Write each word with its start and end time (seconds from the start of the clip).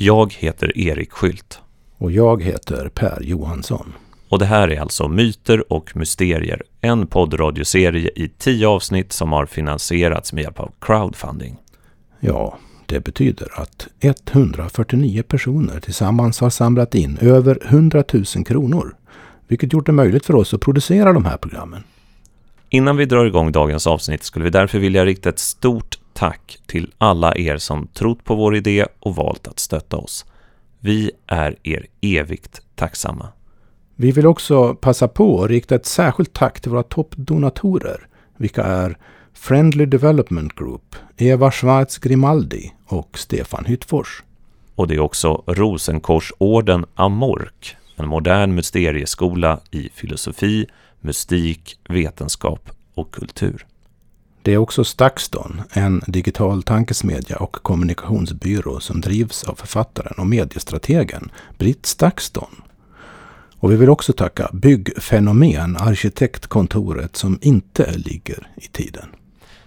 Jag 0.00 0.32
heter 0.32 0.78
Erik 0.78 1.12
Skylt. 1.12 1.60
Och 1.96 2.12
jag 2.12 2.42
heter 2.42 2.88
Per 2.88 3.22
Johansson. 3.22 3.92
Och 4.28 4.38
det 4.38 4.44
här 4.44 4.68
är 4.68 4.80
alltså 4.80 5.08
Myter 5.08 5.72
och 5.72 5.96
Mysterier, 5.96 6.62
en 6.80 7.06
poddradioserie 7.06 8.10
i 8.16 8.28
tio 8.38 8.68
avsnitt 8.68 9.12
som 9.12 9.32
har 9.32 9.46
finansierats 9.46 10.32
med 10.32 10.42
hjälp 10.42 10.60
av 10.60 10.72
crowdfunding. 10.80 11.56
Ja, 12.20 12.58
det 12.86 13.00
betyder 13.00 13.60
att 13.60 13.88
149 14.00 15.22
personer 15.22 15.80
tillsammans 15.80 16.40
har 16.40 16.50
samlat 16.50 16.94
in 16.94 17.18
över 17.20 17.58
100 17.64 18.04
000 18.12 18.24
kronor, 18.24 18.96
vilket 19.48 19.72
gjort 19.72 19.86
det 19.86 19.92
möjligt 19.92 20.26
för 20.26 20.34
oss 20.34 20.54
att 20.54 20.60
producera 20.60 21.12
de 21.12 21.24
här 21.24 21.36
programmen. 21.36 21.82
Innan 22.70 22.96
vi 22.96 23.04
drar 23.04 23.24
igång 23.24 23.52
dagens 23.52 23.86
avsnitt 23.86 24.22
skulle 24.22 24.44
vi 24.44 24.50
därför 24.50 24.78
vilja 24.78 25.04
rikta 25.04 25.28
ett 25.28 25.38
stort 25.38 25.98
tack 26.18 26.58
till 26.66 26.92
alla 26.98 27.36
er 27.36 27.58
som 27.58 27.86
trott 27.86 28.24
på 28.24 28.34
vår 28.34 28.56
idé 28.56 28.86
och 29.00 29.16
valt 29.16 29.48
att 29.48 29.58
stötta 29.58 29.96
oss. 29.96 30.24
Vi 30.80 31.10
är 31.26 31.56
er 31.62 31.86
evigt 32.00 32.60
tacksamma. 32.74 33.28
Vi 33.96 34.12
vill 34.12 34.26
också 34.26 34.74
passa 34.74 35.08
på 35.08 35.42
att 35.44 35.50
rikta 35.50 35.74
ett 35.74 35.86
särskilt 35.86 36.32
tack 36.32 36.60
till 36.60 36.70
våra 36.70 36.82
toppdonatorer, 36.82 38.06
vilka 38.36 38.64
är 38.64 38.98
Friendly 39.32 39.86
Development 39.86 40.54
Group, 40.54 40.96
Eva 41.16 41.50
Schwarz 41.50 41.98
Grimaldi 41.98 42.72
och 42.86 43.18
Stefan 43.18 43.64
Hyttfors. 43.64 44.22
Och 44.74 44.88
det 44.88 44.94
är 44.94 45.00
också 45.00 45.42
Rosenkorsorden 45.46 46.84
Amork, 46.94 47.76
en 47.96 48.08
modern 48.08 48.54
mysterieskola 48.54 49.60
i 49.70 49.88
filosofi, 49.94 50.66
mystik, 51.00 51.78
vetenskap 51.88 52.70
och 52.94 53.10
kultur. 53.10 53.66
Det 54.48 54.54
är 54.54 54.58
också 54.58 54.84
Stakston, 54.84 55.60
en 55.70 56.02
digital 56.06 56.62
tankesmedja 56.62 57.36
och 57.36 57.52
kommunikationsbyrå 57.52 58.80
som 58.80 59.00
drivs 59.00 59.44
av 59.44 59.54
författaren 59.54 60.14
och 60.18 60.26
mediestrategen 60.26 61.30
Britt 61.58 61.86
Stakston. 61.86 62.62
Och 63.58 63.72
vi 63.72 63.76
vill 63.76 63.90
också 63.90 64.12
tacka 64.12 64.50
Byggfenomen, 64.52 65.76
arkitektkontoret 65.76 67.16
som 67.16 67.38
inte 67.42 67.92
ligger 67.96 68.48
i 68.56 68.66
tiden. 68.66 69.08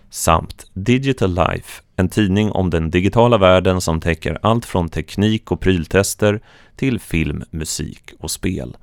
Samt 0.10 0.66
Digital 0.74 1.36
Life, 1.36 1.82
en 1.96 2.10
tidning 2.10 2.52
om 2.52 2.70
den 2.70 2.92
digitala 2.92 3.38
världen 3.38 3.82
som 3.82 4.02
täcker 4.02 4.38
allt 4.42 4.66
från 4.66 4.90
teknik 4.90 5.52
och 5.52 5.60
pryltester 5.60 6.42
till 6.76 7.00
film, 7.00 7.44
musik 7.52 8.14
och 8.20 8.32
spel. 8.32 8.78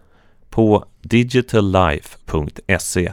På 0.50 0.84
digitallife.se 1.02 3.12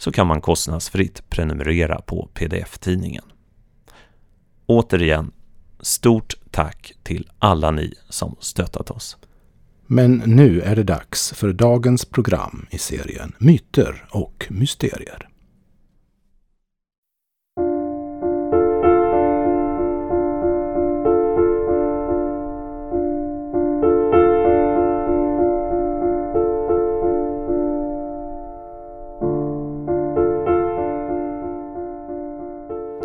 så 0.00 0.12
kan 0.12 0.26
man 0.26 0.40
kostnadsfritt 0.40 1.30
prenumerera 1.30 2.00
på 2.00 2.28
pdf-tidningen. 2.34 3.24
Återigen, 4.66 5.32
stort 5.80 6.34
tack 6.50 6.92
till 7.02 7.30
alla 7.38 7.70
ni 7.70 7.94
som 8.08 8.36
stöttat 8.40 8.90
oss. 8.90 9.16
Men 9.86 10.22
nu 10.26 10.60
är 10.60 10.76
det 10.76 10.82
dags 10.82 11.32
för 11.32 11.52
dagens 11.52 12.04
program 12.04 12.66
i 12.70 12.78
serien 12.78 13.32
Myter 13.38 14.04
och 14.10 14.46
mysterier. 14.50 15.29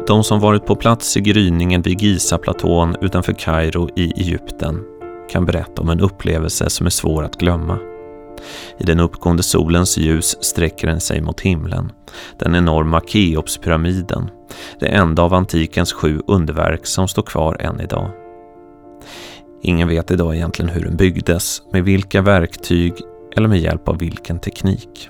De 0.08 0.24
som 0.24 0.40
varit 0.40 0.66
på 0.66 0.76
plats 0.76 1.18
i 1.18 1.22
gryningen 1.22 1.82
vid 1.82 2.02
Giza-platån 2.02 2.96
utanför 3.02 3.34
Kairo 3.34 3.90
i 3.96 4.12
Egypten 4.12 4.84
kan 5.30 5.46
berätta 5.46 5.82
om 5.82 5.90
en 5.90 6.00
upplevelse 6.00 6.70
som 6.70 6.86
är 6.86 6.90
svår 6.90 7.24
att 7.24 7.38
glömma. 7.38 7.80
I 8.78 8.84
den 8.84 9.00
uppgående 9.00 9.44
solens 9.44 9.98
ljus 9.98 10.44
sträcker 10.44 10.88
den 10.88 11.00
sig 11.00 11.22
mot 11.22 11.42
himlen. 11.42 11.92
Den 12.40 12.56
enorma 12.56 13.02
Keopspyramiden, 13.08 14.30
det 14.80 14.88
enda 14.88 15.24
av 15.24 15.34
antikens 15.34 15.94
sju 15.94 16.22
underverk 16.28 16.86
som 16.86 17.08
står 17.08 17.24
kvar 17.24 17.62
än 17.62 17.82
idag. 17.82 18.10
Ingen 19.62 19.88
vet 19.88 20.12
idag 20.12 20.36
egentligen 20.36 20.70
hur 20.70 20.84
den 20.84 20.98
byggdes, 20.98 21.62
med 21.72 21.84
vilka 21.84 22.22
verktyg 22.22 22.94
eller 23.36 23.48
med 23.48 23.60
hjälp 23.60 23.88
av 23.88 23.98
vilken 23.98 24.40
teknik. 24.40 25.10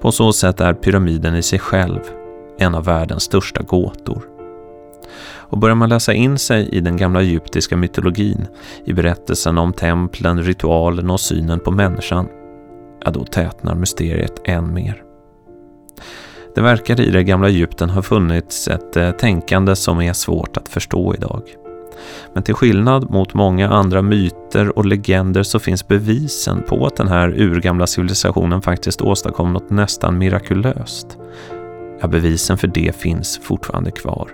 På 0.00 0.12
så 0.12 0.32
sätt 0.32 0.60
är 0.60 0.74
pyramiden 0.74 1.36
i 1.36 1.42
sig 1.42 1.58
själv 1.58 2.00
en 2.62 2.74
av 2.74 2.84
världens 2.84 3.22
största 3.22 3.62
gåtor. 3.62 4.22
Och 5.52 5.58
börjar 5.58 5.74
man 5.74 5.88
läsa 5.88 6.12
in 6.12 6.38
sig 6.38 6.68
i 6.68 6.80
den 6.80 6.96
gamla 6.96 7.20
egyptiska 7.20 7.76
mytologin, 7.76 8.46
i 8.84 8.92
berättelsen 8.92 9.58
om 9.58 9.72
templen, 9.72 10.42
ritualen 10.42 11.10
och 11.10 11.20
synen 11.20 11.60
på 11.60 11.70
människan, 11.70 12.28
ja 13.04 13.10
då 13.10 13.24
tätnar 13.24 13.74
mysteriet 13.74 14.40
än 14.44 14.74
mer. 14.74 15.02
Det 16.54 16.60
verkar 16.60 17.00
i 17.00 17.10
det 17.10 17.24
gamla 17.24 17.48
Egypten 17.48 17.90
ha 17.90 18.02
funnits 18.02 18.68
ett 18.68 18.96
eh, 18.96 19.10
tänkande 19.10 19.76
som 19.76 20.00
är 20.00 20.12
svårt 20.12 20.56
att 20.56 20.68
förstå 20.68 21.14
idag. 21.14 21.42
Men 22.34 22.42
till 22.42 22.54
skillnad 22.54 23.10
mot 23.10 23.34
många 23.34 23.68
andra 23.70 24.02
myter 24.02 24.78
och 24.78 24.84
legender 24.84 25.42
så 25.42 25.58
finns 25.58 25.88
bevisen 25.88 26.62
på 26.68 26.86
att 26.86 26.96
den 26.96 27.08
här 27.08 27.40
urgamla 27.40 27.86
civilisationen 27.86 28.62
faktiskt 28.62 29.02
åstadkom 29.02 29.52
något 29.52 29.70
nästan 29.70 30.18
mirakulöst. 30.18 31.18
Ja, 32.02 32.08
bevisen 32.08 32.58
för 32.58 32.68
det 32.68 32.96
finns 32.96 33.38
fortfarande 33.42 33.90
kvar. 33.90 34.30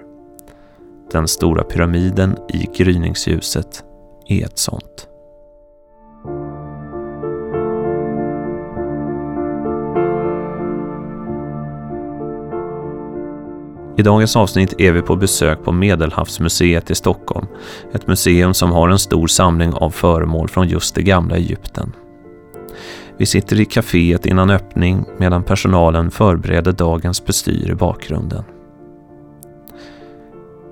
Den 1.13 1.29
stora 1.29 1.65
pyramiden 1.65 2.37
i 2.49 2.69
gryningsljuset 2.77 3.85
är 4.29 4.45
ett 4.45 4.59
sånt. 4.59 5.09
I 13.97 14.03
dagens 14.03 14.37
avsnitt 14.37 14.75
är 14.79 14.93
vi 14.93 15.03
på 15.03 15.17
besök 15.17 15.65
på 15.65 15.73
Medelhavsmuseet 15.73 16.91
i 16.91 16.95
Stockholm. 16.95 17.47
Ett 17.93 18.07
museum 18.07 18.55
som 18.55 18.73
har 18.73 18.89
en 18.89 18.99
stor 18.99 19.27
samling 19.27 19.73
av 19.73 19.91
föremål 19.91 20.49
från 20.49 20.69
just 20.69 20.95
det 20.95 21.03
gamla 21.03 21.37
Egypten. 21.37 21.93
Vi 23.19 23.27
sitter 23.27 23.61
i 23.61 23.65
kaféet 23.65 24.27
innan 24.27 24.51
öppning 24.51 25.05
medan 25.19 25.43
personalen 25.43 26.11
förbereder 26.11 26.73
dagens 26.73 27.25
bestyr 27.25 27.71
i 27.71 27.75
bakgrunden. 27.75 28.45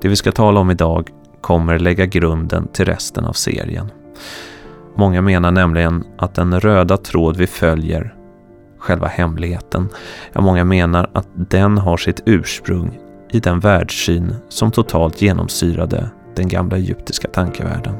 Det 0.02 0.08
vi 0.08 0.16
ska 0.16 0.32
tala 0.32 0.60
om 0.60 0.70
idag 0.70 1.08
kommer 1.40 1.78
lägga 1.78 2.06
grunden 2.06 2.68
till 2.68 2.84
resten 2.84 3.24
av 3.24 3.32
serien. 3.32 3.90
Många 4.94 5.22
menar 5.22 5.50
nämligen 5.50 6.04
att 6.18 6.34
den 6.34 6.60
röda 6.60 6.96
tråd 6.96 7.36
vi 7.36 7.46
följer, 7.46 8.14
själva 8.78 9.06
hemligheten, 9.06 9.88
ja 10.32 10.40
många 10.40 10.64
menar 10.64 11.10
att 11.12 11.28
den 11.34 11.78
har 11.78 11.96
sitt 11.96 12.22
ursprung 12.26 12.98
i 13.30 13.40
den 13.40 13.60
världssyn 13.60 14.34
som 14.48 14.70
totalt 14.70 15.22
genomsyrade 15.22 16.10
den 16.36 16.48
gamla 16.48 16.76
egyptiska 16.76 17.28
tankevärlden. 17.28 17.94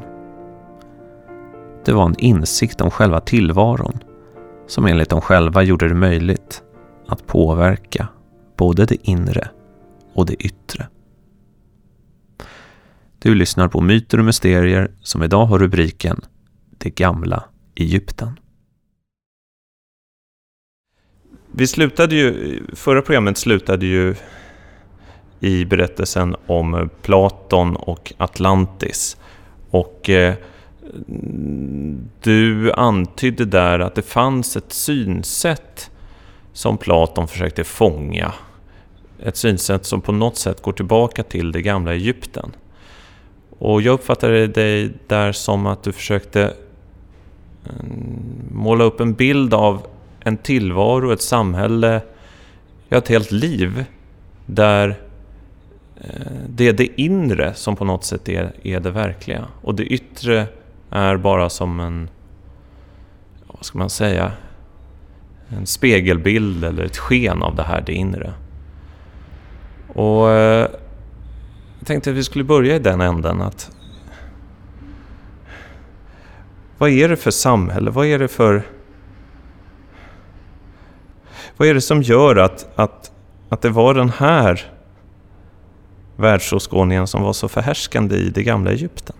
Det 1.85 1.93
var 1.93 2.05
en 2.05 2.19
insikt 2.19 2.81
om 2.81 2.91
själva 2.91 3.19
tillvaron 3.19 3.99
som 4.67 4.85
enligt 4.85 5.09
dem 5.09 5.21
själva 5.21 5.63
gjorde 5.63 5.87
det 5.87 5.95
möjligt 5.95 6.63
att 7.07 7.27
påverka 7.27 8.07
både 8.57 8.85
det 8.85 9.07
inre 9.07 9.49
och 10.13 10.25
det 10.25 10.33
yttre. 10.33 10.87
Du 13.19 13.35
lyssnar 13.35 13.67
på 13.67 13.81
Myter 13.81 14.19
och 14.19 14.25
Mysterier 14.25 14.91
som 15.01 15.23
idag 15.23 15.45
har 15.45 15.59
rubriken 15.59 16.21
Det 16.77 16.89
gamla 16.89 17.43
Egypten. 17.75 18.39
Vi 21.51 21.67
slutade 21.67 22.15
ju, 22.15 22.61
förra 22.73 23.01
programmet 23.01 23.37
slutade 23.37 23.85
ju 23.85 24.15
i 25.39 25.65
berättelsen 25.65 26.35
om 26.47 26.89
Platon 27.01 27.75
och 27.75 28.13
Atlantis. 28.17 29.17
Och 29.69 30.09
eh, 30.09 30.35
du 32.21 32.71
antydde 32.71 33.45
där 33.45 33.79
att 33.79 33.95
det 33.95 34.01
fanns 34.01 34.57
ett 34.57 34.73
synsätt 34.73 35.91
som 36.53 36.77
Platon 36.77 37.27
försökte 37.27 37.63
fånga. 37.63 38.33
Ett 39.23 39.37
synsätt 39.37 39.85
som 39.85 40.01
på 40.01 40.11
något 40.11 40.37
sätt 40.37 40.61
går 40.61 40.73
tillbaka 40.73 41.23
till 41.23 41.51
det 41.51 41.61
gamla 41.61 41.93
Egypten. 41.93 42.51
Och 43.59 43.81
jag 43.81 43.93
uppfattade 43.93 44.47
dig 44.47 44.91
där 45.07 45.31
som 45.31 45.65
att 45.65 45.83
du 45.83 45.91
försökte 45.91 46.53
mm, 47.63 48.19
måla 48.51 48.83
upp 48.83 48.99
en 48.99 49.13
bild 49.13 49.53
av 49.53 49.87
en 50.19 50.37
tillvaro, 50.37 51.11
ett 51.11 51.21
samhälle, 51.21 52.01
ja 52.89 52.97
ett 52.97 53.07
helt 53.07 53.31
liv 53.31 53.85
där 54.45 54.95
eh, 55.95 56.31
det 56.49 56.67
är 56.67 56.73
det 56.73 57.01
inre 57.01 57.53
som 57.53 57.75
på 57.75 57.85
något 57.85 58.03
sätt 58.03 58.29
är, 58.29 58.51
är 58.63 58.79
det 58.79 58.91
verkliga 58.91 59.45
och 59.61 59.75
det 59.75 59.83
yttre 59.83 60.45
är 60.91 61.17
bara 61.17 61.49
som 61.49 61.79
en, 61.79 62.09
vad 63.47 63.65
ska 63.65 63.77
man 63.77 63.89
säga, 63.89 64.31
en 65.49 65.65
spegelbild 65.65 66.63
eller 66.63 66.83
ett 66.83 66.97
sken 66.97 67.43
av 67.43 67.55
det 67.55 67.63
här, 67.63 67.83
det 67.85 67.93
inre. 67.93 68.33
Och 69.87 70.31
eh, 70.31 70.69
jag 71.79 71.87
tänkte 71.87 72.09
att 72.09 72.15
vi 72.15 72.23
skulle 72.23 72.43
börja 72.43 72.75
i 72.75 72.79
den 72.79 73.01
änden 73.01 73.41
att 73.41 73.71
vad 76.77 76.89
är 76.89 77.09
det 77.09 77.15
för 77.15 77.31
samhälle? 77.31 77.91
Vad 77.91 78.05
är 78.05 78.19
det 78.19 78.27
för... 78.27 78.63
Vad 81.57 81.67
är 81.67 81.73
det 81.73 81.81
som 81.81 82.01
gör 82.01 82.35
att, 82.35 82.67
att, 82.75 83.11
att 83.49 83.61
det 83.61 83.69
var 83.69 83.93
den 83.93 84.09
här 84.09 84.71
världsåskådningen 86.15 87.07
som 87.07 87.23
var 87.23 87.33
så 87.33 87.47
förhärskande 87.47 88.15
i 88.15 88.29
det 88.29 88.43
gamla 88.43 88.71
Egypten? 88.71 89.15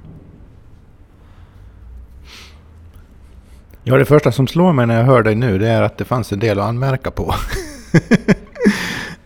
Ja, 3.90 3.98
det 3.98 4.06
första 4.06 4.32
som 4.32 4.48
slår 4.48 4.74
mig 4.74 4.88
när 4.88 4.98
jag 4.98 5.04
hör 5.04 5.24
dig 5.24 5.36
nu 5.36 5.58
det 5.58 5.68
är 5.68 5.82
att 5.82 5.98
det 5.98 6.06
fanns 6.06 6.32
en 6.32 6.40
del 6.40 6.60
att 6.60 6.66
anmärka 6.66 7.12
på. 7.12 7.36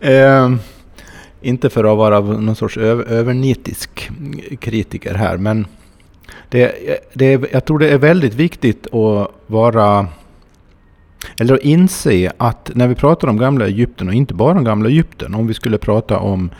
eh, 0.00 0.54
inte 1.40 1.70
för 1.70 1.84
att 1.84 1.96
vara 1.96 2.20
någon 2.20 2.56
sorts 2.56 2.76
över, 2.76 3.04
övernitisk 3.04 4.10
kritiker 4.60 5.14
här, 5.14 5.36
men 5.36 5.66
det, 6.48 6.72
det, 7.14 7.52
jag 7.52 7.64
tror 7.64 7.78
det 7.78 7.88
är 7.88 7.98
väldigt 7.98 8.34
viktigt 8.34 8.86
att 8.86 9.30
vara 9.46 10.06
eller 11.36 11.54
att 11.54 11.60
inse 11.60 12.32
att 12.36 12.70
när 12.74 12.88
vi 12.88 12.94
pratar 12.94 13.28
om 13.28 13.36
gamla 13.36 13.66
Egypten 13.66 14.08
och 14.08 14.14
inte 14.14 14.34
bara 14.34 14.58
om 14.58 14.64
gamla 14.64 14.88
Egypten, 14.88 15.34
om 15.34 15.46
vi 15.46 15.54
skulle 15.54 15.78
prata 15.78 16.18
om 16.18 16.50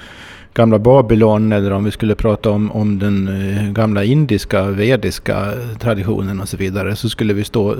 gamla 0.55 0.79
Babylon 0.79 1.53
eller 1.53 1.71
om 1.71 1.85
vi 1.85 1.91
skulle 1.91 2.15
prata 2.15 2.51
om, 2.51 2.73
om 2.73 2.99
den 2.99 3.29
eh, 3.29 3.73
gamla 3.73 4.05
indiska, 4.05 4.65
vediska 4.65 5.53
traditionen 5.81 6.41
och 6.41 6.49
så 6.49 6.57
vidare 6.57 6.97
så 6.97 7.09
skulle 7.09 7.35
vi 7.35 7.45
stå, 7.45 7.73
eh, 7.73 7.79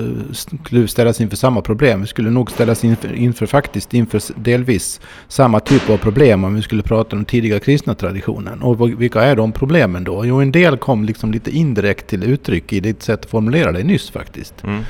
skulle 0.65 0.87
ställas 0.87 1.21
inför 1.21 1.37
samma 1.37 1.61
problem. 1.61 2.01
Vi 2.01 2.07
skulle 2.07 2.29
nog 2.29 2.51
ställas 2.51 2.83
inför, 2.83 3.13
inför 3.13 3.45
faktiskt 3.45 3.93
inför 3.93 4.21
delvis 4.35 5.01
samma 5.27 5.59
typ 5.59 5.89
av 5.89 5.97
problem 5.97 6.43
om 6.43 6.55
vi 6.55 6.61
skulle 6.61 6.83
prata 6.83 7.15
om 7.15 7.19
den 7.19 7.25
tidiga 7.25 7.59
kristna 7.59 7.95
traditionen. 7.95 8.61
Och 8.61 9.01
vilka 9.01 9.21
är 9.21 9.35
de 9.35 9.51
problemen 9.51 10.03
då? 10.03 10.25
Jo, 10.25 10.41
en 10.41 10.51
del 10.51 10.77
kom 10.77 11.05
liksom 11.05 11.31
lite 11.31 11.51
indirekt 11.51 12.07
till 12.07 12.23
uttryck 12.23 12.73
i 12.73 12.79
ditt 12.79 13.03
sätt 13.03 13.19
att 13.19 13.29
formulera 13.29 13.71
det 13.71 13.83
nyss 13.83 14.09
faktiskt. 14.09 14.63
Mm. 14.63 14.83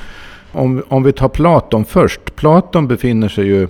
Om, 0.51 0.83
om 0.87 1.03
vi 1.03 1.13
tar 1.13 1.29
Platon 1.29 1.85
först. 1.85 2.35
Platon 2.35 2.87
befinner 2.87 3.29
sig 3.29 3.45
ju 3.45 3.67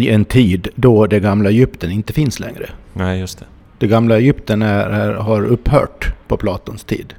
i 0.00 0.10
en 0.10 0.24
tid 0.24 0.68
då 0.74 1.06
det 1.06 1.20
gamla 1.20 1.50
Egypten 1.50 1.90
inte 1.90 2.12
finns 2.12 2.40
längre. 2.40 2.70
Nej, 2.92 3.20
just 3.20 3.38
det. 3.38 3.44
Det 3.78 3.86
gamla 3.86 4.18
Egypten 4.18 4.62
är, 4.62 4.90
är, 4.90 5.14
har 5.14 5.44
upphört 5.44 6.12
på 6.28 6.36
Platons 6.36 6.84
tid. 6.84 7.14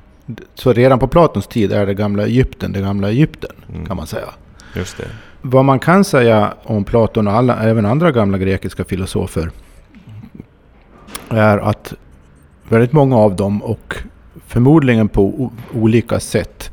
Så 0.55 0.73
redan 0.73 0.99
på 0.99 1.07
Platons 1.07 1.47
tid 1.47 1.71
är 1.71 1.85
det 1.85 1.93
gamla 1.93 2.25
Egypten 2.25 2.71
det 2.71 2.79
gamla 2.79 3.09
Egypten, 3.09 3.51
mm. 3.69 3.85
kan 3.85 3.97
man 3.97 4.07
säga. 4.07 4.29
Just 4.75 4.97
det. 4.97 5.07
Vad 5.41 5.65
man 5.65 5.79
kan 5.79 6.03
säga 6.03 6.53
om 6.63 6.83
Platon 6.83 7.27
och 7.27 7.33
alla, 7.33 7.63
även 7.63 7.85
andra 7.85 8.11
gamla 8.11 8.37
grekiska 8.37 8.83
filosofer 8.83 9.51
är 11.29 11.57
att 11.57 11.93
väldigt 12.69 12.91
många 12.91 13.17
av 13.17 13.35
dem 13.35 13.63
och 13.63 13.97
förmodligen 14.47 15.07
på 15.07 15.51
olika 15.73 16.19
sätt 16.19 16.71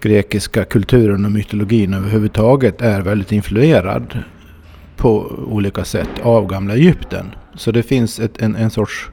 grekiska 0.00 0.64
kulturen 0.64 1.24
och 1.24 1.32
mytologin 1.32 1.94
överhuvudtaget 1.94 2.82
är 2.82 3.00
väldigt 3.00 3.32
influerad 3.32 4.18
på 4.96 5.32
olika 5.48 5.84
sätt 5.84 6.08
av 6.22 6.46
gamla 6.46 6.74
Egypten. 6.74 7.34
Så 7.54 7.70
det 7.70 7.82
finns 7.82 8.20
ett, 8.20 8.42
en, 8.42 8.56
en 8.56 8.70
sorts... 8.70 9.10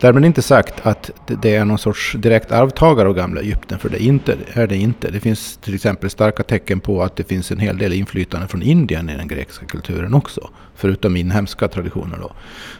Därmed 0.00 0.24
inte 0.24 0.42
sagt 0.42 0.86
att 0.86 1.10
det 1.42 1.54
är 1.54 1.64
någon 1.64 1.78
sorts 1.78 2.12
direkt 2.18 2.52
arvtagare 2.52 3.08
av 3.08 3.14
gamla 3.14 3.40
Egypten, 3.40 3.78
för 3.78 3.88
det 3.88 4.02
är, 4.02 4.06
inte, 4.06 4.36
är 4.52 4.66
det 4.66 4.76
inte. 4.76 5.10
Det 5.10 5.20
finns 5.20 5.56
till 5.56 5.74
exempel 5.74 6.10
starka 6.10 6.42
tecken 6.42 6.80
på 6.80 7.02
att 7.02 7.16
det 7.16 7.24
finns 7.24 7.50
en 7.50 7.58
hel 7.58 7.78
del 7.78 7.92
inflytande 7.92 8.48
från 8.48 8.62
Indien 8.62 9.10
i 9.10 9.16
den 9.16 9.28
grekiska 9.28 9.66
kulturen 9.66 10.14
också. 10.14 10.50
Förutom 10.74 11.16
inhemska 11.16 11.68
traditioner 11.68 12.18
då. 12.18 12.32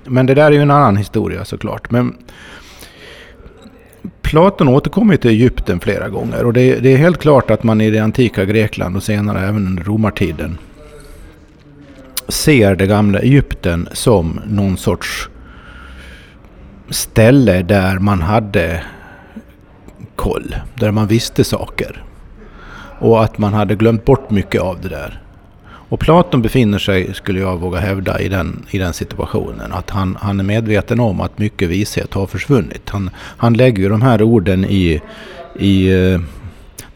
Men 0.04 0.26
det 0.26 0.34
där 0.34 0.46
är 0.46 0.50
ju 0.50 0.62
en 0.62 0.70
annan 0.70 0.96
historia 0.96 1.44
såklart. 1.44 1.90
Men 1.90 2.16
Platon 4.22 4.68
återkommer 4.68 5.16
till 5.16 5.30
Egypten 5.30 5.80
flera 5.80 6.08
gånger 6.08 6.44
och 6.44 6.52
det, 6.52 6.80
det 6.80 6.92
är 6.92 6.96
helt 6.96 7.18
klart 7.18 7.50
att 7.50 7.62
man 7.62 7.80
i 7.80 7.90
det 7.90 7.98
antika 7.98 8.44
Grekland 8.44 8.96
och 8.96 9.02
senare 9.02 9.40
även 9.40 9.66
under 9.66 9.84
romartiden 9.84 10.58
ser 12.28 12.74
det 12.74 12.86
gamla 12.86 13.18
Egypten 13.18 13.88
som 13.92 14.40
någon 14.46 14.76
sorts 14.76 15.28
ställe 16.90 17.62
där 17.62 17.98
man 17.98 18.22
hade 18.22 18.82
koll. 20.16 20.54
Där 20.74 20.90
man 20.90 21.06
visste 21.06 21.44
saker. 21.44 22.04
Och 23.00 23.24
att 23.24 23.38
man 23.38 23.54
hade 23.54 23.74
glömt 23.74 24.04
bort 24.04 24.30
mycket 24.30 24.60
av 24.60 24.80
det 24.80 24.88
där. 24.88 25.22
Och 25.90 26.00
Platon 26.00 26.42
befinner 26.42 26.78
sig, 26.78 27.14
skulle 27.14 27.40
jag 27.40 27.56
våga 27.56 27.78
hävda, 27.78 28.20
i 28.20 28.28
den, 28.28 28.66
i 28.70 28.78
den 28.78 28.92
situationen. 28.92 29.72
Att 29.72 29.90
han, 29.90 30.18
han 30.20 30.40
är 30.40 30.44
medveten 30.44 31.00
om 31.00 31.20
att 31.20 31.38
mycket 31.38 31.68
vishet 31.68 32.14
har 32.14 32.26
försvunnit. 32.26 32.90
Han, 32.90 33.10
han 33.16 33.54
lägger 33.54 33.82
ju 33.82 33.88
de 33.88 34.02
här 34.02 34.22
orden 34.22 34.64
i, 34.64 35.00
i 35.58 35.88
eh, 35.88 36.20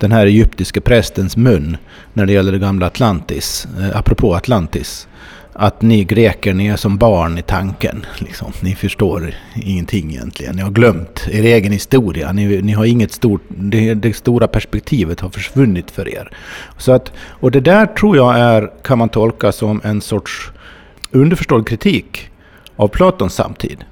den 0.02 0.12
här 0.12 0.26
egyptiske 0.26 0.81
prästens 0.81 1.37
mun 1.37 1.76
när 2.12 2.26
det 2.26 2.32
gäller 2.32 2.52
det 2.52 2.58
gamla 2.58 2.87
Atlantis, 2.87 3.66
eh, 3.81 3.96
apropå 3.96 4.34
Atlantis 4.34 5.08
att 5.52 5.82
ni 5.82 6.04
greker, 6.04 6.54
ni 6.54 6.66
är 6.66 6.76
som 6.76 6.99
barn 6.99 7.38
i 7.38 7.43
tanken. 7.43 8.06
Liksom. 8.19 8.52
Ni 8.60 8.75
förstår 8.75 9.34
ingenting 9.54 10.10
egentligen. 10.10 10.56
Ni 10.56 10.62
har 10.62 10.70
glömt 10.70 11.28
er 11.31 11.43
egen 11.43 11.72
historia. 11.72 12.32
Ni, 12.32 12.62
ni 12.62 12.72
har 12.72 12.84
inget 12.84 13.12
stort, 13.12 13.43
det, 13.49 13.94
det, 13.94 14.16
stora 14.16 14.49
perspektivet 14.49 15.20
har 15.20 15.31
försvunnit 15.31 15.90
för 15.90 16.08
er. 16.08 16.31
Så 16.78 16.93
att, 16.93 17.12
och 17.16 17.50
det 17.50 17.60
där 17.60 17.87
tror 17.87 18.16
jag 18.16 18.38
är, 18.38 18.70
kan 18.82 18.98
man 18.98 19.08
tolka 19.08 19.52
som 19.52 19.81
en 19.84 20.00
sorts 20.00 20.50
underförstådd 21.10 21.69
kritik 21.69 22.31
av 22.76 22.88
Platons 22.88 23.34
samtid. 23.34 23.84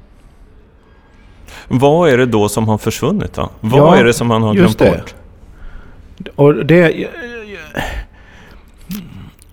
Vad 1.69 2.11
är 2.11 2.19
det 2.19 2.27
då 2.27 2.49
som 2.49 2.69
har 2.69 2.79
försvunnit 2.79 3.35
då? 3.35 3.51
Vad 3.61 3.81
ja, 3.81 3.97
är 3.97 4.05
det 4.05 4.13
som 4.13 4.31
han 4.31 4.43
har 4.43 4.55
glömt 4.55 4.79
bort? 4.79 5.15
Och 6.35 6.67
det, 6.67 7.03
eh, 7.03 7.09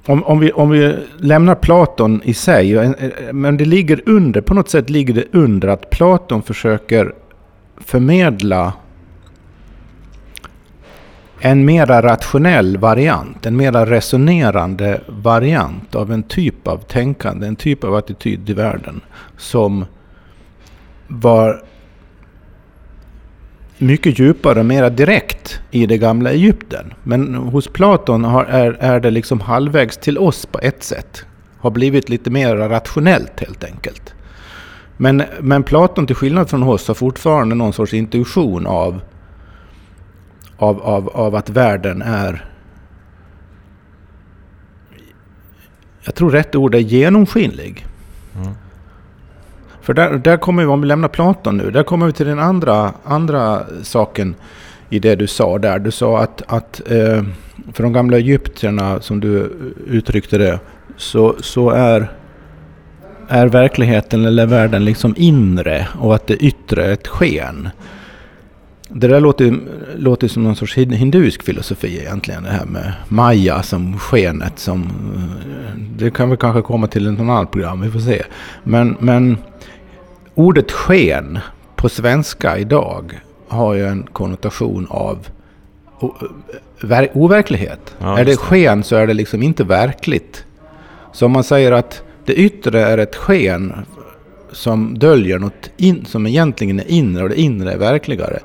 om, 0.05 0.23
om, 0.23 0.39
vi, 0.39 0.51
om 0.51 0.69
vi 0.69 0.95
lämnar 1.17 1.55
Platon 1.55 2.21
i 2.23 2.33
sig, 2.33 2.75
eh, 2.75 2.91
eh, 2.91 3.33
men 3.33 3.57
det 3.57 3.65
ligger 3.65 4.01
under, 4.05 4.41
på 4.41 4.53
något 4.53 4.69
sätt 4.69 4.89
ligger 4.89 5.13
det 5.13 5.25
under 5.31 5.67
att 5.67 5.89
Platon 5.89 6.43
försöker 6.43 7.13
förmedla 7.77 8.73
en 11.39 11.65
mera 11.65 12.01
rationell 12.01 12.77
variant, 12.77 13.45
en 13.45 13.57
mera 13.57 13.85
resonerande 13.85 15.01
variant 15.07 15.95
av 15.95 16.11
en 16.11 16.23
typ 16.23 16.67
av 16.67 16.77
tänkande, 16.77 17.47
en 17.47 17.55
typ 17.55 17.83
av 17.83 17.95
attityd 17.95 18.49
i 18.49 18.53
världen 18.53 19.01
som 19.37 19.85
var 21.07 21.63
mycket 23.77 24.19
djupare 24.19 24.59
och 24.59 24.65
mera 24.65 24.89
direkt 24.89 25.59
i 25.71 25.85
det 25.85 25.97
gamla 25.97 26.31
Egypten. 26.31 26.93
Men 27.03 27.35
hos 27.35 27.67
Platon 27.67 28.23
har, 28.23 28.45
är, 28.45 28.77
är 28.79 28.99
det 28.99 29.11
liksom 29.11 29.41
halvvägs 29.41 29.97
till 29.97 30.17
oss 30.17 30.45
på 30.45 30.59
ett 30.59 30.83
sätt. 30.83 31.25
Har 31.59 31.71
blivit 31.71 32.09
lite 32.09 32.29
mer 32.29 32.55
rationellt 32.55 33.39
helt 33.39 33.63
enkelt. 33.63 34.13
Men, 34.97 35.23
men 35.41 35.63
Platon 35.63 36.07
till 36.07 36.15
skillnad 36.15 36.49
från 36.49 36.63
oss 36.63 36.87
har 36.87 36.95
fortfarande 36.95 37.55
någon 37.55 37.73
sorts 37.73 37.93
intuition 37.93 38.67
av, 38.67 39.01
av, 40.57 40.81
av, 40.81 41.09
av 41.09 41.35
att 41.35 41.49
världen 41.49 42.01
är 42.01 42.45
jag 46.07 46.15
tror 46.15 46.31
rätt 46.31 46.55
ord 46.55 46.75
är 46.75 46.79
genomskinlig. 46.79 47.85
För 49.87 49.93
där, 49.93 50.17
där 50.17 50.37
kommer 50.37 50.63
vi, 50.63 50.67
om 50.67 50.81
vi 50.81 50.87
lämnar 50.87 51.07
Platon 51.07 51.57
nu, 51.57 51.71
där 51.71 51.83
kommer 51.83 52.05
vi 52.05 52.13
till 52.13 52.25
den 52.25 52.39
andra, 52.39 52.93
andra 53.03 53.61
saken 53.83 54.35
i 54.89 54.99
det 54.99 55.15
du 55.15 55.27
sa 55.27 55.57
där. 55.57 55.79
Du 55.79 55.91
sa 55.91 56.19
att, 56.19 56.41
att 56.47 56.81
eh, 56.91 57.23
för 57.73 57.83
de 57.83 57.93
gamla 57.93 58.17
egyptierna, 58.17 59.01
som 59.01 59.19
du 59.19 59.51
uttryckte 59.87 60.37
det, 60.37 60.59
så, 60.97 61.35
så 61.39 61.69
är, 61.69 62.11
är 63.27 63.47
verkligheten 63.47 64.25
eller 64.25 64.45
världen 64.45 64.85
liksom 64.85 65.13
inre 65.17 65.87
och 65.99 66.15
att 66.15 66.27
det 66.27 66.35
yttre 66.35 66.85
är 66.85 66.93
ett 66.93 67.07
sken. 67.07 67.69
Det 68.89 69.07
där 69.07 69.19
låter, 69.19 69.59
låter 69.95 70.27
som 70.27 70.43
någon 70.43 70.55
sorts 70.55 70.77
hinduisk 70.77 71.43
filosofi 71.43 71.99
egentligen. 71.99 72.43
Det 72.43 72.49
här 72.49 72.65
med 72.65 72.93
Maya 73.07 73.63
som 73.63 73.99
skenet. 73.99 74.59
Som, 74.59 74.81
eh, 75.15 75.81
det 75.97 76.11
kan 76.11 76.29
vi 76.29 76.37
kanske 76.37 76.61
komma 76.61 76.87
till 76.87 77.07
i 77.07 77.11
något 77.11 77.19
annat 77.19 77.51
program, 77.51 77.81
vi 77.81 77.91
får 77.91 77.99
se. 77.99 78.23
Men, 78.63 78.97
men 78.99 79.37
Ordet 80.37 80.71
sken 80.71 81.39
på 81.75 81.89
svenska 81.89 82.57
idag 82.57 83.19
har 83.47 83.73
ju 83.73 83.87
en 83.87 84.03
konnotation 84.03 84.87
av 84.89 85.27
overklighet. 87.13 87.95
Ja, 87.99 88.19
är 88.19 88.25
det 88.25 88.37
sken 88.37 88.83
så 88.83 88.95
är 88.95 89.07
det 89.07 89.13
liksom 89.13 89.43
inte 89.43 89.63
verkligt. 89.63 90.45
Så 91.11 91.25
om 91.25 91.31
man 91.31 91.43
säger 91.43 91.71
att 91.71 92.03
det 92.25 92.33
yttre 92.33 92.81
är 92.81 92.97
ett 92.97 93.15
sken 93.15 93.73
som 94.51 94.99
döljer 94.99 95.39
något 95.39 95.69
in, 95.77 96.05
som 96.05 96.27
egentligen 96.27 96.79
är 96.79 96.91
inre 96.91 97.23
och 97.23 97.29
det 97.29 97.39
inre 97.39 97.71
är 97.71 97.77
verkligare. 97.77 98.39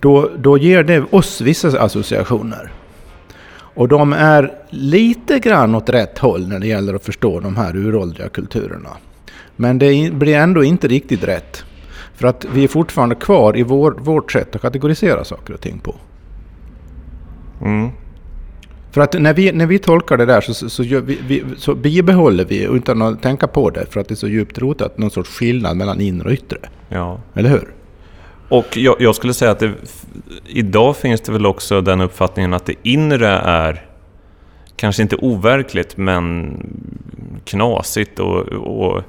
Då, 0.00 0.30
då 0.38 0.58
ger 0.58 0.82
det 0.82 1.04
oss 1.10 1.40
vissa 1.40 1.80
associationer. 1.80 2.72
Och 3.54 3.88
de 3.88 4.12
är 4.12 4.52
lite 4.70 5.38
grann 5.38 5.74
åt 5.74 5.88
rätt 5.88 6.18
håll 6.18 6.48
när 6.48 6.58
det 6.58 6.66
gäller 6.66 6.94
att 6.94 7.04
förstå 7.04 7.40
de 7.40 7.56
här 7.56 7.76
uråldriga 7.76 8.28
kulturerna. 8.28 8.90
Men 9.56 9.78
det 9.78 10.12
blir 10.12 10.36
ändå 10.36 10.64
inte 10.64 10.88
riktigt 10.88 11.24
rätt. 11.24 11.64
För 12.14 12.28
att 12.28 12.46
vi 12.54 12.64
är 12.64 12.68
fortfarande 12.68 13.14
kvar 13.14 13.56
i 13.56 13.62
vår, 13.62 13.96
vårt 14.00 14.32
sätt 14.32 14.56
att 14.56 14.62
kategorisera 14.62 15.24
saker 15.24 15.54
och 15.54 15.60
ting 15.60 15.78
på. 15.78 15.94
Mm. 17.60 17.90
För 18.92 19.00
att 19.00 19.20
när 19.20 19.34
vi, 19.34 19.52
när 19.52 19.66
vi 19.66 19.78
tolkar 19.78 20.16
det 20.16 20.26
där 20.26 20.40
så, 20.40 20.54
så, 20.54 20.68
så, 20.68 20.82
vi, 20.82 21.18
vi, 21.26 21.44
så 21.56 21.74
bibehåller 21.74 22.44
vi, 22.44 22.64
utan 22.64 23.02
att 23.02 23.22
tänka 23.22 23.46
på 23.46 23.70
det, 23.70 23.86
för 23.90 24.00
att 24.00 24.08
det 24.08 24.14
är 24.14 24.16
så 24.16 24.28
djupt 24.28 24.58
rotat, 24.58 24.98
någon 24.98 25.10
sorts 25.10 25.30
skillnad 25.30 25.76
mellan 25.76 26.00
inre 26.00 26.28
och 26.28 26.32
yttre. 26.32 26.58
Ja. 26.88 27.20
Eller 27.34 27.50
hur? 27.50 27.68
Och 28.48 28.76
jag, 28.76 28.96
jag 28.98 29.14
skulle 29.14 29.34
säga 29.34 29.50
att 29.50 29.58
det, 29.58 29.72
idag 30.46 30.96
finns 30.96 31.20
det 31.20 31.32
väl 31.32 31.46
också 31.46 31.80
den 31.80 32.00
uppfattningen 32.00 32.54
att 32.54 32.66
det 32.66 32.74
inre 32.82 33.28
är 33.38 33.86
kanske 34.76 35.02
inte 35.02 35.16
overkligt, 35.16 35.96
men 35.96 36.56
knasigt 37.44 38.18
och, 38.18 38.38
och 38.48 39.02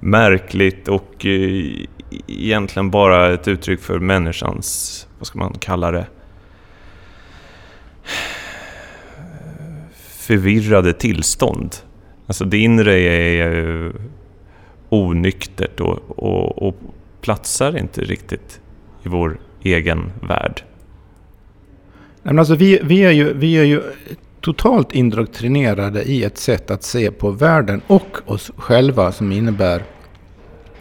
märkligt 0.00 0.88
och 0.88 1.26
eh, 1.26 1.86
egentligen 2.26 2.90
bara 2.90 3.34
ett 3.34 3.48
uttryck 3.48 3.80
för 3.80 3.98
människans, 3.98 5.06
vad 5.18 5.26
ska 5.26 5.38
man 5.38 5.54
kalla 5.58 5.90
det, 5.90 6.06
förvirrade 9.96 10.92
tillstånd. 10.92 11.76
Alltså 12.26 12.44
det 12.44 12.58
inre 12.58 13.00
är 13.00 13.92
onyktert 14.88 15.80
och, 15.80 16.18
och, 16.18 16.68
och 16.68 16.76
platsar 17.20 17.78
inte 17.78 18.00
riktigt 18.00 18.60
i 19.02 19.08
vår 19.08 19.38
egen 19.62 20.12
värld. 20.22 20.62
Men 22.22 22.38
alltså 22.38 22.54
vi, 22.54 22.80
vi, 22.82 23.04
är 23.04 23.10
ju, 23.10 23.32
vi 23.32 23.58
är 23.58 23.64
ju 23.64 23.82
totalt 24.40 24.92
indoktrinerade 24.94 26.02
i 26.02 26.24
ett 26.24 26.38
sätt 26.38 26.70
att 26.70 26.82
se 26.82 27.10
på 27.10 27.30
världen 27.30 27.80
och 27.86 28.18
oss 28.26 28.50
själva 28.56 29.12
som 29.12 29.32
innebär 29.32 29.82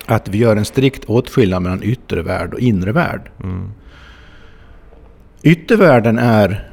att 0.06 0.28
vi 0.28 0.38
gör 0.38 0.56
en 0.56 0.66
strikt 0.66 1.06
åtskillnad 1.06 1.62
mellan 1.62 1.84
yttre 1.84 2.22
värld 2.22 2.54
och 2.54 2.60
inre 2.60 2.92
värld. 2.92 3.32
Mm. 3.44 3.72
Yttervärlden 5.44 6.18
är 6.18 6.70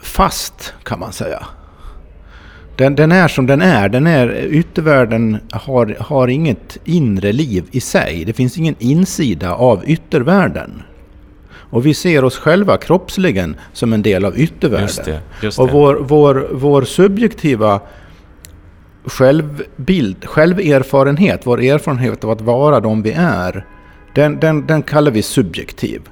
fast 0.00 0.74
kan 0.82 0.98
man 0.98 1.12
säga. 1.12 1.46
Den, 2.76 2.94
den, 2.94 3.12
är 3.12 3.28
som 3.28 3.46
den 3.46 3.62
är. 3.62 3.88
Den 3.88 4.06
är 4.06 4.46
yttervärlden 4.50 5.38
har, 5.52 5.96
har 6.00 6.28
inget 6.28 6.78
inre 6.84 7.32
liv 7.32 7.64
i 7.70 7.80
sig. 7.80 8.24
Det 8.24 8.32
finns 8.32 8.58
ingen 8.58 8.74
insida 8.78 9.54
av 9.54 9.84
yttervärlden. 9.86 10.82
Och 11.70 11.86
vi 11.86 11.94
ser 11.94 12.24
oss 12.24 12.36
själva 12.36 12.76
kroppsligen 12.76 13.56
som 13.72 13.92
en 13.92 14.02
del 14.02 14.24
av 14.24 14.38
yttervärlden. 14.38 14.86
Just 14.86 15.04
det, 15.04 15.20
just 15.42 15.58
och 15.58 15.70
vår, 15.70 15.94
vår, 15.94 16.48
vår 16.52 16.82
subjektiva 16.82 17.80
självbild, 19.04 20.24
själverfarenhet, 20.24 21.40
vår 21.44 21.60
erfarenhet 21.60 22.24
av 22.24 22.30
att 22.30 22.40
vara 22.40 22.80
de 22.80 23.02
vi 23.02 23.12
är, 23.16 23.66
den, 24.14 24.40
den, 24.40 24.66
den 24.66 24.82
kallar 24.82 25.10
vi 25.10 25.22
subjektiv. 25.22 26.02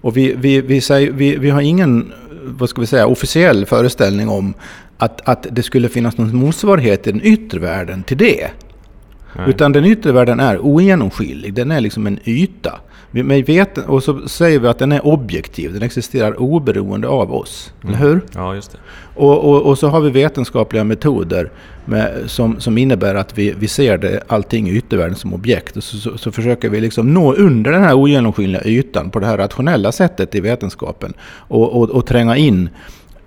Och 0.00 0.16
vi, 0.16 0.34
vi, 0.36 0.60
vi, 0.60 0.80
säger, 0.80 1.12
vi, 1.12 1.36
vi 1.36 1.50
har 1.50 1.60
ingen 1.60 2.12
vad 2.46 2.68
ska 2.68 2.80
vi 2.80 2.86
säga, 2.86 3.06
officiell 3.06 3.66
föreställning 3.66 4.28
om 4.28 4.54
att, 4.98 5.28
att 5.28 5.46
det 5.50 5.62
skulle 5.62 5.88
finnas 5.88 6.18
någon 6.18 6.36
motsvarighet 6.36 7.06
i 7.06 7.12
den 7.12 7.20
yttre 7.24 7.58
världen 7.60 8.02
till 8.02 8.16
det. 8.16 8.50
Nej. 9.36 9.50
Utan 9.50 9.72
den 9.72 9.84
yttre 9.84 10.12
världen 10.12 10.40
är 10.40 10.58
ogenomskinlig, 10.58 11.54
den 11.54 11.70
är 11.70 11.80
liksom 11.80 12.06
en 12.06 12.18
yta. 12.24 12.80
Vi, 13.10 13.42
vet, 13.42 13.78
och 13.78 14.02
så 14.02 14.28
säger 14.28 14.58
vi 14.58 14.68
att 14.68 14.78
den 14.78 14.92
är 14.92 15.06
objektiv, 15.06 15.72
den 15.72 15.82
existerar 15.82 16.40
oberoende 16.40 17.08
av 17.08 17.34
oss. 17.34 17.72
Mm. 17.82 17.94
Eller 17.94 18.08
hur? 18.08 18.20
Ja, 18.34 18.54
just 18.54 18.72
det. 18.72 18.78
Och, 19.14 19.44
och, 19.44 19.62
och, 19.62 19.78
så 19.78 19.88
har 19.88 20.00
vi 20.00 20.10
vetenskapliga 20.10 20.84
metoder 20.84 21.50
med, 21.84 22.22
som, 22.26 22.60
som 22.60 22.78
innebär 22.78 23.14
att 23.14 23.38
vi, 23.38 23.54
vi 23.58 23.68
ser 23.68 23.98
det, 23.98 24.22
allting 24.26 24.68
i 24.68 24.76
yttervärlden 24.76 25.16
som 25.16 25.34
objekt. 25.34 25.76
Och 25.76 25.84
så, 25.84 25.96
så, 25.96 26.18
så, 26.18 26.32
försöker 26.32 26.68
vi 26.68 26.80
liksom 26.80 27.14
nå 27.14 27.34
under 27.34 27.72
den 27.72 27.84
här 27.84 27.94
ogenomskinliga 27.94 28.62
ytan 28.64 29.10
på 29.10 29.20
det 29.20 29.26
här 29.26 29.36
rationella 29.36 29.92
sättet 29.92 30.34
i 30.34 30.40
vetenskapen. 30.40 31.14
Och, 31.20 31.82
och, 31.82 31.90
och 31.90 32.06
tränga 32.06 32.36
in 32.36 32.68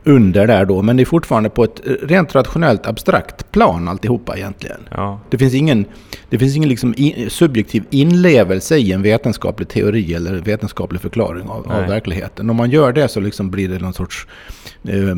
under 0.09 0.47
där 0.47 0.65
då. 0.65 0.81
Men 0.81 0.97
det 0.97 1.03
är 1.03 1.05
fortfarande 1.05 1.49
på 1.49 1.63
ett 1.63 1.81
rent 2.01 2.35
rationellt 2.35 2.87
abstrakt 2.87 3.51
plan 3.51 3.87
alltihopa 3.87 4.37
egentligen. 4.37 4.79
Ja. 4.91 5.19
Det 5.29 5.37
finns 5.37 5.53
ingen, 5.53 5.85
det 6.29 6.39
finns 6.39 6.55
ingen 6.55 6.69
liksom 6.69 6.93
in, 6.97 7.29
subjektiv 7.29 7.83
inlevelse 7.89 8.77
i 8.77 8.91
en 8.91 9.01
vetenskaplig 9.01 9.69
teori 9.69 10.13
eller 10.13 10.33
vetenskaplig 10.33 11.01
förklaring 11.01 11.47
av, 11.47 11.71
av 11.71 11.87
verkligheten. 11.87 12.49
Om 12.49 12.55
man 12.55 12.69
gör 12.69 12.93
det 12.93 13.07
så 13.07 13.19
liksom 13.19 13.51
blir 13.51 13.69
det 13.69 13.79
någon 13.79 13.93
sorts 13.93 14.27
eh, 14.83 15.15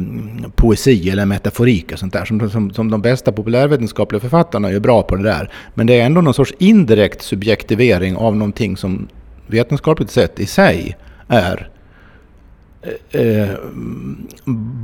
poesi 0.55 1.09
eller 1.09 1.25
metaforik 1.25 1.91
och 1.91 1.99
sånt 1.99 2.13
där. 2.13 2.25
Som, 2.25 2.49
som, 2.49 2.73
som 2.73 2.91
de 2.91 3.01
bästa 3.01 3.31
populärvetenskapliga 3.31 4.19
författarna 4.19 4.69
är 4.69 4.79
bra 4.79 5.03
på 5.03 5.15
det 5.15 5.23
där. 5.23 5.51
Men 5.73 5.87
det 5.87 5.99
är 5.99 6.05
ändå 6.05 6.21
någon 6.21 6.33
sorts 6.33 6.53
indirekt 6.57 7.21
subjektivering 7.21 8.15
av 8.15 8.35
någonting 8.35 8.77
som 8.77 9.07
vetenskapligt 9.47 10.11
sett 10.11 10.39
i 10.39 10.45
sig 10.45 10.97
är 11.27 11.70
Eh, 13.11 13.49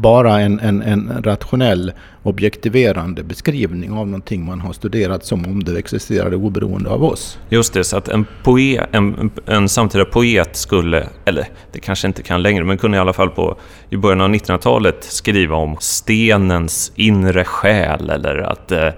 bara 0.02 0.40
en, 0.40 0.60
en, 0.60 0.82
en, 0.82 1.24
rationell 1.24 1.92
objektiverande 2.24 3.24
beskrivning 3.24 3.92
av 3.92 4.08
någonting 4.08 4.46
man 4.46 4.62
har 4.62 4.74
studerat 4.74 5.26
som 5.26 5.46
om 5.46 5.64
det 5.64 5.80
existerade 5.80 6.36
oberoende 6.36 6.90
av 6.90 7.04
oss. 7.04 7.40
Just 7.50 7.74
det, 7.74 7.84
så 7.84 7.98
att 7.98 8.08
en, 8.08 8.26
poet, 8.44 8.90
en, 8.92 9.32
en 9.46 9.70
samtida 9.70 10.06
poet 10.06 10.56
skulle, 10.56 11.08
eller 11.26 11.48
det 11.72 11.80
kanske 11.80 12.08
inte 12.08 12.24
kan 12.24 12.42
längre, 12.42 12.64
men 12.64 12.78
kunde 12.78 12.98
i 12.98 13.00
alla 13.00 13.14
fall 13.14 13.30
på, 13.30 13.58
i 13.90 13.98
början 13.98 14.22
av 14.22 14.30
1900-talet 14.30 15.04
skriva 15.04 15.56
om 15.56 15.78
stenens 15.80 16.92
inre 16.96 17.44
själ 17.44 18.10
eller 18.10 18.38
att 18.38 18.72
eh, 18.72 18.90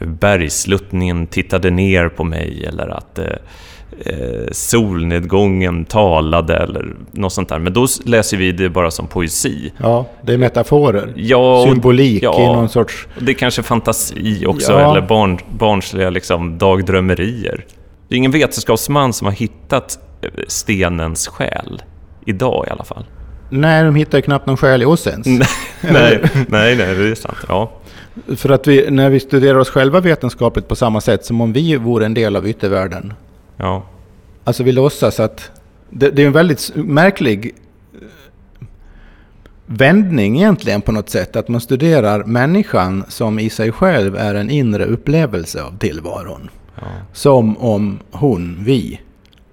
bergsluttningen 0.00 1.26
tittade 1.26 1.70
ner 1.70 2.08
på 2.08 2.24
mig 2.24 2.64
eller 2.68 2.88
att 2.88 3.18
eh, 3.18 3.26
eh, 4.04 4.50
solnedgången 4.52 5.84
talade 5.84 6.56
eller 6.56 6.96
något 7.12 7.32
sånt 7.32 7.48
där. 7.48 7.58
Men 7.58 7.72
då 7.72 7.86
läser 8.04 8.36
vi 8.36 8.52
det 8.52 8.68
bara 8.68 8.90
som 8.90 9.06
poesi. 9.06 9.72
Ja, 9.78 10.06
det 10.22 10.32
är 10.32 10.38
metaforer. 10.38 11.12
Ja, 11.16 11.64
Symbolik 11.68 12.22
ja, 12.22 12.40
i 12.42 12.46
någon 12.46 12.68
sorts... 12.68 13.06
Det 13.20 13.32
är 13.32 13.34
kanske 13.34 13.62
fantasi 13.62 14.46
också, 14.46 14.72
Ja. 14.72 14.90
eller 14.90 15.00
barn, 15.06 15.38
barnsliga 15.58 16.10
liksom, 16.10 16.58
dagdrömmerier. 16.58 17.64
Det 18.08 18.14
är 18.14 18.16
ingen 18.16 18.30
vetenskapsman 18.32 19.12
som 19.12 19.24
har 19.24 19.32
hittat 19.32 19.98
eh, 20.22 20.30
stenens 20.48 21.28
själ. 21.28 21.82
Idag 22.26 22.64
i 22.68 22.70
alla 22.70 22.84
fall. 22.84 23.04
Nej, 23.50 23.84
de 23.84 23.94
hittar 23.94 24.18
ju 24.18 24.22
knappt 24.22 24.46
någon 24.46 24.56
själ 24.56 24.82
i 24.82 24.84
oss 24.84 25.06
ens. 25.06 25.26
nej, 25.80 26.20
nej, 26.48 26.76
nej, 26.76 26.94
det 26.94 27.08
är 27.10 27.14
sant. 27.14 27.36
Ja. 27.48 27.70
För 28.36 28.48
att 28.50 28.66
vi, 28.66 28.90
när 28.90 29.10
vi 29.10 29.20
studerar 29.20 29.58
oss 29.58 29.70
själva 29.70 30.00
vetenskapligt 30.00 30.68
på 30.68 30.76
samma 30.76 31.00
sätt 31.00 31.24
som 31.24 31.40
om 31.40 31.52
vi 31.52 31.76
vore 31.76 32.06
en 32.06 32.14
del 32.14 32.36
av 32.36 32.48
yttervärlden. 32.48 33.12
Ja. 33.58 33.82
Alltså 34.44 34.62
vi 34.62 34.72
låtsas 34.72 35.20
att... 35.20 35.50
Det, 35.90 36.10
det 36.10 36.22
är 36.22 36.26
en 36.26 36.32
väldigt 36.32 36.72
märklig 36.74 37.54
eh, 37.94 38.66
vändning 39.66 40.36
egentligen 40.36 40.82
på 40.82 40.92
något 40.92 41.10
sätt. 41.10 41.36
Att 41.36 41.48
man 41.48 41.60
studerar 41.60 42.24
människan 42.24 43.04
som 43.08 43.38
i 43.38 43.50
sig 43.50 43.72
själv 43.72 44.16
är 44.16 44.34
en 44.34 44.50
inre 44.50 44.84
upplevelse 44.84 45.62
av 45.62 45.78
tillvaron. 45.78 46.50
ja. 46.74 46.86
Som 47.12 47.56
om 47.56 47.98
hon, 48.10 48.58
vi, 48.64 49.00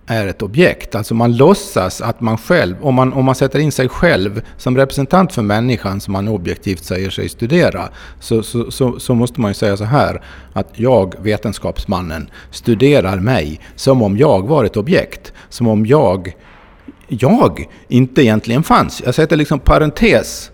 är 0.08 0.28
ett 0.28 0.42
objekt. 0.42 0.96
Alltså 0.96 1.14
man 1.14 1.38
låtsas 1.38 2.02
att 2.02 2.22
man 2.22 2.38
själv, 2.38 2.76
om 2.82 2.96
man, 2.96 3.14
om 3.14 3.26
man 3.26 3.36
sätter 3.36 3.60
in 3.60 3.72
sig 3.72 3.90
själv 3.90 4.42
som 4.58 4.78
representant 4.78 5.34
för 5.34 5.42
människan 5.42 6.02
som 6.02 6.12
man 6.12 6.28
objektivt 6.28 6.84
säger 6.84 7.10
sig 7.10 7.30
studera, 7.30 7.90
så, 8.20 8.44
så, 8.44 8.72
så, 8.72 9.00
så 9.00 9.16
måste 9.16 9.42
man 9.42 9.52
ju 9.52 9.56
säga 9.56 9.78
så 9.78 9.84
här 9.84 10.22
att 10.54 10.70
jag, 10.74 11.16
vetenskapsmannen, 11.20 12.30
studerar 12.52 13.20
mig 13.20 13.60
som 13.76 14.02
om 14.02 14.18
jag 14.18 14.48
var 14.48 14.66
ett 14.66 14.78
objekt. 14.78 15.34
Som 15.50 15.68
om 15.68 15.86
jag, 15.86 16.36
jag 17.08 17.66
inte 17.88 18.22
egentligen 18.22 18.64
fanns. 18.64 19.02
Jag 19.06 19.16
sätter 19.16 19.36
liksom 19.36 19.60
parentes 19.60 20.52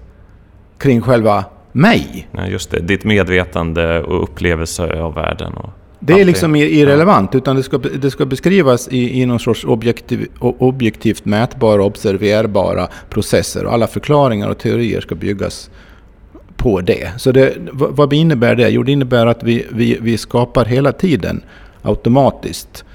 kring 0.77 1.01
själva 1.01 1.46
mig. 1.72 2.27
Nej, 2.31 2.51
just 2.51 2.72
det. 2.72 2.79
Ditt 2.79 3.03
medvetande 3.03 4.03
och 4.03 4.24
upplevelse 4.24 5.01
av 5.01 5.13
världen. 5.13 5.53
Och 5.53 5.70
det 6.03 6.13
är 6.13 6.25
liksom 6.25 6.55
irrelevant, 6.55 7.36
utan 7.36 7.55
det 7.55 7.63
ska, 7.63 7.77
det 7.77 8.12
ska 8.12 8.25
beskrivas 8.25 8.88
i, 8.88 9.22
i 9.22 9.25
någon 9.25 9.39
sorts 9.39 9.65
objektiv, 9.65 10.27
objektivt 10.39 11.25
mätbara, 11.25 11.84
observerbara 11.84 12.88
processer. 13.10 13.65
Och 13.65 13.74
alla 13.74 13.88
förklaringar 13.88 14.50
och 14.50 14.58
teorier 14.58 15.01
ska 15.01 15.15
byggas 15.15 15.70
på 16.55 16.81
det. 16.81 17.12
Så 17.17 17.31
det, 17.31 17.53
vad 17.72 17.96
vad 17.96 18.13
innebär 18.13 18.55
det? 18.55 18.70
Jo, 18.70 18.84
det 18.84 18.91
innebär 18.91 19.25
att 19.25 19.43
vi, 19.43 19.67
vi, 19.72 19.98
vi 20.01 20.17
skapar 20.17 20.65
hela 20.65 20.91
tiden 20.91 21.43
automatiskt 21.81 22.86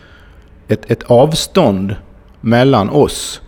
ett, 0.68 0.90
ett 0.90 1.02
avstånd 1.02 1.96
mellan 2.40 2.90
oss 2.90 3.42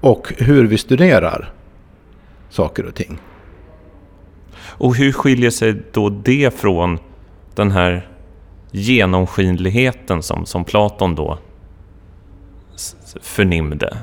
och 0.00 0.32
hur 0.38 0.66
vi 0.66 0.78
studerar 0.78 1.52
saker 2.50 2.86
och 2.86 2.94
ting. 2.94 3.18
Och 4.62 4.96
hur 4.96 5.12
skiljer 5.12 5.50
sig 5.50 5.82
då 5.92 6.08
det 6.08 6.54
från 6.54 6.98
den 7.54 7.70
här 7.70 8.11
genomskinligheten 8.72 10.22
som, 10.22 10.46
som 10.46 10.64
Platon 10.64 11.14
då 11.14 11.38
förnimde? 13.22 13.96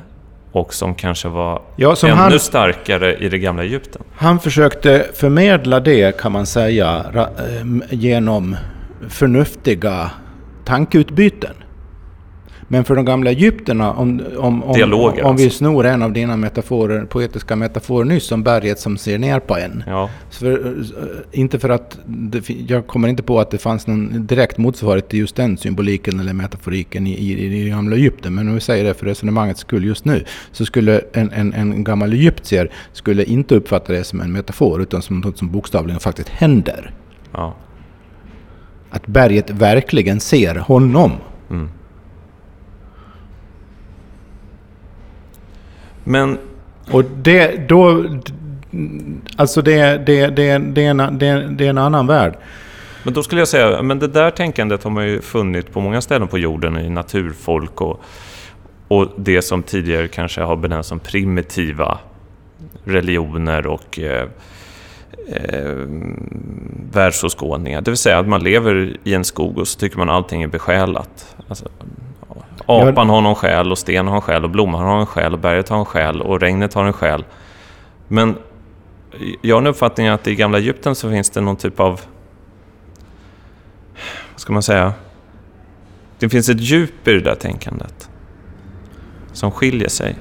Och 0.52 0.74
som 0.74 0.96
kanske 0.96 1.28
var 1.28 1.62
Ja, 1.76 1.96
som 1.96 2.10
ännu 2.10 2.18
han- 2.20 2.40
starkare 2.40 3.16
i 3.18 3.30
det 3.30 3.38
gamla 3.38 3.64
Egypten. 3.64 4.02
Han 4.16 4.40
försökte 4.40 5.06
förmedla 5.14 5.80
det 5.80 6.18
kan 6.22 6.32
man 6.32 6.46
säga 6.46 7.06
ehm, 7.62 7.84
genom 7.90 8.56
förnuftiga 9.10 10.12
tankeutbyten. 10.66 11.54
Men 12.72 12.84
för 12.84 12.96
de 12.96 13.06
gamla 13.06 13.30
egyptierna, 13.30 13.94
om, 13.94 14.22
om, 14.38 14.64
om, 14.64 14.74
Dialoger, 14.74 15.24
om 15.24 15.36
vi 15.36 15.44
alltså. 15.44 15.58
snor 15.58 15.86
en 15.86 16.02
av 16.02 16.14
dina 16.14 16.38
metaforer, 16.38 17.06
poetiska 17.06 17.56
metaforer 17.56 18.06
nyss, 18.06 18.24
som 18.26 18.44
berget 18.44 18.80
som 18.80 18.98
ser 18.98 19.18
ner 19.18 19.40
på 19.40 19.58
en. 19.58 19.84
Ja, 19.88 20.10
För, 20.30 20.52
eh, 20.52 21.40
inte 21.40 21.60
för 21.60 21.70
att, 21.70 22.00
det, 22.06 22.50
jag 22.50 22.88
kommer 22.88 23.08
inte 23.08 23.24
på 23.24 23.40
att 23.40 23.52
det 23.52 23.58
fanns 23.58 23.88
någon 23.88 24.28
direkt 24.28 24.58
motsvarighet 24.58 25.10
till 25.10 25.20
just 25.20 25.36
den 25.36 25.58
symboliken 25.58 26.20
eller 26.20 26.34
metaforiken 26.34 27.08
i, 27.08 27.12
i, 27.12 27.66
i 27.66 27.70
gamla 27.70 27.96
Egypten. 27.96 28.36
Men 28.36 28.48
om 28.48 28.54
vi 28.54 28.62
säger 28.62 28.84
det 28.84 28.94
för 28.94 29.06
resonemangets 29.06 29.60
skull 29.60 29.86
just 29.86 30.06
nu, 30.06 30.26
så 30.52 30.66
skulle 30.66 31.02
en, 31.14 31.32
en, 31.32 31.54
en 31.54 31.84
gammal 31.84 32.14
egyptier 32.14 32.72
skulle 32.94 33.24
inte 33.24 33.56
uppfatta 33.56 33.94
det 33.94 34.04
som 34.04 34.22
en 34.22 34.32
metafor, 34.32 34.82
utan 34.82 35.02
som 35.02 35.20
något 35.20 35.38
som 35.38 35.52
bokstavligen 35.52 36.00
faktiskt 36.00 36.30
händer. 36.30 36.92
ja. 37.34 37.56
Att 38.92 39.08
berget 39.08 39.50
verkligen 39.50 40.20
ser 40.20 40.56
honom. 40.56 41.12
Mm. 41.50 41.70
Men 46.10 46.38
Och 46.92 47.04
det, 47.04 47.70
då, 47.70 48.06
alltså 49.36 49.62
det, 49.62 50.06
det, 50.06 50.28
det, 50.28 50.58
det, 50.58 50.86
är 50.86 50.90
en, 50.90 51.18
det, 51.20 51.48
det 51.50 51.66
är 51.66 51.70
en 51.70 51.78
annan 51.78 52.08
värld. 52.08 52.38
Men 53.04 53.14
då 53.14 53.24
skulle 53.24 53.42
jag 53.42 53.48
säga, 53.48 53.82
men 53.82 54.00
det 54.00 54.08
där 54.08 54.32
tänkandet 54.32 54.84
har 54.84 54.92
man 54.92 55.08
ju 55.08 55.22
funnit 55.22 55.74
på 55.74 55.82
många 55.82 56.02
ställen 56.02 56.28
på 56.28 56.38
jorden 56.38 56.78
i 56.78 56.90
naturfolk 56.90 57.82
och, 57.82 58.02
och 58.88 59.08
det 59.18 59.42
som 59.42 59.64
tidigare 59.64 60.08
kanske 60.08 60.42
har 60.42 60.56
benämnts 60.56 60.90
som 60.90 61.00
primitiva 61.00 62.00
religioner 62.84 63.68
och 63.68 64.00
eh, 64.00 64.28
eh, 65.28 65.88
världsåskådningar. 66.92 67.82
Det 67.82 67.92
vill 67.92 67.98
säga 67.98 68.20
att 68.20 68.28
man 68.28 68.44
lever 68.44 68.98
i 69.04 69.14
en 69.14 69.24
skog 69.24 69.58
och 69.58 69.68
så 69.68 69.80
tycker 69.80 69.98
man 69.98 70.10
allting 70.10 70.44
är 70.44 70.48
besjälat. 70.48 71.36
Alltså, 71.48 71.70
apan 72.66 73.10
har 73.10 73.22
någon 73.22 73.36
själ 73.36 73.72
och 73.72 73.78
stenen 73.78 74.08
har 74.08 74.16
en 74.16 74.22
själ 74.22 74.44
och 74.44 74.50
blomman 74.50 74.86
har 74.86 75.00
en 75.00 75.06
själ 75.06 75.34
och 75.34 75.40
berget 75.40 75.70
har 75.70 75.80
en 75.80 75.86
själ 75.86 76.22
och 76.22 76.42
regnet 76.42 76.74
har 76.74 76.86
en 76.86 76.94
själ. 76.94 77.26
Men 78.08 78.36
jag 79.42 79.56
har 79.56 79.62
en 79.62 79.68
uppfattning 79.68 80.08
att 80.08 80.28
i 80.28 80.36
gamla 80.36 80.58
Egypten 80.58 80.96
så 80.96 81.10
finns 81.10 81.30
det 81.30 81.42
någon 81.42 81.56
typ 81.56 81.80
av 81.80 82.02
vad 84.32 84.42
ska 84.42 84.54
man 84.54 84.64
säga? 84.64 84.94
Det 86.20 86.30
finns 86.30 86.50
ett 86.50 86.62
djup 86.62 87.08
i 87.08 87.12
det 87.12 87.20
där 87.20 87.36
tänkandet. 87.36 88.10
Som 89.34 89.52
skiljer 89.52 89.90
sig. 89.90 90.16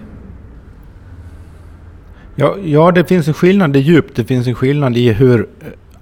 Ja, 2.34 2.56
ja, 2.64 2.90
det 2.90 3.04
finns 3.04 3.28
en 3.28 3.34
skillnad 3.34 3.76
i 3.76 3.78
djup. 3.78 4.14
Det 4.14 4.24
finns 4.24 4.46
en 4.46 4.54
skillnad 4.54 4.96
i 4.96 5.12
hur 5.12 5.48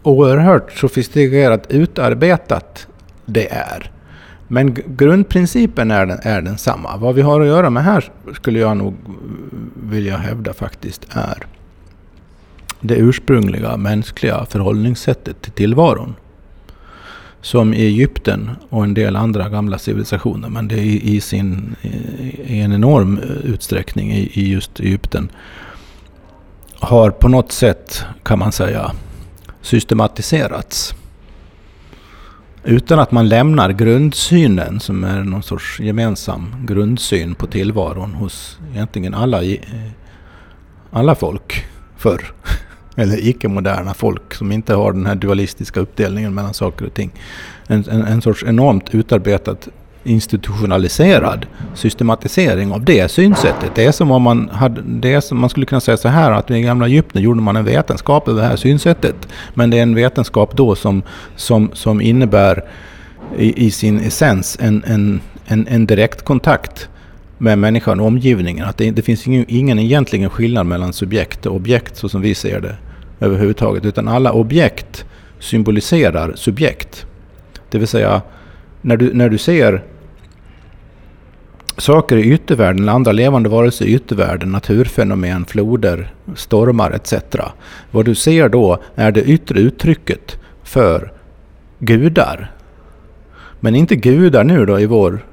oerhört 0.03 0.73
sofistikerat 0.73 1.67
utarbetat 1.71 2.87
det 3.25 3.53
är. 3.53 3.91
Men 4.49 4.77
grundprincipen 4.87 5.91
är, 5.91 6.07
den, 6.07 6.19
är 6.23 6.43
densamma. 6.43 6.97
Vad 6.97 7.15
vi 7.15 7.23
har 7.23 7.41
att 7.41 7.47
göra 7.47 7.71
med 7.71 7.85
här 7.85 8.11
skulle 8.35 8.59
jag 8.59 8.77
nog 8.77 8.95
vilja 9.75 10.17
hävda 10.17 10.53
faktiskt 10.53 11.07
är 11.11 11.47
det 12.81 12.95
ursprungliga 12.95 13.77
mänskliga 13.77 14.47
förhållningssättet 14.51 15.43
till 15.43 15.53
tillvaron. 15.53 16.15
Som 17.41 17.75
i 17.75 17.87
Egypten 17.87 18.51
och 18.69 18.85
en 18.85 18.95
del 18.95 19.17
andra 19.17 19.49
gamla 19.49 19.79
civilisationer, 19.79 20.49
men 20.49 20.69
det 20.69 20.75
är 20.75 20.85
i, 20.85 21.21
sin, 21.21 21.77
i, 21.83 22.61
en 22.61 22.73
enorm 22.73 23.19
eh, 23.19 23.53
utsträckning 23.53 24.13
i, 24.13 24.31
i 24.33 24.53
just 24.53 24.81
Egypten 24.81 25.29
har 26.79 27.11
på 27.11 27.29
något 27.29 27.53
sätt, 27.53 28.05
kan 28.23 28.39
man 28.39 28.53
säga, 28.53 28.93
systematiserats. 29.63 30.95
Utan 32.69 32.99
att 32.99 33.13
man 33.13 33.29
lämnar 33.29 33.71
grundsynen 33.73 34.81
som 34.81 35.05
är 35.05 35.23
någon 35.23 35.43
sorts 35.43 35.81
gemensam 35.81 36.67
grundsyn 36.67 37.35
på 37.35 37.47
tillvaron 37.47 38.15
hos 38.15 38.59
egentligen 38.73 39.15
alla, 39.15 39.43
eh, 39.43 39.59
alla 40.91 41.15
folk 41.15 41.67
förr. 41.97 42.33
Eller 42.97 43.29
icke-moderna 43.29 43.95
folk 43.95 44.35
som 44.35 44.53
inte 44.53 44.75
har 44.75 44.93
den 44.93 45.07
här 45.07 45.15
dualistiska 45.15 45.81
uppdelningen 45.81 46.35
mellan 46.35 46.55
saker 46.55 46.87
och 46.87 46.95
ting. 46.95 47.11
En, 47.67 47.85
en, 47.91 48.03
en 48.03 48.23
sorts 48.23 48.43
enormt 48.43 48.95
utarbetat 48.95 49.69
institutionaliserad 50.07 51.47
systematisering 51.75 52.73
av 52.73 52.85
det 52.85 53.11
synsättet. 53.11 53.71
Det 53.75 53.85
är 53.85 53.93
som 53.93 54.11
om 54.11 54.23
man 54.23 54.49
hade, 54.49 54.83
det 54.83 55.13
är 55.13 55.21
som 55.21 55.39
man 55.39 55.51
skulle 55.51 55.67
kunna 55.67 55.81
säga 55.81 55.97
så 55.97 56.09
här 56.09 56.33
att 56.33 56.51
i 56.51 56.61
gamla 56.61 56.87
Egypten 56.87 57.23
gjorde 57.23 57.41
man 57.41 57.57
en 57.57 57.65
vetenskap 57.65 58.29
över 58.29 58.43
det 58.43 58.49
här 58.49 58.57
synsättet. 58.57 59.29
Men 59.55 59.71
det 59.71 59.79
är 59.79 59.83
en 59.83 59.95
vetenskap 59.95 60.57
då 60.57 60.75
som, 60.75 61.03
som, 61.37 61.71
som 61.73 62.01
innebär 62.01 62.65
i, 63.39 63.67
i 63.67 63.71
sin 63.71 64.01
essens 64.01 64.59
en, 64.61 64.85
en, 64.87 65.21
en, 65.47 65.67
en 65.69 65.87
direkt 65.87 66.25
kontakt 66.25 66.89
med 67.39 67.59
människan 67.59 68.01
och 68.01 68.07
omgivningen. 68.07 68.67
Att 68.67 68.77
det, 68.77 68.91
det 68.91 69.03
finns 69.03 69.27
ingen, 69.27 69.45
ingen 69.49 69.79
egentligen 69.79 70.31
skillnad 70.31 70.67
mellan 70.67 70.93
subjekt 70.93 71.47
och 71.47 71.57
objekt 71.57 71.97
så 71.97 72.09
som 72.09 72.21
vi 72.21 72.35
ser 72.35 72.61
det 72.61 72.77
överhuvudtaget. 73.21 73.85
Utan 73.85 74.09
alla 74.09 74.33
objekt 74.33 75.05
symboliserar 75.39 76.33
subjekt. 76.35 77.07
Det 77.71 77.79
vill 77.79 77.89
säga 77.89 78.23
när 78.81 78.97
du, 78.97 79.15
när 79.15 79.29
du 79.29 79.39
ser 79.39 79.83
saker 81.79 82.17
i 82.17 82.33
yttervärlden, 82.33 82.83
eller 82.83 82.93
andra 82.93 83.13
levande 83.13 83.49
varelser 83.49 83.85
i 83.85 83.95
yttervärlden, 83.95 84.53
naturfenomen, 84.53 85.45
floder, 85.45 86.15
stormar 86.35 86.91
etc. 86.91 87.15
Vad 87.91 88.05
du 88.05 88.15
ser 88.15 88.49
då 88.49 88.79
är 88.95 89.13
det 89.13 89.23
yttre 89.23 89.61
uttrycket 89.61 90.39
för 90.63 91.13
gudar. 91.79 92.53
Men 93.61 93.75
inte 93.75 93.97
gudar 93.97 94.45
nu 94.45 94.67
då 94.67 94.81
i 94.81 94.87
vår, 94.87 95.25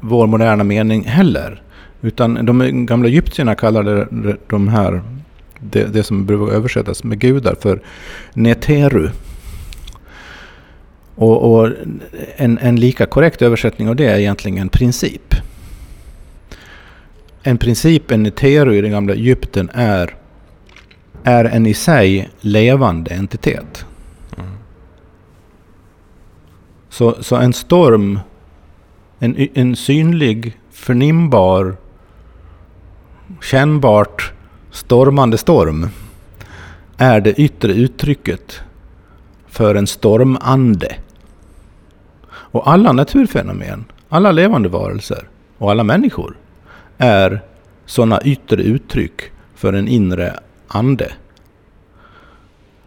vår 0.00 0.26
moderna 0.26 0.64
mening 0.64 1.04
heller. 1.04 1.62
Utan 2.00 2.46
de 2.46 2.86
gamla 2.86 3.08
egyptierna 3.08 3.54
kallade 3.54 4.06
de 4.46 4.68
här, 4.68 5.02
det, 5.60 5.84
det 5.84 6.02
som 6.02 6.26
brukar 6.26 6.54
översättas 6.54 7.04
med 7.04 7.18
gudar 7.18 7.56
för 7.60 7.80
neteru. 8.34 9.10
Och, 11.14 11.52
och 11.52 11.70
en, 12.36 12.58
en 12.58 12.80
lika 12.80 13.06
korrekt 13.06 13.42
översättning 13.42 13.88
av 13.88 13.96
det 13.96 14.06
är 14.06 14.18
egentligen 14.18 14.68
princip. 14.68 15.35
En 17.46 17.58
princip, 17.58 18.10
en 18.10 18.26
etero 18.26 18.72
i 18.72 18.80
det 18.80 18.88
gamla 18.88 19.14
Egypten 19.14 19.70
är, 19.74 20.14
är 21.24 21.44
en 21.44 21.66
i 21.66 21.74
sig 21.74 22.28
levande 22.40 23.10
entitet. 23.14 23.86
Mm. 24.36 24.50
Så, 26.88 27.22
så 27.22 27.36
en 27.36 27.52
storm, 27.52 28.20
en, 29.18 29.48
en 29.54 29.76
synlig, 29.76 30.60
förnimbar, 30.70 31.76
kännbart 33.42 34.32
stormande 34.70 35.38
storm 35.38 35.88
är 36.96 37.20
det 37.20 37.40
yttre 37.40 37.72
uttrycket 37.72 38.60
för 39.46 39.74
en 39.74 39.86
stormande. 39.86 40.96
Och 42.28 42.70
alla 42.70 42.92
naturfenomen, 42.92 43.84
alla 44.08 44.32
levande 44.32 44.68
varelser 44.68 45.28
och 45.58 45.70
alla 45.70 45.84
människor 45.84 46.36
är 46.98 47.40
sådana 47.86 48.20
yttre 48.24 48.62
uttryck 48.62 49.20
för 49.54 49.72
en 49.72 49.88
inre 49.88 50.40
ande. 50.68 51.12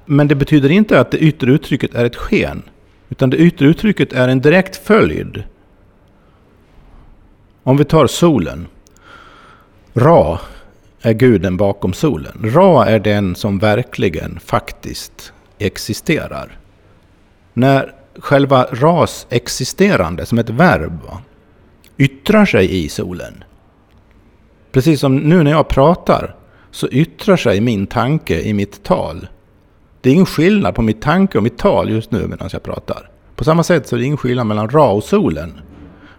Men 0.06 0.28
det 0.28 0.36
betyder 0.36 0.72
inte 0.72 1.00
att 1.00 1.12
det 1.12 1.17
yttre 1.17 1.52
uttrycket 1.52 1.95
är 1.95 2.06
ett 2.06 2.15
sken. 2.15 2.62
Utan 3.10 3.30
det 3.30 3.38
yttre 3.38 3.65
uttrycket 3.65 4.13
är 4.13 4.28
en 4.28 4.41
direkt 4.41 4.76
följd. 4.76 5.43
Om 7.63 7.78
vi 7.78 7.86
tar 7.86 8.08
solen. 8.08 8.67
Ra 9.93 10.39
är 11.02 11.13
guden 11.13 11.58
bakom 11.58 11.93
solen. 11.93 12.39
Ra 12.43 12.86
är 12.86 13.00
den 13.00 13.36
som 13.36 13.60
verkligen 13.60 14.39
faktiskt 14.39 15.34
existerar. 15.58 16.58
När 17.54 17.93
själva 18.19 18.63
ras 18.63 19.28
existerande 19.30 20.26
som 20.26 20.39
ett 20.39 20.50
verb 20.50 21.00
yttrar 21.98 22.45
sig 22.45 22.84
i 22.86 22.89
solen. 22.89 23.43
Precis 24.72 25.00
som 25.00 25.18
nu 25.18 25.44
när 25.44 25.52
jag 25.52 25.68
pratar 25.68 26.36
så 26.72 26.88
yttrar 26.88 27.38
sig 27.38 27.62
min 27.62 27.88
tanke 27.88 28.42
i 28.42 28.54
mitt 28.54 28.84
tal. 28.84 29.28
Det 30.02 30.10
är 30.10 30.14
ingen 30.14 30.26
skillnad 30.26 30.76
på 30.76 30.82
mitt 30.82 31.02
tanke 31.02 31.38
och 31.38 31.44
mitt 31.44 31.58
tal 31.58 31.90
just 31.90 32.12
nu 32.12 32.28
medan 32.28 32.50
jag 32.52 32.64
pratar. 32.64 33.10
På 33.36 33.44
samma 33.44 33.64
sätt 33.64 33.88
så 33.88 33.96
är 33.96 34.00
det 34.00 34.06
ingen 34.06 34.18
skillnad 34.18 34.48
mellan 34.48 34.70
Ra 34.70 34.92
och 34.92 35.04
solen. 35.04 35.54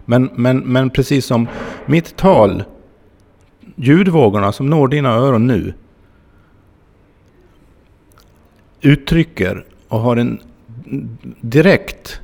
Men, 0.05 0.29
men, 0.35 0.57
men 0.57 0.89
precis 0.89 1.25
som 1.25 1.47
mitt 1.85 2.15
tal, 2.15 2.63
ljudvågorna 3.75 4.51
som 4.51 4.69
når 4.69 4.87
dina 4.87 5.09
öron 5.09 5.47
nu, 5.47 5.73
uttrycker 8.81 9.65
och 9.87 9.99
har 9.99 10.17
en 10.17 10.39
direkt, 11.41 12.19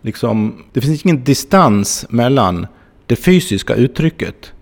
liksom, 0.00 0.62
det 0.72 0.80
finns 0.80 1.04
ingen 1.04 1.24
distans 1.24 2.06
mellan 2.08 2.66
det 3.06 3.16
fysiska 3.16 3.74
uttrycket 3.74 4.52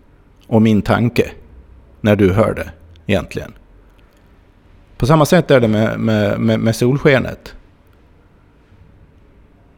och 0.47 0.63
min 0.63 0.83
tanke 0.83 1.31
när 2.01 2.17
du 2.17 2.33
hör 2.33 2.55
det 2.55 2.71
egentligen. 3.07 3.53
På 4.97 5.07
samma 5.07 5.27
sätt 5.27 5.51
är 5.51 5.61
det 5.61 5.69
med, 5.69 6.01
med, 6.01 6.41
med, 6.41 6.61
med 6.61 6.77
solskenet. 6.77 7.55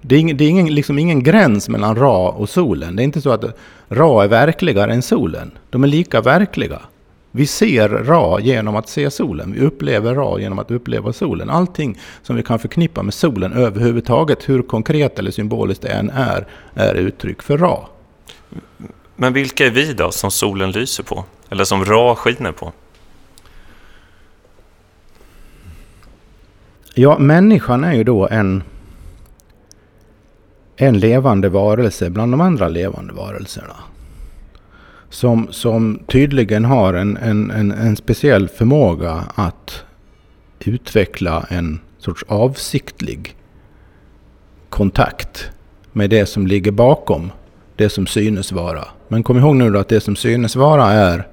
Det 0.00 0.14
är, 0.14 0.20
ing, 0.20 0.36
det 0.36 0.44
är 0.44 0.48
ingen, 0.48 0.74
liksom 0.74 0.98
ingen 0.98 1.22
gräns 1.22 1.68
mellan 1.68 1.96
Ra 1.96 2.28
och 2.28 2.48
solen. 2.48 2.96
Det 2.96 3.02
är 3.02 3.04
inte 3.04 3.20
så 3.20 3.30
att 3.30 3.44
Ra 3.88 4.24
är 4.24 4.28
verkligare 4.28 4.92
än 4.92 5.02
solen. 5.02 5.50
De 5.70 5.84
är 5.84 5.88
lika 5.88 6.20
verkliga. 6.20 6.80
Vi 7.30 7.46
ser 7.46 7.88
Ra 7.88 8.40
genom 8.40 8.76
att 8.76 8.88
se 8.88 9.10
solen. 9.10 9.52
Vi 9.52 9.60
upplever 9.60 10.14
Ra 10.14 10.40
genom 10.40 10.58
att 10.58 10.70
uppleva 10.70 11.12
solen. 11.12 11.50
Allting 11.50 11.98
som 12.22 12.36
vi 12.36 12.42
kan 12.42 12.58
förknippa 12.58 13.02
med 13.02 13.14
solen 13.14 13.52
överhuvudtaget, 13.52 14.48
hur 14.48 14.62
konkret 14.62 15.18
eller 15.18 15.30
symboliskt 15.30 15.82
det 15.82 15.88
än 15.88 16.10
är, 16.10 16.46
är 16.74 16.94
uttryck 16.94 17.42
för 17.42 17.58
Ra. 17.58 17.86
Men 19.16 19.32
vilka 19.32 19.66
är 19.66 19.70
vi 19.70 19.92
då 19.92 20.10
som 20.10 20.30
solen 20.30 20.70
lyser 20.70 21.02
på? 21.02 21.24
Eller 21.50 21.64
som 21.64 21.84
Ra 21.84 22.14
skiner 22.14 22.52
på? 22.52 22.72
Ja, 26.94 27.18
människan 27.18 27.84
är 27.84 27.92
ju 27.92 28.04
då 28.04 28.28
en, 28.28 28.62
en 30.76 30.98
levande 30.98 31.48
varelse 31.48 32.10
bland 32.10 32.32
de 32.32 32.40
andra 32.40 32.68
levande 32.68 33.12
varelserna. 33.12 33.76
Som, 35.10 35.48
som 35.50 36.00
tydligen 36.06 36.64
har 36.64 36.94
en, 36.94 37.16
en, 37.16 37.50
en, 37.50 37.72
en 37.72 37.96
speciell 37.96 38.48
förmåga 38.48 39.24
att 39.34 39.84
utveckla 40.60 41.46
en 41.50 41.80
sorts 41.98 42.24
avsiktlig 42.28 43.36
kontakt 44.68 45.50
med 45.92 46.10
det 46.10 46.26
som 46.26 46.46
ligger 46.46 46.70
bakom 46.70 47.30
det 47.76 47.88
som 47.88 48.06
synes 48.06 48.52
vara. 48.52 48.84
Men 49.08 49.22
kom 49.22 49.38
ihåg 49.38 49.56
nu 49.56 49.70
då 49.70 49.78
att 49.78 49.88
det 49.88 50.00
som 50.00 50.16
synes 50.16 50.56
vara 50.56 50.92
är 50.92 51.26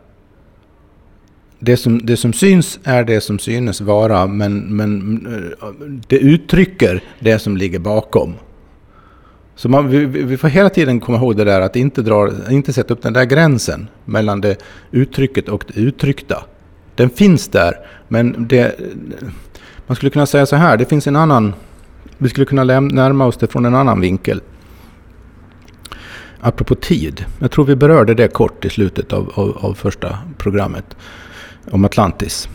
det 1.65 1.77
som, 1.77 2.05
det 2.05 2.17
som 2.17 2.33
syns 2.33 2.79
är 2.83 3.03
det 3.03 3.21
som 3.21 3.39
synes 3.39 3.81
vara, 3.81 4.27
men, 4.27 4.59
men 4.59 5.25
eh, 5.61 5.67
det 6.07 6.17
uttrycker 6.17 7.03
det 7.19 7.39
som 7.39 7.57
ligger 7.57 7.79
bakom. 7.79 8.33
Så 9.55 9.69
man, 9.69 9.87
vi, 9.87 10.05
vi, 10.05 10.37
får 10.37 10.47
hela 10.47 10.69
tiden 10.69 10.99
komma 10.99 11.17
ihåg 11.17 11.37
det 11.37 11.43
där 11.43 11.61
att 11.61 11.75
inte, 11.75 12.01
dra, 12.01 12.29
inte 12.49 12.73
sätta 12.73 12.93
upp 12.93 13.01
den 13.01 13.13
där 13.13 13.25
gränsen 13.25 13.87
mellan 14.05 14.41
det 14.41 14.57
uttrycket 14.91 15.49
och 15.49 15.65
det 15.67 15.79
uttryckta. 15.79 16.43
Den 16.95 17.09
finns 17.09 17.47
där, 17.47 17.73
men 18.07 18.47
det, 18.47 18.79
man 19.87 19.95
skulle 19.95 20.09
kunna 20.09 20.25
säga 20.25 20.45
så 20.45 20.55
här, 20.55 20.77
det 20.77 20.85
finns 20.85 21.07
en 21.07 21.15
annan... 21.15 21.53
Vi 22.17 22.29
skulle 22.29 22.45
kunna 22.45 22.63
närma 22.63 23.25
oss 23.25 23.37
det 23.37 23.47
från 23.47 23.65
en 23.65 23.75
annan 23.75 24.01
vinkel. 24.01 24.41
Apropå 26.45 26.75
tid. 26.75 27.25
Jag 27.39 27.51
tror 27.51 27.65
vi 27.65 27.75
berörde 27.75 28.13
det 28.13 28.27
kort 28.27 28.65
i 28.65 28.69
slutet 28.69 29.13
av, 29.13 29.31
av, 29.35 29.57
av 29.65 29.73
första 29.73 30.17
programmet 30.37 30.95
om 31.71 31.85
Atlantis. 31.85 32.49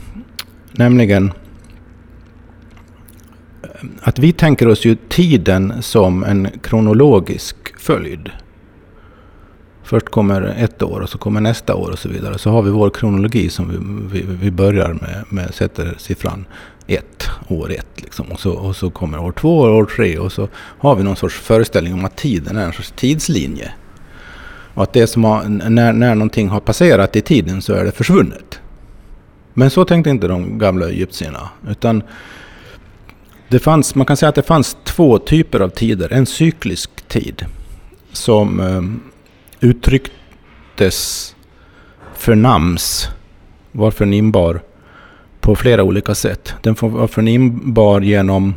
Nämligen 0.73 1.33
eh, 3.63 3.69
att 4.01 4.19
vi 4.19 4.33
tänker 4.33 4.69
oss 4.69 4.85
ju 4.85 4.97
tiden 5.09 5.83
som 5.83 6.25
en 6.25 6.49
kronologisk 6.63 7.57
följd. 7.79 8.31
Först 9.83 10.09
kommer 10.09 10.43
ett 10.43 10.83
år 10.83 11.01
och 11.01 11.09
så 11.09 11.19
kommer 11.19 11.41
nästa 11.41 11.75
år 11.75 11.91
och 11.91 11.99
så 11.99 12.09
vidare. 12.09 12.39
Så 12.39 12.51
har 12.51 12.63
vi 12.63 12.71
vår 12.71 12.91
kronologi 12.91 13.51
som 13.51 13.69
vi, 13.69 14.21
vi, 14.21 14.27
vi 14.41 14.51
börjar 14.51 14.89
med, 14.89 15.25
med, 15.29 15.55
sätter 15.55 15.95
siffran 15.99 16.45
ett, 16.89 17.29
år 17.49 17.73
ett. 17.73 17.87
Liksom. 17.97 18.27
Och, 18.33 18.41
så, 18.41 18.53
och 18.53 18.77
så 18.77 18.91
kommer 18.91 19.19
år 19.19 19.33
två 19.33 19.59
och 19.59 19.77
år 19.77 19.85
tre 19.85 20.19
och 20.19 20.33
så 20.33 20.49
har 20.55 20.97
vi 20.97 21.03
någon 21.03 21.17
sorts 21.17 21.35
föreställning 21.35 21.95
om 21.95 22.05
att 22.05 22.17
tiden 22.17 22.57
är 22.57 22.65
en 22.65 22.73
sorts 22.73 22.93
tidslinje. 22.97 23.73
Och 24.75 24.83
att 24.83 24.93
det 24.93 25.07
som 25.07 25.25
har, 25.25 25.45
när, 25.45 25.93
när 25.93 26.15
någonting 26.15 26.49
har 26.49 26.61
passerat 26.61 27.17
i 27.17 27.21
tiden 27.21 27.63
så 27.63 27.73
är 27.73 27.85
det 27.85 27.93
försvunnet. 27.93 28.61
Men 29.55 29.71
så 29.71 29.85
tänkte 29.85 30.11
inte 30.11 30.29
de 30.29 30.59
gamla 30.59 30.89
egyptierna. 30.89 31.49
Utan 31.69 32.03
det 33.49 33.59
fanns, 33.59 33.95
man 33.95 34.07
kan 34.07 34.17
säga 34.17 34.29
att 34.29 34.35
det 34.35 34.43
fanns 34.43 34.77
två 34.85 35.19
typer 35.19 35.61
av 35.61 35.69
tider. 35.69 36.13
En 36.13 36.27
cyklisk 36.27 37.09
tid 37.09 37.45
som 38.13 38.61
eh, 38.61 38.83
uttrycktes 39.69 41.35
förnams, 42.15 43.09
var 43.73 43.91
förnimbar 43.91 44.61
på 45.49 45.57
flera 45.57 45.83
olika 45.83 46.15
sätt. 46.15 46.55
Den 46.63 46.77
var 46.81 47.07
förnimbar 47.07 48.01
genom 48.01 48.55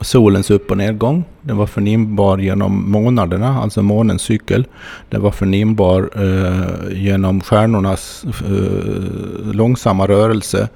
solens 0.00 0.50
upp 0.50 0.70
och 0.70 0.76
nedgång. 0.76 1.24
Den 1.42 1.56
var 1.56 1.66
förnimbar 1.66 2.38
genom 2.38 2.90
månaderna, 2.90 3.60
alltså 3.60 3.82
månens 3.82 4.22
cykel. 4.22 4.66
Den 5.08 5.22
var 5.22 5.30
förnimbar 5.30 6.10
eh, 6.14 6.98
genom 7.02 7.40
stjärnornas 7.40 8.24
eh, 8.24 9.52
långsamma 9.52 10.06
rörelse. 10.06 10.68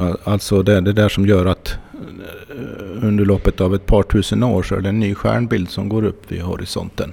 Eh, 0.00 0.14
alltså 0.24 0.62
det, 0.62 0.80
det 0.80 0.92
där 0.92 1.08
som 1.08 1.26
gör 1.26 1.46
att 1.46 1.76
eh, 1.92 3.06
under 3.06 3.24
loppet 3.24 3.60
av 3.60 3.74
ett 3.74 3.86
par 3.86 4.02
tusen 4.02 4.42
år 4.42 4.62
så 4.62 4.74
är 4.74 4.80
det 4.80 4.88
en 4.88 5.00
ny 5.00 5.14
stjärnbild 5.14 5.70
som 5.70 5.88
går 5.88 6.04
upp 6.04 6.32
vid 6.32 6.42
horisonten 6.42 7.12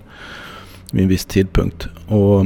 vid 0.91 1.03
en 1.03 1.09
viss 1.09 1.25
tidpunkt. 1.25 1.87
Och 2.07 2.45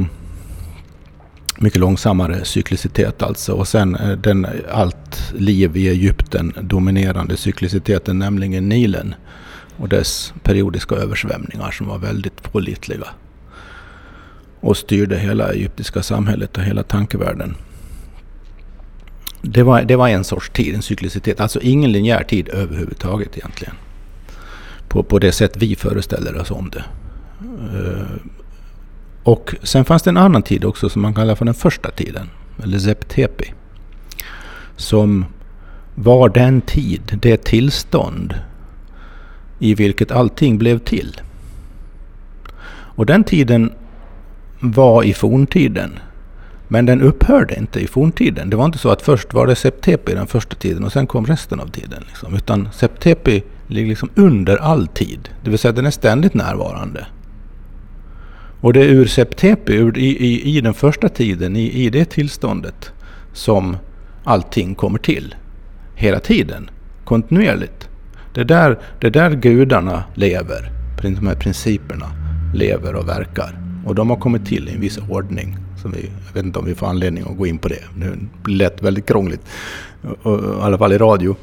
mycket 1.60 1.80
långsammare 1.80 2.44
cyklicitet 2.44 3.22
alltså. 3.22 3.52
Och 3.52 3.68
sen 3.68 3.96
eh, 3.96 4.10
den 4.10 4.46
allt 4.70 5.32
liv 5.36 5.76
i 5.76 5.88
Egypten 5.88 6.52
dominerande 6.60 7.36
cykliciteten, 7.36 8.18
nämligen 8.18 8.68
Nilen 8.68 9.14
och 9.76 9.88
dess 9.88 10.34
periodiska 10.42 10.94
översvämningar 10.94 11.70
som 11.70 11.88
var 11.88 11.98
väldigt 11.98 12.42
pålitliga. 12.42 13.06
Och 14.60 14.76
styrde 14.76 15.18
hela 15.18 15.52
egyptiska 15.52 16.02
samhället 16.02 16.56
och 16.56 16.62
hela 16.62 16.82
tankevärlden. 16.82 17.54
Det 19.42 19.62
var, 19.62 19.82
det 19.82 19.96
var 19.96 20.08
en 20.08 20.24
sorts 20.24 20.50
tid, 20.50 20.74
en 20.74 20.82
cyklicitet. 20.82 21.40
Alltså 21.40 21.60
ingen 21.60 21.92
linjär 21.92 22.22
tid 22.22 22.48
överhuvudtaget 22.48 23.36
egentligen. 23.36 23.74
På, 24.88 25.02
på 25.02 25.18
det 25.18 25.32
sätt 25.32 25.56
vi 25.56 25.76
föreställer 25.76 26.40
oss 26.40 26.50
om 26.50 26.70
det. 26.70 26.84
Eh, 27.74 28.39
och 29.22 29.54
sen 29.62 29.84
fanns 29.84 30.02
det 30.02 30.10
en 30.10 30.16
annan 30.16 30.42
tid 30.42 30.64
också 30.64 30.88
som 30.88 31.02
man 31.02 31.14
kallar 31.14 31.34
för 31.34 31.44
den 31.44 31.54
första 31.54 31.90
tiden. 31.90 32.30
Eller 32.62 32.78
Zeptepi. 32.78 33.52
Som 34.76 35.24
var 35.94 36.28
den 36.28 36.60
tid, 36.60 37.18
det 37.22 37.44
tillstånd 37.44 38.34
i 39.58 39.74
vilket 39.74 40.10
allting 40.10 40.58
blev 40.58 40.78
till. 40.78 41.20
Och 42.70 43.06
den 43.06 43.24
tiden 43.24 43.72
var 44.60 45.02
i 45.02 45.14
forntiden. 45.14 45.98
Men 46.68 46.86
den 46.86 47.02
upphörde 47.02 47.54
inte 47.58 47.80
i 47.80 47.86
forntiden. 47.86 48.50
Det 48.50 48.56
var 48.56 48.64
inte 48.64 48.78
så 48.78 48.88
att 48.88 49.02
först 49.02 49.34
var 49.34 49.46
det 49.46 49.54
Septepi 49.54 50.14
den 50.14 50.26
första 50.26 50.56
tiden 50.56 50.84
och 50.84 50.92
sen 50.92 51.06
kom 51.06 51.26
resten 51.26 51.60
av 51.60 51.66
tiden. 51.66 52.04
Liksom. 52.08 52.34
Utan 52.34 52.68
Septepi 52.72 53.42
ligger 53.66 53.88
liksom 53.88 54.10
under 54.14 54.56
all 54.56 54.86
tid. 54.86 55.28
Det 55.44 55.50
vill 55.50 55.58
säga 55.58 55.72
den 55.72 55.86
är 55.86 55.90
ständigt 55.90 56.34
närvarande. 56.34 57.06
Och 58.60 58.72
det 58.72 58.80
är 58.80 58.88
ur 58.88 59.06
Septepi, 59.06 59.74
ur, 59.74 59.98
i, 59.98 60.06
i, 60.06 60.56
i 60.56 60.60
den 60.60 60.74
första 60.74 61.08
tiden, 61.08 61.56
i, 61.56 61.84
i 61.84 61.90
det 61.90 62.04
tillståndet, 62.04 62.92
som 63.32 63.76
allting 64.24 64.74
kommer 64.74 64.98
till. 64.98 65.34
Hela 65.94 66.20
tiden, 66.20 66.70
kontinuerligt. 67.04 67.88
Det 68.34 68.40
är 68.40 68.44
där, 68.44 68.78
det 69.00 69.06
är 69.06 69.10
där 69.10 69.30
gudarna 69.30 70.04
lever, 70.14 70.70
de 71.02 71.26
här 71.26 71.34
principerna 71.34 72.06
lever 72.54 72.94
och 72.94 73.08
verkar. 73.08 73.58
Och 73.86 73.94
de 73.94 74.10
har 74.10 74.16
kommit 74.16 74.46
till 74.46 74.68
i 74.68 74.72
en 74.72 74.80
viss 74.80 74.98
ordning. 75.08 75.56
Som 75.82 75.90
vi, 75.90 76.10
jag 76.26 76.34
vet 76.34 76.44
inte 76.44 76.58
om 76.58 76.64
vi 76.64 76.74
får 76.74 76.86
anledning 76.86 77.24
att 77.30 77.36
gå 77.36 77.46
in 77.46 77.58
på 77.58 77.68
det. 77.68 77.84
Det 77.96 78.16
blir 78.42 78.56
lätt 78.56 78.82
väldigt 78.82 79.06
krångligt. 79.06 79.40
I 80.04 80.28
alla 80.60 80.78
fall 80.78 80.92
i 80.92 80.98
radio. 80.98 81.36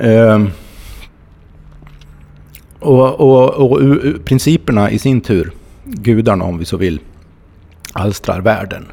Ehm, 0.00 0.50
och, 2.78 3.20
och, 3.20 3.50
och, 3.50 3.72
och, 3.72 4.24
principerna 4.24 4.90
i 4.90 4.98
sin 4.98 5.20
tur 5.20 5.52
gudarna, 5.92 6.44
om 6.44 6.58
vi 6.58 6.64
så 6.64 6.76
vill, 6.76 7.00
alstrar 7.92 8.40
världen. 8.40 8.86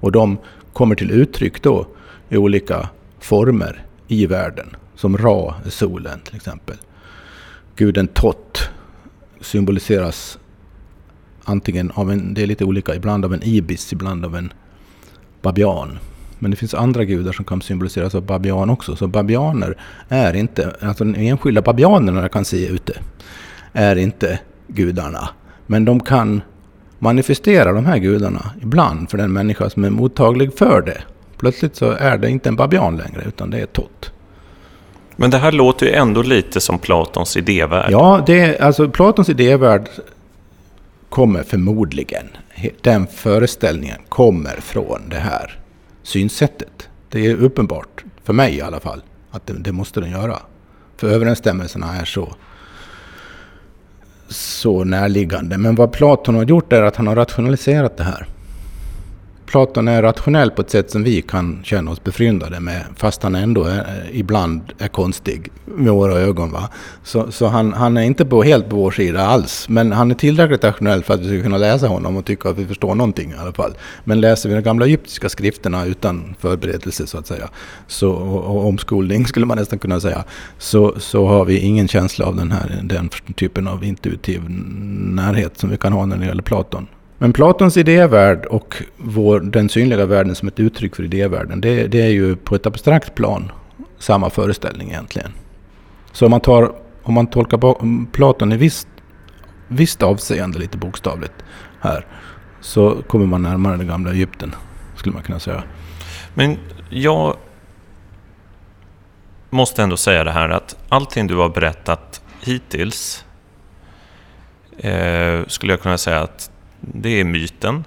Och 0.00 0.12
de 0.12 0.38
kommer 0.72 0.94
till 0.94 1.10
uttryck 1.10 1.62
då 1.62 1.86
i 2.28 2.36
olika 2.36 2.88
former 3.18 3.86
i 4.08 4.26
världen. 4.26 4.76
Som 4.94 5.18
Ra, 5.18 5.54
solen 5.68 6.20
till 6.20 6.36
exempel. 6.36 6.76
Guden 7.76 8.08
Tot 8.08 8.70
symboliseras 9.40 10.38
antingen 11.44 11.90
av 11.90 12.10
en, 12.10 12.34
det 12.34 12.42
är 12.42 12.46
lite 12.46 12.64
olika, 12.64 12.94
ibland 12.94 13.24
av 13.24 13.34
en 13.34 13.42
ibis, 13.42 13.92
ibland 13.92 14.24
av 14.24 14.36
en 14.36 14.52
babian. 15.42 15.98
Men 16.38 16.50
det 16.50 16.56
finns 16.56 16.74
andra 16.74 17.04
gudar 17.04 17.32
som 17.32 17.44
kan 17.44 17.62
symboliseras 17.62 18.14
av 18.14 18.22
babian 18.22 18.70
också. 18.70 18.96
Så 18.96 19.06
babianer 19.06 19.76
är 20.08 20.34
inte, 20.36 20.76
alltså 20.80 21.04
de 21.04 21.28
enskilda 21.28 21.62
babianerna 21.62 22.28
kan 22.28 22.44
se 22.44 22.66
ute, 22.66 22.92
är 23.72 23.96
inte 23.96 24.40
gudarna. 24.66 25.28
Men 25.70 25.84
de 25.84 26.00
kan 26.00 26.42
manifestera 26.98 27.72
de 27.72 27.86
här 27.86 27.98
gudarna 27.98 28.50
ibland 28.62 29.10
för 29.10 29.18
den 29.18 29.32
människa 29.32 29.70
som 29.70 29.84
är 29.84 29.90
mottaglig 29.90 30.58
för 30.58 30.82
det. 30.82 31.02
Plötsligt 31.36 31.76
så 31.76 31.90
är 31.90 32.18
det 32.18 32.30
inte 32.30 32.48
en 32.48 32.56
babian 32.56 32.96
längre, 32.96 33.24
utan 33.26 33.50
det 33.50 33.60
är 33.60 33.66
Tot. 33.66 34.12
Men 35.16 35.30
det 35.30 35.38
här 35.38 35.52
låter 35.52 35.86
ju 35.86 35.92
ändå 35.92 36.22
lite 36.22 36.60
som 36.60 36.78
Platons 36.78 37.36
idévärld. 37.36 37.90
Ja, 37.92 38.22
det, 38.26 38.58
alltså 38.58 38.88
Platons 38.88 39.28
idévärld 39.28 39.88
kommer 41.08 41.42
förmodligen, 41.42 42.26
den 42.80 43.06
föreställningen 43.06 43.98
kommer 44.08 44.56
från 44.60 45.08
det 45.08 45.16
här 45.16 45.58
synsättet. 46.02 46.88
Det 47.08 47.26
är 47.26 47.34
uppenbart, 47.34 48.04
för 48.24 48.32
mig 48.32 48.56
i 48.56 48.60
alla 48.60 48.80
fall, 48.80 49.02
att 49.30 49.46
det, 49.46 49.52
det 49.52 49.72
måste 49.72 50.00
den 50.00 50.10
göra. 50.10 50.36
För 50.96 51.08
överensstämmelserna 51.08 51.96
är 51.96 52.04
så 52.04 52.34
så 54.30 54.84
närliggande. 54.84 55.58
Men 55.58 55.74
vad 55.74 55.92
Platon 55.92 56.34
har 56.34 56.44
gjort 56.44 56.72
är 56.72 56.82
att 56.82 56.96
han 56.96 57.06
har 57.06 57.16
rationaliserat 57.16 57.96
det 57.96 58.04
här. 58.04 58.26
Platon 59.50 59.88
är 59.88 60.02
rationell 60.02 60.50
på 60.50 60.62
ett 60.62 60.70
sätt 60.70 60.90
som 60.90 61.02
vi 61.02 61.22
kan 61.22 61.60
känna 61.64 61.90
oss 61.90 62.04
befryndade 62.04 62.60
med, 62.60 62.84
fast 62.96 63.22
han 63.22 63.34
ändå 63.34 63.64
är, 63.64 64.10
ibland 64.12 64.60
är 64.78 64.88
konstig 64.88 65.48
med 65.64 65.92
våra 65.92 66.14
ögon. 66.14 66.52
Va? 66.52 66.68
Så, 67.04 67.32
så 67.32 67.46
han, 67.46 67.72
han, 67.72 67.96
är 67.96 68.02
inte 68.02 68.24
på, 68.24 68.42
helt 68.42 68.68
på 68.68 68.76
vår 68.76 68.90
sida 68.90 69.26
alls, 69.26 69.68
men 69.68 69.92
han 69.92 70.10
är 70.10 70.14
tillräckligt 70.14 70.64
rationell 70.64 71.02
för 71.02 71.14
att 71.14 71.20
vi 71.20 71.28
ska 71.28 71.42
kunna 71.42 71.58
läsa 71.58 71.86
honom 71.86 72.16
och 72.16 72.24
tycka 72.24 72.48
att 72.48 72.58
vi 72.58 72.66
förstår 72.66 72.94
någonting 72.94 73.30
i 73.30 73.34
alla 73.40 73.52
fall. 73.52 73.74
Men 74.04 74.20
läser 74.20 74.48
vi 74.48 74.54
de 74.54 74.60
gamla 74.60 74.86
egyptiska 74.86 75.28
skrifterna 75.28 75.84
utan 75.84 76.34
förberedelse 76.38 77.06
så 77.06 77.18
att 77.18 77.26
säga, 77.26 77.48
så, 77.86 78.10
och, 78.10 78.56
och 78.56 78.66
omskolning 78.66 79.26
skulle 79.26 79.46
man 79.46 79.58
nästan 79.58 79.78
kunna 79.78 80.00
säga, 80.00 80.24
så, 80.58 80.94
så 80.98 81.26
har 81.26 81.44
vi 81.44 81.58
ingen 81.58 81.88
känsla 81.88 82.26
av 82.26 82.36
den 82.36 82.52
här 82.52 82.80
den 82.82 83.08
typen 83.36 83.68
av 83.68 83.84
intuitiv 83.84 84.42
närhet 84.50 85.58
som 85.58 85.70
vi 85.70 85.76
kan 85.76 85.92
ha 85.92 86.06
när 86.06 86.16
det 86.16 86.26
gäller 86.26 86.42
Platon. 86.42 86.86
Men 87.22 87.32
Platons 87.32 87.76
idévärld 87.76 88.46
och 88.46 88.82
vår, 88.96 89.40
den 89.40 89.68
synliga 89.68 90.06
världen 90.06 90.34
som 90.34 90.48
ett 90.48 90.60
uttryck 90.60 90.96
för 90.96 91.02
idévärlden, 91.02 91.60
det, 91.60 91.86
det, 91.86 92.02
är 92.02 92.08
ju 92.08 92.36
på 92.36 92.54
ett 92.54 92.66
abstrakt 92.66 93.14
plan 93.14 93.52
samma 93.98 94.30
föreställning 94.30 94.88
egentligen. 94.88 95.32
Så 96.12 96.24
om 96.24 96.30
man, 96.30 96.40
tar, 96.40 96.72
om 97.02 97.14
man 97.14 97.26
tolkar 97.26 97.82
mm, 97.82 98.06
Platon 98.06 98.52
i 98.52 98.56
visst, 98.56 98.88
visst 99.68 100.02
avseende 100.02 100.58
lite 100.58 100.78
bokstavligt 100.78 101.32
här, 101.80 102.06
så 102.60 103.02
kommer 103.02 103.26
man 103.26 103.42
närmare 103.42 103.76
det 103.76 103.84
gamla 103.84 104.10
Egypten, 104.10 104.54
skulle 104.96 105.14
man 105.14 105.22
kunna 105.22 105.40
säga. 105.40 105.62
Men 106.34 106.56
jag 106.90 107.36
måste 109.50 109.82
ändå 109.82 109.96
säga 109.96 110.24
det 110.24 110.32
här 110.32 110.48
att 110.48 110.76
allting 110.88 111.26
du 111.26 111.36
har 111.36 111.48
berättat 111.48 112.22
hittills 112.40 113.24
eh, 114.78 115.40
skulle 115.46 115.72
jag 115.72 115.80
kunna 115.80 115.98
säga 115.98 116.20
att 116.20 116.50
det 116.80 117.20
är 117.20 117.24
myten. 117.24 117.84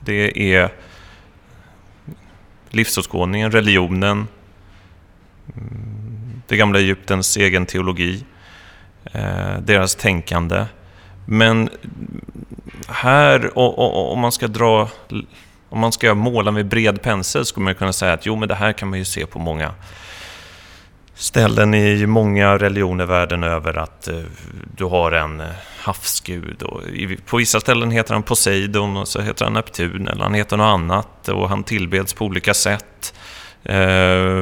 Det 0.00 0.54
är 0.54 0.70
livsåskådningen, 2.70 3.52
religionen, 3.52 4.28
mm, 5.56 6.42
det 6.46 6.56
gamla 6.56 6.78
Egyptens 6.78 7.36
egen 7.36 7.66
teologi, 7.66 8.24
eh, 9.04 9.58
deras 9.60 9.94
tänkande. 9.94 10.66
Men 11.26 11.68
här, 12.88 13.58
om 13.58 14.18
man 14.18 14.32
ska 14.32 14.48
dra 14.48 14.88
om 15.68 15.78
man 15.78 15.92
ska 15.92 16.14
måla 16.14 16.50
med 16.50 16.66
bred 16.66 17.02
pensel 17.02 17.44
skulle 17.44 17.64
man 17.64 17.74
kunna 17.74 17.92
säga 17.92 18.12
att 18.12 18.26
jo, 18.26 18.36
men 18.36 18.48
det 18.48 18.54
här 18.54 18.72
kan 18.72 18.88
man 18.88 18.98
ju 18.98 19.04
se 19.04 19.26
på 19.26 19.38
många 19.38 19.74
ställen 21.18 21.74
i 21.74 22.06
många 22.06 22.58
religioner 22.58 23.06
världen 23.06 23.44
över 23.44 23.78
att 23.78 24.08
eh, 24.08 24.22
du 24.76 24.84
har 24.84 25.12
en 25.12 25.40
eh, 25.40 25.46
havsgud. 25.78 26.62
Och 26.62 26.82
på 27.26 27.36
vissa 27.36 27.60
ställen 27.60 27.90
heter 27.90 28.14
han 28.14 28.22
Poseidon 28.22 28.96
och 28.96 29.08
så 29.08 29.20
heter 29.20 29.44
han 29.44 29.54
Neptun 29.54 30.08
eller 30.08 30.22
han 30.22 30.34
heter 30.34 30.56
något 30.56 30.64
annat 30.64 31.28
och 31.28 31.48
han 31.48 31.64
tillbeds 31.64 32.14
på 32.14 32.24
olika 32.24 32.54
sätt. 32.54 33.14
Eh, 33.64 33.76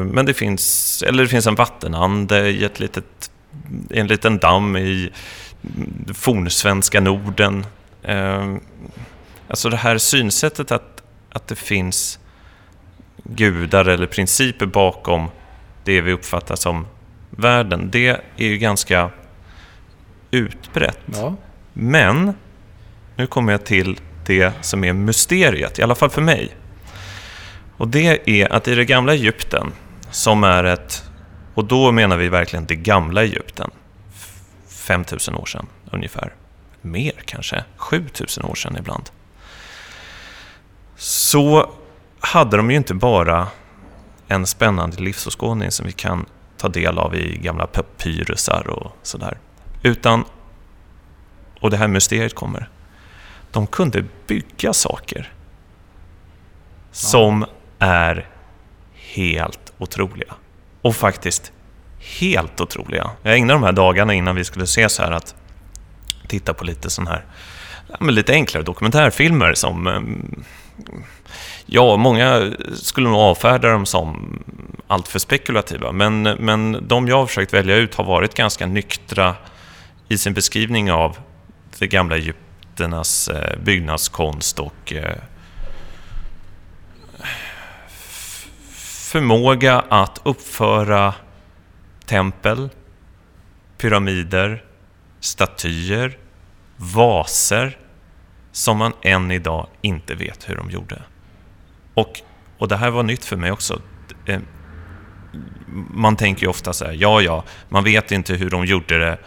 men 0.05 0.27
det 0.27 0.35
finns, 0.35 1.03
eller 1.07 1.23
det 1.23 1.29
finns 1.29 1.47
en 1.47 1.55
vattenande 1.55 2.49
i 2.49 2.65
ett 2.65 2.81
litet, 2.81 3.31
en 3.91 4.07
liten 4.07 4.39
damm 4.39 4.77
i 4.77 5.13
fornsvenska 6.15 7.01
Norden. 7.01 7.67
Alltså 9.49 9.69
det 9.69 9.77
här 9.77 9.99
synsättet 9.99 10.73
att, 10.73 11.03
att 11.33 11.49
det 11.49 11.57
finns 11.57 12.19
gudar 13.25 13.85
eller 13.85 14.07
principer 14.07 14.67
bakom 14.67 15.31
det 15.87 16.01
vi 16.01 16.13
uppfattar 16.13 16.57
som 16.57 16.87
världen, 17.31 17.91
det 17.91 18.09
är 18.37 18.47
ju 18.47 18.59
ganska 18.59 19.11
utbrett. 20.31 21.01
Ja. 21.07 21.37
Men, 21.73 22.35
nu 23.17 23.27
kommer 23.27 23.53
jag 23.53 23.65
till 23.65 24.01
det 24.27 24.53
som 24.61 24.85
är 24.85 24.93
mysteriet, 24.93 25.79
i 25.79 25.83
alla 25.83 25.95
fall 25.95 26.11
för 26.11 26.23
mig. 26.23 26.57
Och 27.77 27.89
det 27.89 28.31
är 28.31 28.53
att 28.53 28.69
i 28.69 28.75
det 28.75 28.85
gamla 28.85 29.15
Egypten, 29.15 29.73
som 30.11 30.45
är 30.45 30.65
ett, 30.65 31.03
och 31.55 31.65
då 31.65 31.93
menar 31.93 32.17
vi 32.17 32.29
verkligen 32.29 32.67
det 32.67 32.77
gamla 32.77 33.23
Egypten, 33.23 33.71
5000 34.69 35.35
år 35.35 35.47
sedan 35.47 35.67
ungefär, 35.93 36.35
mer 36.81 37.23
kanske, 37.25 37.65
7000 37.77 38.45
år 38.45 38.55
sedan 38.55 38.77
ibland, 38.79 39.11
så 40.97 41.71
hade 42.21 42.57
de 42.57 42.71
ju 42.71 42.77
inte 42.77 42.95
bara 42.95 43.49
en 44.29 44.47
spännande 44.47 45.03
livsåskådning 45.03 45.71
som 45.71 45.87
vi 45.87 45.93
kan 45.93 46.27
ta 46.57 46.69
del 46.69 46.99
av 46.99 47.15
i 47.15 47.39
gamla 47.39 47.67
papyrusar 47.67 48.69
och 48.69 48.97
sådär. 49.03 49.39
Utan, 49.83 50.25
och 51.61 51.71
det 51.71 51.77
här 51.77 51.89
mysteriet 51.89 52.35
kommer, 52.35 52.69
de 53.51 53.67
kunde 53.67 54.05
bygga 54.27 54.73
saker 54.73 55.33
som 56.91 57.45
är 57.79 58.29
helt 58.95 59.73
otroliga. 59.79 60.35
Och 60.83 60.97
faktiskt 60.97 61.53
helt 62.21 62.61
otroliga. 62.61 63.11
Jag 63.23 63.37
ägnade 63.37 63.53
de 63.53 63.63
här 63.63 63.73
dagarna 63.73 64.15
innan 64.15 64.37
vi 64.37 64.45
skulle 64.45 64.65
ses 64.65 64.99
här 64.99 65.13
att 65.13 65.35
titta 66.29 66.55
på 66.55 66.65
lite 66.65 66.91
sån 66.91 67.07
här, 67.07 67.25
lite 68.01 68.33
enklare 68.33 68.65
dokumentärfilmer 68.65 69.55
som 69.55 69.87
ehm, 69.87 70.45
Ja, 71.67 71.97
många 71.97 72.53
skulle 72.75 73.09
nog 73.09 73.19
avfärda 73.19 73.69
dem 73.71 73.87
som 73.87 74.39
alltför 74.87 75.19
spekulativa, 75.19 75.93
men, 75.93 76.23
men 76.23 76.89
de 76.89 77.09
jag 77.09 77.17
har 77.17 77.27
försökt 77.27 77.55
välja 77.55 77.77
ut 77.77 77.95
har 77.95 78.05
varit 78.05 78.35
ganska 78.35 78.67
nyktra 78.67 79.35
i 80.09 80.19
sin 80.19 80.35
beskrivning 80.35 80.93
av 80.93 81.19
det 81.79 81.87
gamla 81.87 82.17
Egypternas 82.17 83.29
eh, 83.29 83.59
byggnadskonst 83.59 84.59
och 84.59 84.93
eh, 84.93 85.17
förmåga 89.13 89.85
att 89.89 90.21
uppföra 90.25 91.15
tempel, 92.07 92.69
pyramider, 93.79 94.65
statyer, 95.21 96.19
vaser 96.77 97.79
som 98.57 98.77
man 98.79 98.93
än 99.03 99.31
idag 99.31 99.67
inte 99.83 100.15
vet 100.15 100.49
hur 100.49 100.57
de 100.57 100.71
gjorde. 100.71 101.03
Och, 101.95 102.21
och 102.59 102.69
det 102.69 102.77
här 102.77 102.91
var 102.91 103.03
nytt 103.03 103.25
för 103.25 103.37
mig 103.37 103.53
också. 103.53 103.81
Eh, 104.27 104.41
man 105.91 106.17
tänker 106.17 106.43
ju 106.43 106.49
ofta 106.49 106.73
så 106.73 106.85
här, 106.85 106.93
ja, 106.93 107.21
ja, 107.21 107.45
man 107.69 107.85
vet 107.85 108.13
inte 108.13 108.35
hur 108.35 108.51
de 108.51 108.65
gjorde 108.65 108.99
det 108.99 109.19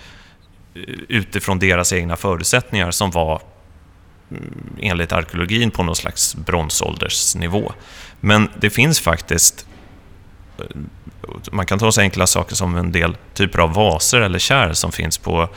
eh, 0.74 0.82
utifrån 1.08 1.60
deras 1.60 1.94
egna 1.94 2.16
förutsättningar 2.16 2.92
som 2.92 3.12
var 3.12 3.42
mm, 4.32 4.78
enligt 4.80 5.12
arkeologin 5.12 5.72
på 5.72 5.84
någon 5.84 5.96
slags 5.96 6.36
bronsåldersnivå. 6.36 7.74
Men 8.20 8.50
det 8.60 8.70
finns 8.70 9.00
faktiskt 9.00 9.68
eh, 10.58 10.66
man 11.52 11.66
kan 11.66 11.80
ta 11.80 11.92
så 11.92 12.02
enkla 12.02 12.28
saker 12.28 12.56
som 12.56 12.76
en 12.76 12.92
del 12.92 13.18
typer 13.34 13.60
av 13.60 13.74
vaser 13.74 14.22
eller 14.22 14.40
kärl 14.40 14.74
som 14.74 14.92
finns 14.92 15.18
på 15.18 15.50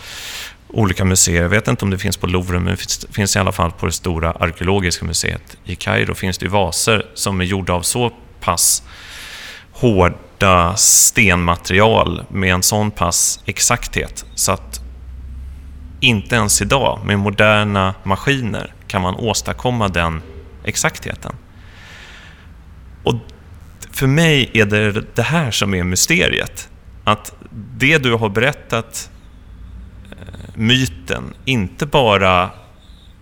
olika 0.73 1.05
museer. 1.05 1.43
Jag 1.43 1.49
vet 1.49 1.69
inte 1.69 1.85
om 1.85 1.91
det 1.91 1.99
finns 1.99 2.17
på 2.17 2.27
Louvren, 2.27 2.63
men 2.63 2.71
det 2.71 2.77
finns, 2.77 3.07
finns 3.11 3.37
i 3.37 3.39
alla 3.39 3.53
fall 3.53 3.71
på 3.71 3.87
det 3.87 3.93
stora 3.93 4.33
arkeologiska 4.33 5.05
museet 5.05 5.57
i 5.65 5.75
Kairo. 5.75 6.15
finns 6.15 6.39
det 6.39 6.49
vaser 6.49 7.07
som 7.15 7.41
är 7.41 7.45
gjorda 7.45 7.73
av 7.73 7.83
så 7.83 8.13
pass 8.41 8.83
hårda 9.73 10.77
stenmaterial 10.77 12.25
med 12.29 12.55
en 12.55 12.63
sån 12.63 12.91
pass 12.91 13.41
exakthet 13.45 14.25
så 14.35 14.53
att 14.53 14.81
inte 16.01 16.35
ens 16.35 16.63
idag 16.63 17.01
med 17.05 17.19
moderna 17.19 17.95
maskiner 18.03 18.75
kan 18.87 19.03
man 19.03 19.15
åstadkomma 19.15 19.89
den 19.89 20.23
exaktheten. 20.65 21.33
Och 23.03 23.15
för 23.91 24.07
mig 24.07 24.51
är 24.55 24.65
det 24.65 25.05
det 25.15 25.23
här 25.23 25.51
som 25.51 25.75
är 25.75 25.85
mysteriet. 25.85 26.69
Att 27.05 27.35
det 27.77 27.99
du 27.99 28.13
har 28.13 28.29
berättat 28.29 29.11
myten, 30.55 31.35
inte 31.45 31.87
bara... 31.87 32.51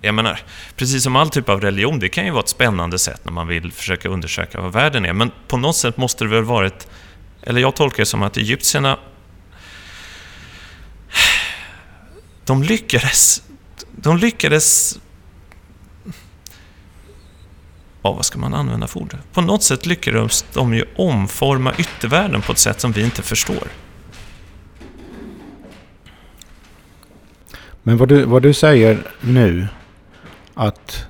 Jag 0.02 0.14
menar, 0.14 0.40
precis 0.76 1.02
som 1.02 1.16
all 1.16 1.30
typ 1.30 1.48
av 1.48 1.60
religion, 1.60 1.98
det 1.98 2.08
kan 2.08 2.24
ju 2.24 2.30
vara 2.30 2.42
ett 2.42 2.48
spännande 2.48 2.98
sätt 2.98 3.24
när 3.24 3.32
man 3.32 3.46
vill 3.46 3.72
försöka 3.72 4.08
undersöka 4.08 4.60
vad 4.60 4.72
världen 4.72 5.04
är, 5.04 5.12
men 5.12 5.30
på 5.48 5.56
något 5.56 5.76
sätt 5.76 5.96
måste 5.96 6.24
det 6.24 6.30
väl 6.30 6.44
varit... 6.44 6.88
Eller 7.42 7.60
jag 7.60 7.76
tolkar 7.76 7.98
det 7.98 8.06
som 8.06 8.22
att 8.22 8.36
egyptierna... 8.36 8.98
De 12.44 12.62
lyckades... 12.62 13.42
De 13.90 14.16
lyckades... 14.16 14.98
Ja, 18.02 18.12
vad 18.12 18.24
ska 18.24 18.38
man 18.38 18.54
använda 18.54 18.86
för 18.86 19.00
ord? 19.00 19.16
På 19.32 19.40
något 19.40 19.62
sätt 19.62 19.86
lyckades 19.86 20.44
de 20.52 20.74
ju 20.74 20.84
omforma 20.96 21.74
yttervärlden 21.78 22.42
på 22.42 22.52
ett 22.52 22.58
sätt 22.58 22.80
som 22.80 22.92
vi 22.92 23.02
inte 23.02 23.22
förstår. 23.22 23.68
Men 27.82 27.96
vad 27.96 28.08
du, 28.08 28.24
vad 28.24 28.42
du 28.42 28.54
säger 28.54 29.06
nu, 29.20 29.66
att 30.54 31.06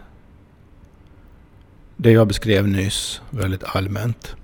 det 1.96 2.10
jag 2.10 2.26
beskrev 2.28 2.68
nyss 2.68 3.20
väldigt 3.30 3.64
allmänt, 3.64 4.36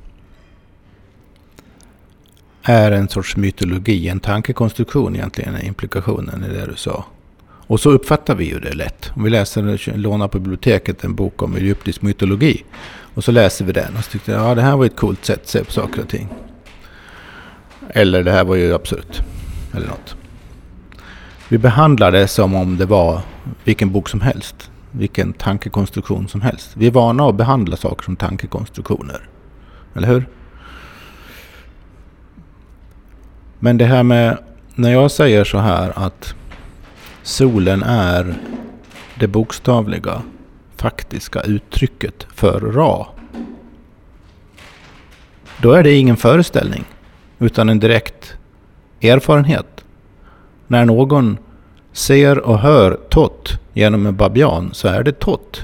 är 2.63 2.93
en 2.93 3.09
sorts 3.09 3.37
mytologi, 3.37 4.09
en 4.09 4.21
tankekonstruktion 4.21 5.17
egentligen, 5.17 5.55
är 5.55 5.65
implikationen 5.65 6.45
i 6.45 6.55
det 6.55 6.67
du 6.67 6.77
sa. 6.77 7.05
Och 7.69 7.81
så 7.81 7.91
uppfattar 7.91 8.35
vi 8.35 8.45
ju 8.45 8.61
det 8.61 8.73
lätt. 8.73 9.11
Om 9.15 9.25
vi 9.25 9.31
läser, 9.31 9.97
lånar 9.97 10.29
på 10.29 10.39
biblioteket 10.39 11.05
en 11.05 11.15
bok 11.15 11.43
om 11.43 11.57
egyptisk 11.57 12.03
mytologi. 12.03 12.65
Och 13.15 13.25
så 13.25 13.33
läser 13.33 13.65
vi 13.65 13.73
den 13.73 13.97
och 13.97 14.05
så 14.05 14.11
tyckte 14.11 14.33
jag 14.33 14.51
ja, 14.51 14.55
det 14.55 14.63
här 14.63 14.77
var 14.77 14.87
ett 14.87 14.97
coolt 14.97 15.25
sätt 15.25 15.41
att 15.41 15.49
se 15.49 15.65
på 15.65 15.73
saker 15.73 16.03
och 16.03 16.09
ting. 16.09 16.29
Eller 17.89 18.23
det 18.23 18.33
här 18.33 18.45
var 18.45 18.57
ju 18.57 18.75
absurt. 18.75 19.23
Eller 19.75 19.87
något. 19.87 20.17
Vi 21.49 21.59
behandlar 21.59 22.13
det 22.13 22.29
som 22.29 22.55
om 22.55 22.77
det 22.77 22.87
var 22.87 23.21
vilken 23.65 23.93
bok 23.93 24.09
som 24.09 24.21
helst. 24.21 24.71
Vilken 24.91 25.33
tankekonstruktion 25.33 26.29
som 26.29 26.41
helst. 26.41 26.71
Vi 26.75 26.87
är 26.87 26.91
vana 26.91 27.29
att 27.29 27.35
behandla 27.35 27.77
saker 27.77 28.05
som 28.05 28.17
tankekonstruktioner. 28.17 29.29
Eller 29.95 30.09
hur? 30.09 30.29
Men 33.59 33.79
det 33.79 33.85
här 33.85 34.03
med 34.03 34.39
när 34.75 34.93
jag 34.93 35.11
säger 35.11 35.45
så 35.45 35.59
här 35.59 35.93
att 35.99 36.35
solen 37.23 37.83
är 37.83 38.35
det 39.15 39.27
bokstavliga, 39.27 40.23
faktiska 40.77 41.41
uttrycket 41.41 42.27
för 42.35 42.61
Ra. 42.61 43.07
Då 45.63 45.73
är 45.73 45.83
det 45.83 45.93
ingen 45.93 46.17
föreställning, 46.17 46.85
utan 47.39 47.69
en 47.69 47.81
direkt 47.81 48.37
erfarenhet. 49.03 49.76
När 50.67 50.85
någon 50.85 51.39
ser 51.93 52.39
och 52.39 52.59
hör 52.59 52.99
Tott 53.09 53.59
genom 53.73 54.07
en 54.07 54.17
babian 54.17 54.71
så 54.73 54.89
är 54.89 55.03
det 55.03 55.13
Tott. 55.13 55.61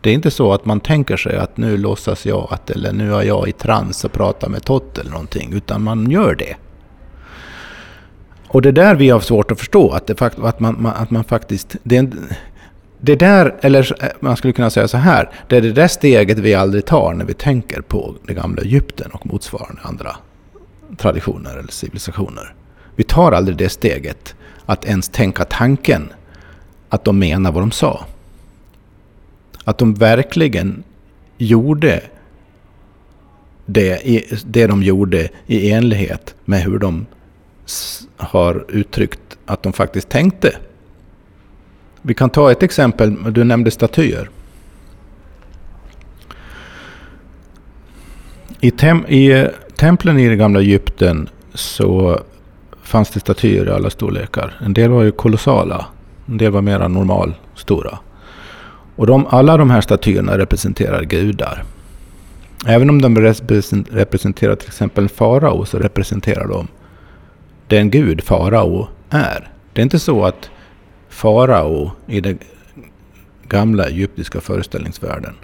Det 0.00 0.10
är 0.10 0.14
inte 0.14 0.30
så 0.30 0.52
att 0.52 0.66
man 0.66 0.80
tänker 0.80 1.16
sig 1.16 1.36
att 1.36 1.56
nu 1.56 1.76
låtsas 1.76 2.26
jag 2.26 2.48
att, 2.50 2.70
eller 2.70 2.92
nu 2.92 3.14
är 3.14 3.22
jag 3.22 3.48
i 3.48 3.52
trans 3.52 4.04
och 4.04 4.12
pratar 4.12 4.48
med 4.48 4.64
Tott 4.64 4.98
eller 4.98 5.10
någonting, 5.10 5.52
utan 5.52 5.82
man 5.82 6.10
gör 6.10 6.34
det. 6.34 6.56
Och 8.48 8.62
det 8.62 8.68
är 8.68 8.72
där 8.72 8.94
vi 8.94 9.10
har 9.10 9.20
svårt 9.20 9.50
att 9.50 9.58
förstå 9.58 9.90
att, 9.90 10.06
det, 10.06 10.22
att, 10.22 10.60
man, 10.60 10.86
att 10.86 11.10
man 11.10 11.24
faktiskt... 11.24 11.76
Det, 11.82 12.10
det 13.00 13.16
där, 13.16 13.54
eller 13.60 13.96
man 14.20 14.36
skulle 14.36 14.52
kunna 14.52 14.70
säga 14.70 14.88
så 14.88 14.96
här, 14.96 15.30
det 15.48 15.56
är 15.56 15.60
det 15.60 15.72
där 15.72 15.88
steget 15.88 16.38
vi 16.38 16.54
aldrig 16.54 16.84
tar 16.84 17.14
när 17.14 17.24
vi 17.24 17.34
tänker 17.34 17.80
på 17.80 18.14
det 18.26 18.34
gamla 18.34 18.62
Egypten 18.62 19.10
och 19.10 19.26
motsvarande 19.26 19.80
andra 19.82 20.16
traditioner 20.96 21.56
eller 21.58 21.72
civilisationer. 21.72 22.54
Vi 22.96 23.04
tar 23.04 23.32
aldrig 23.32 23.56
det 23.56 23.68
steget 23.68 24.34
att 24.66 24.84
ens 24.84 25.08
tänka 25.08 25.44
tanken 25.44 26.12
att 26.88 27.04
de 27.04 27.18
menar 27.18 27.52
vad 27.52 27.62
de 27.62 27.70
sa. 27.70 28.06
Att 29.64 29.78
de 29.78 29.94
verkligen 29.94 30.82
gjorde 31.38 32.02
det, 33.66 34.00
det 34.44 34.66
de 34.66 34.82
gjorde 34.82 35.28
i 35.46 35.70
enlighet 35.70 36.34
med 36.44 36.62
hur 36.62 36.78
de 36.78 37.06
har 38.16 38.64
uttryckt 38.68 39.20
att 39.46 39.62
de 39.62 39.72
faktiskt 39.72 40.08
tänkte. 40.08 40.56
Vi 42.02 42.14
kan 42.14 42.30
ta 42.30 42.52
ett 42.52 42.62
exempel. 42.62 43.32
Du 43.32 43.44
nämnde 43.44 43.70
statyer. 43.70 44.30
I, 48.60 48.70
tem 48.70 49.06
I 49.06 49.48
templen 49.76 50.18
i 50.18 50.28
det 50.28 50.36
gamla 50.36 50.60
Egypten 50.60 51.28
så 51.54 52.20
fanns 52.94 53.10
det 53.10 53.20
statyer 53.20 53.66
i 53.66 53.70
alla 53.70 53.90
storlekar. 53.90 54.54
En 54.60 54.74
del 54.74 54.90
var 54.90 55.02
ju 55.02 55.12
kolossala. 55.12 55.86
En 56.26 56.38
del 56.38 56.52
var 56.52 56.62
mera 56.62 56.88
normalstora. 56.88 57.98
Och 58.96 59.06
de, 59.06 59.26
alla 59.26 59.56
de 59.56 59.70
här 59.70 59.80
statyerna 59.80 60.38
representerar 60.38 61.02
gudar. 61.02 61.64
Även 62.66 62.90
om 62.90 63.02
de 63.02 63.18
representerar 63.90 64.56
till 64.56 64.68
exempel 64.68 65.04
en 65.04 65.08
farao 65.08 65.64
så 65.64 65.78
representerar 65.78 66.48
de 66.48 66.68
den 67.68 67.90
gud 67.90 68.24
farao 68.24 68.88
är. 69.10 69.50
Det 69.72 69.80
är 69.80 69.82
inte 69.82 69.98
så 69.98 70.24
att 70.24 70.50
farao 71.08 71.90
i 72.06 72.20
den 72.20 72.38
gamla 73.48 73.86
egyptiska 73.86 74.40
föreställningsvärlden, 74.40 75.34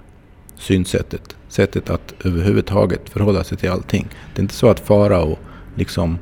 synsättet, 0.57 1.35
sättet 1.47 1.89
att 1.89 2.13
överhuvudtaget 2.25 3.09
förhålla 3.09 3.43
sig 3.43 3.57
till 3.57 3.69
allting. 3.69 4.07
Det 4.33 4.39
är 4.39 4.43
inte 4.43 4.55
så 4.55 4.69
att 4.69 4.79
farao 4.79 5.37
liksom 5.75 6.17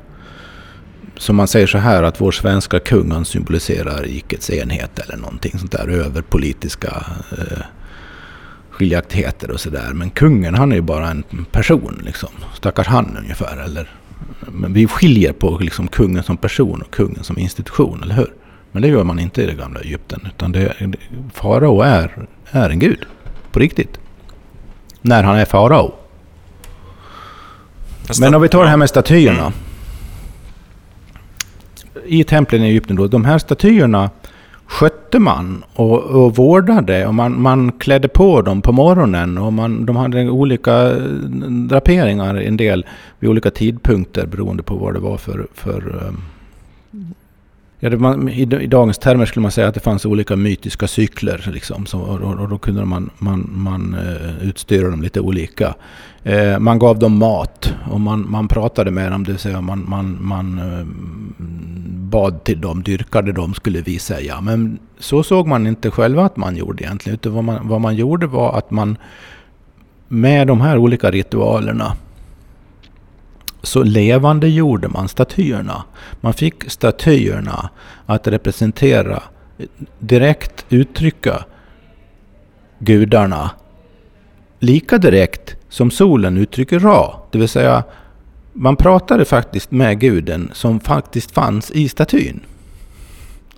som 1.20 1.36
man 1.36 1.48
säger 1.48 1.66
så 1.66 1.78
här 1.78 2.02
att 2.02 2.20
vår 2.20 2.32
svenska 2.32 2.80
kung 2.80 3.10
han 3.10 3.24
symboliserar 3.24 4.02
rikets 4.02 4.50
enhet 4.50 4.98
eller 4.98 5.16
någonting 5.16 5.58
sånt 5.58 5.72
där 5.72 5.88
över 5.88 6.22
politiska 6.22 7.06
eh, 7.38 7.58
skiljaktigheter 8.70 9.50
och 9.50 9.60
sådär. 9.60 9.90
Men 9.94 10.10
kungen 10.10 10.54
han 10.54 10.72
är 10.72 10.76
ju 10.76 10.82
bara 10.82 11.08
en 11.08 11.24
person 11.50 12.02
liksom. 12.04 12.28
Stackars 12.54 12.86
han 12.86 13.16
ungefär. 13.20 13.64
Eller 13.64 13.90
men 14.40 14.72
vi 14.72 14.86
skiljer 14.86 15.32
på 15.32 15.58
liksom 15.58 15.88
kungen 15.88 16.22
som 16.22 16.36
person 16.36 16.82
och 16.82 16.90
kungen 16.90 17.24
som 17.24 17.38
institution, 17.38 18.02
eller 18.02 18.14
hur? 18.14 18.32
Men 18.72 18.82
det 18.82 18.88
gör 18.88 19.04
man 19.04 19.18
inte 19.18 19.42
i 19.42 19.46
det 19.46 19.54
gamla 19.54 19.80
Egypten. 19.80 20.28
Utan 20.34 20.52
det, 20.52 20.74
farao 21.34 21.80
är, 21.80 22.26
är 22.50 22.70
en 22.70 22.78
gud. 22.78 23.06
På 23.52 23.58
riktigt. 23.58 24.00
När 25.00 25.22
han 25.22 25.36
är 25.36 25.44
farao. 25.44 25.94
Men 28.20 28.34
om 28.34 28.42
vi 28.42 28.48
tar 28.48 28.62
det 28.62 28.70
här 28.70 28.76
med 28.76 28.88
statyerna. 28.88 29.40
Mm. 29.40 29.52
I 32.10 32.24
templen 32.24 32.64
i 32.64 32.68
Egypten 32.68 32.96
då. 32.96 33.06
De 33.06 33.24
här 33.24 33.38
statyerna 33.38 34.10
skötte 34.66 35.18
man 35.18 35.64
och, 35.74 36.02
och 36.02 36.36
vårdade. 36.36 37.06
Och 37.06 37.14
man, 37.14 37.42
man 37.42 37.72
klädde 37.72 38.08
på 38.08 38.42
dem 38.42 38.62
på 38.62 38.72
morgonen 38.72 39.38
och 39.38 39.52
man, 39.52 39.86
de 39.86 39.96
hade 39.96 40.30
olika 40.30 40.72
mm, 40.72 41.68
draperingar 41.68 42.34
en 42.34 42.56
del 42.56 42.86
vid 43.18 43.30
olika 43.30 43.50
tidpunkter 43.50 44.26
beroende 44.26 44.62
på 44.62 44.74
vad 44.74 44.94
det 44.94 45.00
var 45.00 45.16
för... 45.16 45.46
för 45.54 46.08
ehm, 46.08 46.20
ja, 47.80 47.90
det, 47.90 47.98
man, 47.98 48.28
i, 48.28 48.42
i, 48.42 48.66
dagens 48.66 48.98
termer 48.98 49.26
skulle 49.26 49.42
man 49.42 49.50
säga 49.50 49.68
att 49.68 49.74
det 49.74 49.80
fanns 49.80 50.06
olika 50.06 50.36
mytiska 50.36 50.88
cykler. 50.88 51.50
Liksom, 51.52 51.86
så, 51.86 52.00
och, 52.00 52.40
och, 52.40 52.48
då 52.48 52.58
kunde 52.58 52.84
man, 52.84 53.10
man, 53.18 53.50
man 53.52 53.94
eh, 53.94 54.48
utstyra 54.48 54.90
dem 54.90 55.02
lite 55.02 55.20
olika. 55.20 55.74
Eh, 56.22 56.58
man 56.58 56.78
gav 56.78 56.98
dem 56.98 57.18
mat 57.18 57.74
och 57.90 58.00
man, 58.00 58.30
man 58.30 58.48
pratade 58.48 58.90
med 58.90 59.12
dem, 59.12 59.24
det 59.24 59.32
vill 59.32 59.38
säga 59.38 59.60
man, 59.60 59.84
man, 59.88 60.18
man 60.20 60.58
eh, 60.58 60.86
bad 62.10 62.44
till 62.44 62.60
dem, 62.60 62.82
dyrkade 62.82 63.32
dem 63.32 63.54
skulle 63.54 63.80
vi 63.80 63.98
säga. 63.98 64.40
Men 64.40 64.78
så 64.98 65.22
såg 65.22 65.46
man 65.46 65.66
inte 65.66 65.90
själva 65.90 66.24
att 66.24 66.36
man 66.36 66.56
gjorde 66.56 66.84
egentligen. 66.84 67.14
Utan 67.14 67.34
vad 67.34 67.44
man, 67.44 67.68
vad 67.68 67.80
man 67.80 67.96
gjorde 67.96 68.26
var 68.26 68.58
att 68.58 68.70
man 68.70 68.96
med 70.08 70.46
de 70.46 70.60
här 70.60 70.78
olika 70.78 71.10
ritualerna 71.10 71.96
så 73.62 73.82
levande 73.82 74.48
gjorde 74.48 74.88
man 74.88 75.08
statyerna. 75.08 75.84
Man 76.20 76.32
fick 76.32 76.70
statyerna 76.70 77.70
att 78.06 78.26
representera, 78.26 79.22
direkt 79.98 80.66
uttrycka 80.68 81.44
gudarna 82.78 83.50
lika 84.60 84.98
direkt 84.98 85.56
som 85.68 85.90
solen 85.90 86.36
uttrycker 86.36 86.78
Ra. 86.78 87.20
Det 87.30 87.38
vill 87.38 87.48
säga 87.48 87.84
man 88.52 88.76
pratade 88.76 89.24
faktiskt 89.24 89.70
med 89.70 90.00
guden 90.00 90.50
som 90.54 90.80
faktiskt 90.80 91.30
fanns 91.30 91.70
i 91.70 91.88
statyn. 91.88 92.40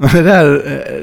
Det 0.13 0.23
där, 0.23 0.55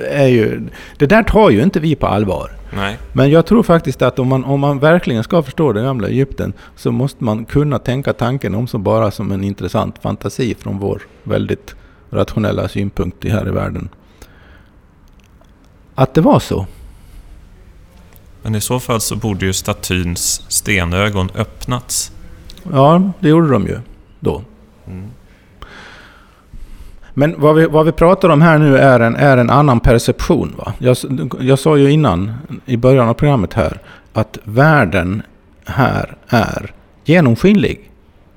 är 0.09 0.27
ju, 0.27 0.67
det 0.97 1.05
där 1.05 1.23
tar 1.23 1.49
ju 1.49 1.63
inte 1.63 1.79
vi 1.79 1.95
på 1.95 2.07
allvar. 2.07 2.51
Nej. 2.75 2.97
Men 3.13 3.29
jag 3.29 3.45
tror 3.45 3.63
faktiskt 3.63 4.01
att 4.01 4.19
om 4.19 4.27
man, 4.27 4.43
om 4.43 4.59
man 4.59 4.79
verkligen 4.79 5.23
ska 5.23 5.43
förstå 5.43 5.73
det 5.73 5.81
gamla 5.81 6.07
Egypten 6.07 6.53
så 6.75 6.91
måste 6.91 7.23
man 7.23 7.45
kunna 7.45 7.79
tänka 7.79 8.13
tanken 8.13 8.55
om 8.55 8.67
som 8.67 8.83
bara 8.83 9.11
som 9.11 9.31
en 9.31 9.43
intressant 9.43 9.95
fantasi 10.01 10.55
från 10.55 10.79
vår 10.79 11.01
väldigt 11.23 11.75
rationella 12.09 12.67
synpunkt 12.67 13.25
här 13.25 13.47
i 13.47 13.51
världen. 13.51 13.89
Att 15.95 16.13
det 16.13 16.21
var 16.21 16.39
så. 16.39 16.65
Men 18.41 18.55
i 18.55 18.61
så 18.61 18.79
fall 18.79 19.01
så 19.01 19.15
borde 19.15 19.45
ju 19.45 19.53
statyns 19.53 20.43
stenögon 20.47 21.29
öppnats 21.35 22.11
Ja, 22.71 23.11
det 23.19 23.29
gjorde 23.29 23.49
de 23.49 23.67
ju 23.67 23.79
då. 24.19 24.41
Mm. 24.87 25.09
Men 27.19 27.35
vad 27.37 27.55
vi, 27.55 27.65
vad 27.65 27.85
vi 27.85 27.91
pratar 27.91 28.29
om 28.29 28.41
här 28.41 28.57
nu 28.57 28.77
är 28.77 28.99
en, 28.99 29.15
är 29.15 29.37
en 29.37 29.49
annan 29.49 29.79
perception. 29.79 30.55
Va? 30.57 30.73
Jag, 30.79 30.97
jag 31.39 31.59
sa 31.59 31.77
ju 31.77 31.91
innan, 31.91 32.33
i 32.65 32.77
början 32.77 33.09
av 33.09 33.13
programmet 33.13 33.53
här, 33.53 33.81
att 34.13 34.37
världen 34.43 35.21
här 35.65 36.17
är 36.27 36.73
genomskinlig. 37.05 37.91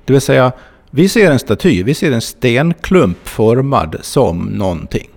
Det 0.05 0.13
vill 0.13 0.21
säga, 0.21 0.51
vi 0.91 1.09
ser 1.09 1.31
en 1.31 1.39
staty, 1.39 1.83
vi 1.83 1.93
ser 1.93 2.11
en 2.11 2.21
stenklump 2.21 3.27
formad 3.27 3.97
som 4.01 4.45
någonting. 4.45 5.09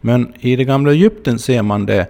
Men 0.00 0.32
i 0.40 0.56
det 0.56 0.64
gamla 0.64 0.92
Egypten 0.92 1.38
ser 1.38 1.62
man 1.62 1.86
det 1.86 2.06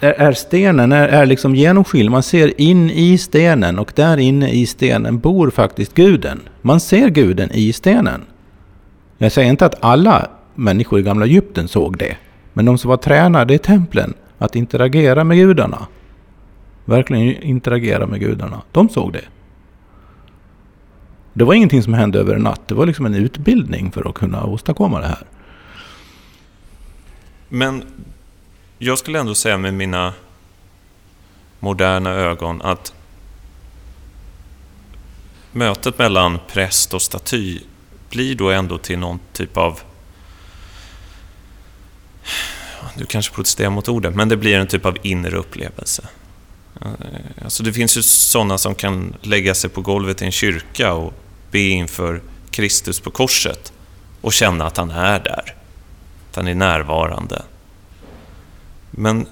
är, 0.00 0.32
stenen 0.32 0.92
är, 0.92 1.08
är 1.08 1.26
liksom 1.26 1.54
genomskinlig. 1.54 2.10
Man 2.10 2.22
ser 2.22 2.60
in 2.60 2.90
i 2.90 3.18
stenen 3.18 3.78
och 3.78 3.92
där 3.94 4.16
inne 4.16 4.50
i 4.50 4.66
stenen 4.66 5.18
bor 5.18 5.50
faktiskt 5.50 5.94
guden. 5.94 6.40
Man 6.62 6.80
ser 6.80 7.08
guden 7.08 7.50
i 7.52 7.72
stenen. 7.72 8.24
Jag 9.18 9.32
säger 9.32 9.50
inte 9.50 9.66
att 9.66 9.84
alla 9.84 10.30
människor 10.54 10.98
i 10.98 11.02
gamla 11.02 11.26
Egypten 11.26 11.68
såg 11.68 11.98
det. 11.98 12.16
Men 12.52 12.64
de 12.64 12.78
som 12.78 12.88
var 12.88 12.96
tränade 12.96 13.54
i 13.54 13.58
templen 13.58 14.14
att 14.38 14.56
interagera 14.56 15.24
med 15.24 15.36
gudarna, 15.36 15.86
verkligen 16.84 17.42
interagera 17.42 18.06
med 18.06 18.20
gudarna, 18.20 18.62
de 18.72 18.88
såg 18.88 19.12
det. 19.12 19.24
Det 21.32 21.44
var 21.44 21.54
ingenting 21.54 21.82
som 21.82 21.94
hände 21.94 22.18
över 22.18 22.34
en 22.34 22.42
natt. 22.42 22.68
Det 22.68 22.74
var 22.74 22.86
liksom 22.86 23.06
en 23.06 23.14
utbildning 23.14 23.92
för 23.92 24.08
att 24.08 24.14
kunna 24.14 24.44
åstadkomma 24.44 25.00
det 25.00 25.06
här. 25.06 25.26
Men 27.48 27.84
jag 28.78 28.98
skulle 28.98 29.18
ändå 29.18 29.34
säga 29.34 29.58
med 29.58 29.74
mina 29.74 30.12
moderna 31.60 32.10
ögon 32.10 32.62
att 32.62 32.94
mötet 35.52 35.98
mellan 35.98 36.38
präst 36.48 36.94
och 36.94 37.02
staty 37.02 37.60
blir 38.14 38.34
då 38.34 38.50
ändå 38.50 38.78
till 38.78 38.98
någon 38.98 39.18
typ 39.32 39.56
av 39.56 39.80
du 42.96 43.06
kanske 43.06 43.34
protesterar 43.34 43.70
mot 43.70 43.88
ordet, 43.88 44.14
men 44.14 44.28
det 44.28 44.36
blir 44.36 44.58
en 44.58 44.66
typ 44.66 44.86
av 44.86 44.96
inre 45.02 45.36
upplevelse. 45.36 46.08
Eh, 46.80 47.44
alltså 47.44 47.62
det 47.62 47.72
finns 47.72 47.96
ju 47.96 48.02
sådana 48.02 48.58
som 48.58 48.74
kan 48.74 49.14
lägga 49.20 49.54
sig 49.54 49.70
på 49.70 49.80
golvet 49.80 50.22
i 50.22 50.24
en 50.24 50.32
kyrka 50.32 50.92
och 50.92 51.14
be 51.50 51.58
inför 51.58 52.22
Kristus 52.50 53.00
på 53.00 53.10
korset 53.10 53.72
och 54.20 54.32
känna 54.32 54.66
att 54.66 54.76
han 54.76 54.90
är 54.90 55.20
där. 55.20 55.54
Att 56.30 56.36
han 56.36 56.48
är 56.48 56.54
närvarande. 56.54 57.42
Men 58.90 59.26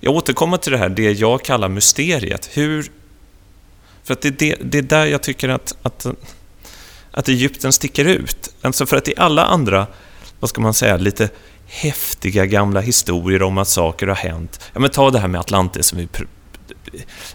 jag 0.00 0.14
återkommer 0.14 0.56
till 0.56 0.72
det 0.72 0.78
här, 0.78 0.88
det 0.88 1.12
jag 1.12 1.44
kallar 1.44 1.68
mysteriet. 1.68 2.50
Hur... 2.52 2.90
För 4.08 4.12
att 4.12 4.20
det, 4.20 4.30
det, 4.30 4.56
det 4.60 4.78
är 4.78 4.82
där 4.82 5.06
jag 5.06 5.22
tycker 5.22 5.48
att, 5.48 5.76
att, 5.82 6.06
att 7.10 7.28
Egypten 7.28 7.72
sticker 7.72 8.04
ut. 8.04 8.54
Alltså 8.62 8.86
för 8.86 8.96
att 8.96 9.08
i 9.08 9.14
alla 9.16 9.44
andra, 9.44 9.86
vad 10.40 10.50
ska 10.50 10.60
man 10.60 10.74
säga, 10.74 10.96
lite 10.96 11.28
häftiga 11.66 12.46
gamla 12.46 12.80
historier 12.80 13.42
om 13.42 13.58
att 13.58 13.68
saker 13.68 14.06
har 14.06 14.14
hänt. 14.14 14.60
Ja, 14.72 14.80
men 14.80 14.90
ta 14.90 15.10
det 15.10 15.18
här 15.18 15.28
med 15.28 15.40
Atlantis 15.40 15.86
som 15.86 15.98
vi, 15.98 16.06
pr 16.06 16.26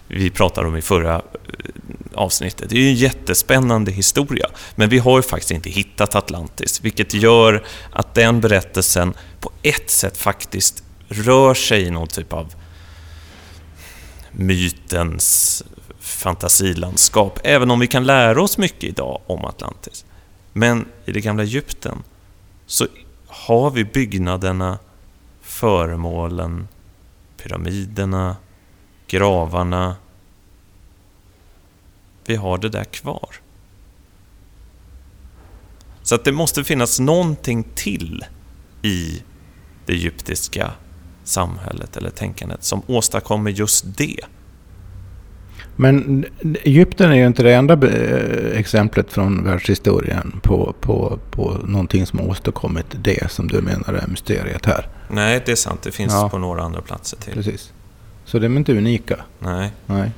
vi 0.08 0.30
pratade 0.30 0.68
om 0.68 0.76
i 0.76 0.82
förra 0.82 1.14
eh, 1.14 1.22
avsnittet. 2.14 2.70
Det 2.70 2.76
är 2.76 2.80
ju 2.80 2.88
en 2.88 2.94
jättespännande 2.94 3.92
historia, 3.92 4.46
men 4.74 4.88
vi 4.88 4.98
har 4.98 5.18
ju 5.18 5.22
faktiskt 5.22 5.50
inte 5.50 5.70
hittat 5.70 6.14
Atlantis, 6.14 6.80
vilket 6.80 7.14
gör 7.14 7.64
att 7.92 8.14
den 8.14 8.40
berättelsen 8.40 9.14
på 9.40 9.50
ett 9.62 9.90
sätt 9.90 10.16
faktiskt 10.16 10.84
rör 11.08 11.54
sig 11.54 11.82
i 11.82 11.90
någon 11.90 12.08
typ 12.08 12.32
av 12.32 12.54
mytens 14.32 15.62
fantasilandskap, 16.04 17.38
även 17.44 17.70
om 17.70 17.80
vi 17.80 17.86
kan 17.86 18.04
lära 18.04 18.42
oss 18.42 18.58
mycket 18.58 18.84
idag 18.84 19.20
om 19.26 19.44
Atlantis. 19.44 20.04
Men 20.52 20.88
i 21.04 21.12
det 21.12 21.20
gamla 21.20 21.42
Egypten 21.42 22.02
så 22.66 22.86
har 23.26 23.70
vi 23.70 23.84
byggnaderna, 23.84 24.78
föremålen, 25.42 26.68
pyramiderna, 27.36 28.36
gravarna. 29.06 29.96
Vi 32.26 32.36
har 32.36 32.58
det 32.58 32.68
där 32.68 32.84
kvar. 32.84 33.28
Så 36.02 36.14
att 36.14 36.24
det 36.24 36.32
måste 36.32 36.64
finnas 36.64 37.00
någonting 37.00 37.64
till 37.74 38.24
i 38.82 39.22
det 39.86 39.92
egyptiska 39.92 40.72
samhället 41.24 41.96
eller 41.96 42.10
tänkandet 42.10 42.64
som 42.64 42.82
åstadkommer 42.86 43.50
just 43.50 43.96
det. 43.96 44.20
Men 45.76 46.24
Egypten 46.62 47.12
är 47.12 47.16
ju 47.16 47.26
inte 47.26 47.42
det 47.42 47.54
enda 47.54 47.74
eh, 47.74 48.58
exemplet 48.58 49.12
från 49.12 49.44
världshistorien 49.44 50.40
på, 50.42 50.74
på, 50.80 51.18
på 51.30 51.56
någonting 51.64 52.06
som 52.06 52.18
har 52.18 52.26
åstadkommit 52.26 52.86
det 53.02 53.30
som 53.30 53.48
du 53.48 53.60
menar 53.60 53.94
är 53.94 54.06
mysteriet 54.06 54.66
här. 54.66 54.88
Nej, 55.08 55.42
det 55.46 55.52
är 55.52 55.56
sant. 55.56 55.82
Det 55.82 55.90
finns 55.90 56.12
ja. 56.12 56.28
på 56.28 56.38
några 56.38 56.62
andra 56.62 56.80
platser 56.80 57.18
till. 57.18 57.32
Precis. 57.32 57.72
Så 58.24 58.38
de 58.38 58.54
är 58.54 58.58
inte 58.58 58.72
unika. 58.72 59.16
Nej. 59.38 59.70
Nej. 59.86 60.10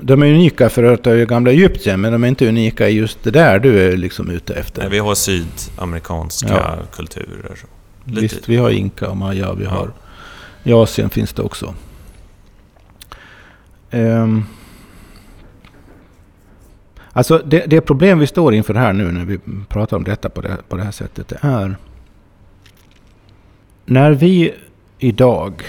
De 0.00 0.22
är 0.22 0.26
unika 0.26 0.70
för 0.70 0.82
att 0.82 1.04
det 1.04 1.10
är 1.10 1.26
gamla 1.26 1.50
Egypten, 1.50 2.00
men 2.00 2.12
de 2.12 2.24
är 2.24 2.28
inte 2.28 2.48
unika 2.48 2.88
i 2.88 2.92
just 2.92 3.22
det 3.22 3.30
där 3.30 3.58
du 3.58 3.88
är 3.88 3.96
liksom 3.96 4.30
ute 4.30 4.54
efter. 4.54 4.82
Nej, 4.82 4.90
vi 4.90 4.98
har 4.98 5.14
sydamerikanska 5.14 6.48
ja. 6.48 6.78
kulturer. 6.96 7.56
Lite. 8.04 8.20
Visst, 8.20 8.48
vi 8.48 8.56
har 8.56 8.70
inka 8.70 9.10
och 9.10 9.16
maya. 9.16 9.54
Vi 9.54 9.64
har, 9.64 9.90
I 10.62 10.72
Asien 10.72 11.10
finns 11.10 11.32
det 11.32 11.42
också. 11.42 11.74
Um, 13.92 14.44
alltså 17.12 17.42
det, 17.46 17.66
det, 17.66 17.80
problem 17.80 18.18
vi 18.18 18.26
står 18.26 18.54
inför 18.54 18.74
här 18.74 18.92
nu 18.92 19.12
när 19.12 19.24
vi 19.24 19.38
pratar 19.68 19.96
om 19.96 20.04
detta 20.04 20.28
på 20.28 20.40
det, 20.40 20.56
på 20.68 20.76
det 20.76 20.82
här 20.82 20.90
sättet, 20.90 21.28
det 21.28 21.38
är 21.40 21.76
när 23.84 24.12
vi 24.12 24.54
idag 24.98 25.62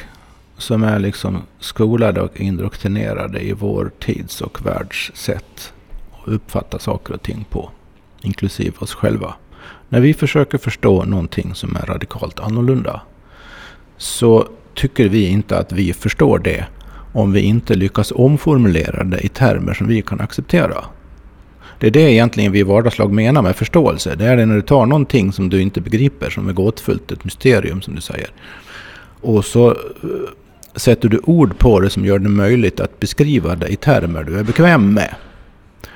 som 0.57 0.83
är 0.83 0.99
liksom 0.99 1.41
skolade 1.59 2.21
och 2.21 2.41
indoktrinerade 2.41 3.41
i 3.41 3.53
vår 3.53 3.91
tids 3.99 4.41
och 4.41 4.65
världs 4.65 5.11
sätt 5.13 5.73
att 6.11 6.27
uppfatta 6.27 6.79
saker 6.79 7.13
och 7.13 7.21
ting 7.21 7.45
på, 7.49 7.69
inklusive 8.21 8.77
oss 8.79 8.93
själva. 8.93 9.33
När 9.89 9.99
vi 9.99 10.13
försöker 10.13 10.57
förstå 10.57 11.03
någonting 11.03 11.55
som 11.55 11.75
är 11.75 11.85
radikalt 11.85 12.39
annorlunda 12.39 13.01
så 13.97 14.47
tycker 14.73 15.09
vi 15.09 15.27
inte 15.27 15.57
att 15.57 15.71
vi 15.71 15.93
förstår 15.93 16.39
det 16.39 16.65
om 17.13 17.31
vi 17.31 17.41
inte 17.41 17.75
lyckas 17.75 18.11
omformulera 18.15 19.03
det 19.03 19.19
i 19.19 19.27
termer 19.27 19.73
som 19.73 19.87
vi 19.87 20.01
kan 20.01 20.21
acceptera. 20.21 20.85
Det 21.79 21.87
är 21.87 21.91
det 21.91 22.11
egentligen 22.11 22.51
vi 22.51 22.59
i 22.59 22.63
vardagslag 22.63 23.11
menar 23.11 23.41
med 23.41 23.55
förståelse. 23.55 24.15
Det 24.15 24.25
är 24.25 24.37
det 24.37 24.45
när 24.45 24.55
du 24.55 24.61
tar 24.61 24.85
någonting 24.85 25.31
som 25.31 25.49
du 25.49 25.61
inte 25.61 25.81
begriper, 25.81 26.29
som 26.29 26.49
är 26.49 26.53
gåtfullt, 26.53 27.11
ett 27.11 27.23
mysterium 27.23 27.81
som 27.81 27.95
du 27.95 28.01
säger. 28.01 28.29
Och 29.21 29.45
så 29.45 29.71
eh, 29.71 29.75
sätter 30.75 31.09
du 31.09 31.19
ord 31.23 31.57
på 31.57 31.79
det 31.79 31.89
som 31.89 32.05
gör 32.05 32.19
det 32.19 32.29
möjligt 32.29 32.79
att 32.79 32.99
beskriva 32.99 33.55
det 33.55 33.67
i 33.67 33.75
termer 33.75 34.23
du 34.23 34.39
är 34.39 34.43
bekväm 34.43 34.93
med. 34.93 35.15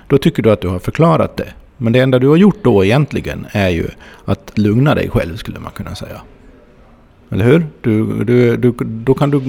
Då 0.08 0.18
tycker 0.18 0.44
du 0.44 0.52
att 0.52 0.62
du 0.62 0.68
har 0.68 0.80
förklarat 0.80 1.38
det. 1.38 1.54
Men 1.78 1.94
det 1.94 2.00
enda 2.00 2.20
du 2.20 2.28
har 2.28 2.38
gjort 2.38 2.64
då 2.64 2.86
egentligen 2.86 3.48
är 3.52 3.70
ju 3.70 3.88
att 4.26 4.52
lugna 4.56 4.96
dig 4.96 5.10
själv 5.10 5.36
skulle 5.36 5.60
man 5.60 5.72
kunna 5.72 5.96
säga. 5.96 6.22
Eller 7.30 7.46
hur? 7.46 7.68
Du, 7.82 8.24
du, 8.24 8.58
du, 8.58 8.72
då 8.82 9.14
kan 9.14 9.32
du 9.32 9.42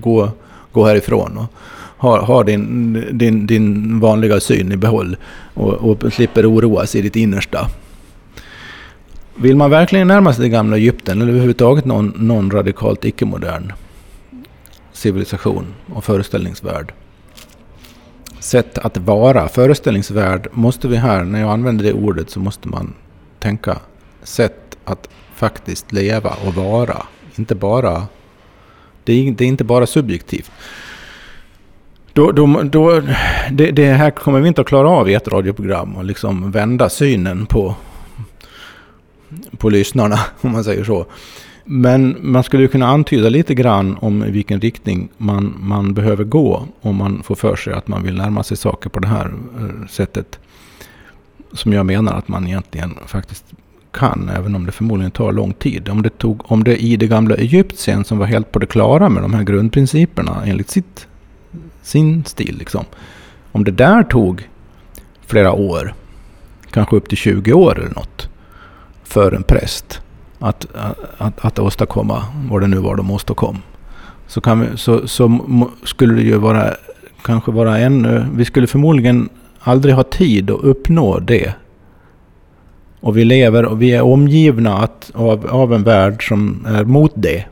gå 0.00 0.30
gå 0.72 0.86
härifrån 0.86 1.38
och 1.38 1.52
ha, 1.96 2.24
ha 2.24 2.42
din, 2.42 3.18
din, 3.18 3.46
din 3.46 4.00
vanliga 4.00 4.40
syn 4.40 4.72
i 4.72 4.76
behåll 4.76 5.16
och, 5.54 5.72
och 5.72 6.12
slipper 6.12 6.50
oroas 6.50 6.94
i 6.94 7.02
ditt 7.02 7.16
innersta. 7.16 7.68
Vill 9.34 9.56
man 9.56 9.70
verkligen 9.70 10.08
närma 10.08 10.32
sig 10.32 10.42
det 10.42 10.48
gamla 10.48 10.76
Egypten 10.76 11.20
eller 11.20 11.30
överhuvudtaget 11.30 11.84
någon, 11.84 12.12
någon 12.16 12.50
radikalt 12.50 13.04
icke-modern 13.04 13.72
civilisation 15.00 15.74
och 15.94 16.04
föreställningsvärld. 16.04 16.92
Sätt 18.38 18.78
att 18.78 18.96
vara 18.96 19.48
föreställningsvärld 19.48 20.48
måste 20.52 20.88
vi 20.88 20.96
här, 20.96 21.24
när 21.24 21.40
jag 21.40 21.50
använder 21.50 21.84
det 21.84 21.92
ordet 21.92 22.30
så 22.30 22.40
måste 22.40 22.68
man 22.68 22.94
tänka 23.38 23.78
sätt 24.22 24.78
att 24.84 25.08
faktiskt 25.34 25.92
leva 25.92 26.36
och 26.46 26.54
vara. 26.54 27.02
Inte 27.36 27.54
bara 27.54 28.06
det 29.10 29.28
är, 29.28 29.32
det 29.32 29.44
är 29.44 29.48
inte 29.48 29.64
bara 29.64 29.86
subjektivt. 29.86 30.50
Då, 32.12 32.32
då, 32.32 32.62
då, 32.62 33.02
det, 33.50 33.70
det, 33.70 33.92
här 33.92 34.10
kommer 34.10 34.40
vi 34.40 34.48
inte 34.48 34.60
att 34.60 34.66
klara 34.66 34.88
av 34.88 35.10
i 35.10 35.14
ett 35.14 35.28
radioprogram 35.28 35.96
och 35.96 36.04
liksom 36.04 36.50
vända 36.50 36.88
synen 36.88 37.46
på, 37.46 37.74
på 39.58 39.70
lyssnarna, 39.70 40.20
om 40.40 40.52
man 40.52 40.64
säger 40.64 40.84
så. 40.84 41.06
Men 41.64 42.16
man 42.20 42.42
skulle 42.42 42.68
kunna 42.68 42.86
antyda 42.86 43.28
lite 43.28 43.54
grann 43.54 43.96
om 44.00 44.24
i 44.24 44.30
vilken 44.30 44.60
riktning 44.60 45.08
man, 45.16 45.54
man 45.60 45.94
behöver 45.94 46.24
gå 46.24 46.66
om 46.80 46.96
man 46.96 47.22
får 47.22 47.34
för 47.34 47.56
sig 47.56 47.72
att 47.72 47.88
man 47.88 48.02
vill 48.02 48.16
närma 48.16 48.42
sig 48.42 48.56
saker 48.56 48.90
på 48.90 49.00
det 49.00 49.08
här 49.08 49.34
eh, 49.60 49.86
sättet. 49.88 50.38
Som 51.52 51.72
jag 51.72 51.86
menar 51.86 52.12
att 52.12 52.28
man 52.28 52.46
egentligen 52.46 52.98
faktiskt 53.06 53.44
kan, 53.92 54.28
även 54.28 54.54
om 54.54 54.66
det 54.66 54.72
förmodligen 54.72 55.10
tar 55.10 55.32
lång 55.32 55.52
tid. 55.52 55.88
Om 55.88 56.02
det, 56.02 56.18
tog, 56.18 56.52
om 56.52 56.64
det 56.64 56.76
i 56.76 56.96
det 56.96 57.06
gamla 57.06 57.34
Egypten, 57.34 58.04
som 58.04 58.18
var 58.18 58.26
helt 58.26 58.52
på 58.52 58.58
det 58.58 58.66
klara 58.66 59.08
med 59.08 59.22
de 59.22 59.34
här 59.34 59.42
grundprinciperna 59.42 60.42
enligt 60.46 60.70
sitt, 60.70 61.06
sin 61.82 62.24
stil, 62.24 62.56
liksom. 62.58 62.84
om 63.52 63.64
det 63.64 63.70
där 63.70 64.02
tog 64.02 64.48
flera 65.26 65.52
år, 65.52 65.94
kanske 66.70 66.96
upp 66.96 67.08
till 67.08 67.18
20 67.18 67.52
år 67.52 67.78
eller 67.78 67.94
något, 67.94 68.28
för 69.04 69.32
en 69.32 69.42
präst 69.42 70.00
att, 70.38 70.66
att, 71.18 71.44
att 71.44 71.58
åstadkomma 71.58 72.24
vad 72.50 72.60
det 72.60 72.66
nu 72.66 72.76
var 72.76 72.96
de 72.96 73.10
åstadkom. 73.10 73.58
Så, 74.26 74.40
kan 74.40 74.60
vi, 74.60 74.66
så, 74.76 75.08
så 75.08 75.40
skulle 75.84 76.14
det 76.14 76.22
ju 76.22 76.36
vara, 76.36 76.74
kanske 77.22 77.52
vara 77.52 77.78
ännu, 77.78 78.26
vi 78.34 78.44
skulle 78.44 78.66
förmodligen 78.66 79.28
aldrig 79.58 79.94
ha 79.94 80.02
tid 80.02 80.50
att 80.50 80.60
uppnå 80.60 81.18
det 81.18 81.54
och 83.00 83.16
vi 83.16 83.24
lever 83.24 83.64
och 83.64 83.82
vi 83.82 83.90
är 83.94 84.02
omgivna 84.02 84.78
att, 84.78 85.10
av, 85.14 85.46
av 85.46 85.74
en 85.74 85.82
värld 85.82 86.28
som 86.28 86.66
är 86.68 86.84
mot 86.84 87.12
det. 87.14 87.44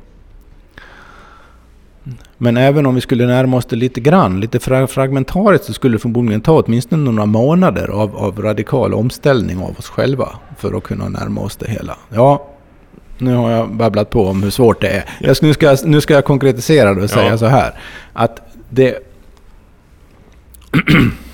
Men 2.40 2.57
även 2.57 2.86
om 2.86 2.94
vi 2.94 3.01
skulle 3.01 3.26
närma 3.26 3.57
oss 3.57 3.66
det 3.66 3.76
lite 3.76 4.01
grann, 4.01 4.40
lite 4.40 4.61
fragmentariskt, 4.88 5.66
så 5.66 5.72
skulle 5.72 5.94
det 5.94 6.01
förmodligen 6.01 6.40
ta 6.40 6.62
åtminstone 6.62 7.11
några 7.11 7.26
månader 7.26 7.88
av, 7.88 8.16
av 8.16 8.42
radikal 8.42 8.94
omställning 8.94 9.59
av 9.59 9.78
oss 9.78 9.88
själva 9.88 10.28
för 10.59 10.76
att 10.76 10.82
kunna 10.82 11.09
närma 11.09 11.40
oss 11.40 11.57
det 11.57 11.70
hela. 11.70 11.96
Ja, 12.09 12.49
nu 13.18 13.34
har 13.34 13.51
jag 13.51 13.74
babblat 13.74 14.11
på 14.11 14.26
om 14.26 14.42
hur 14.42 14.51
svårt 14.51 14.80
det 14.80 14.88
är. 14.88 15.05
Jag, 15.20 15.36
nu, 15.42 15.55
ska 15.55 15.66
jag, 15.66 15.78
nu 15.84 16.01
ska 16.01 16.14
jag 16.14 16.24
konkretisera 16.24 16.94
det 16.94 17.03
och 17.03 17.11
säga 17.11 17.30
ja. 17.30 17.38
så 17.38 17.46
här. 17.46 17.74
Att 18.12 18.40
det... 18.70 18.99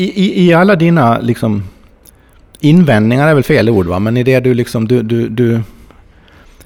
i, 0.00 0.24
i, 0.24 0.46
i 0.46 0.54
alla 0.54 0.76
dina 0.76 1.18
liksom, 1.18 1.62
invändningar 2.60 3.28
är 3.28 3.34
väl 3.34 3.42
fel 3.42 3.70
ord 3.70 3.86
va, 3.86 3.98
men 3.98 4.16
i 4.16 4.22
det 4.22 4.40
du 4.40 4.54
liksom, 4.54 4.88
du, 4.88 5.02
du, 5.02 5.28
du, 5.28 5.60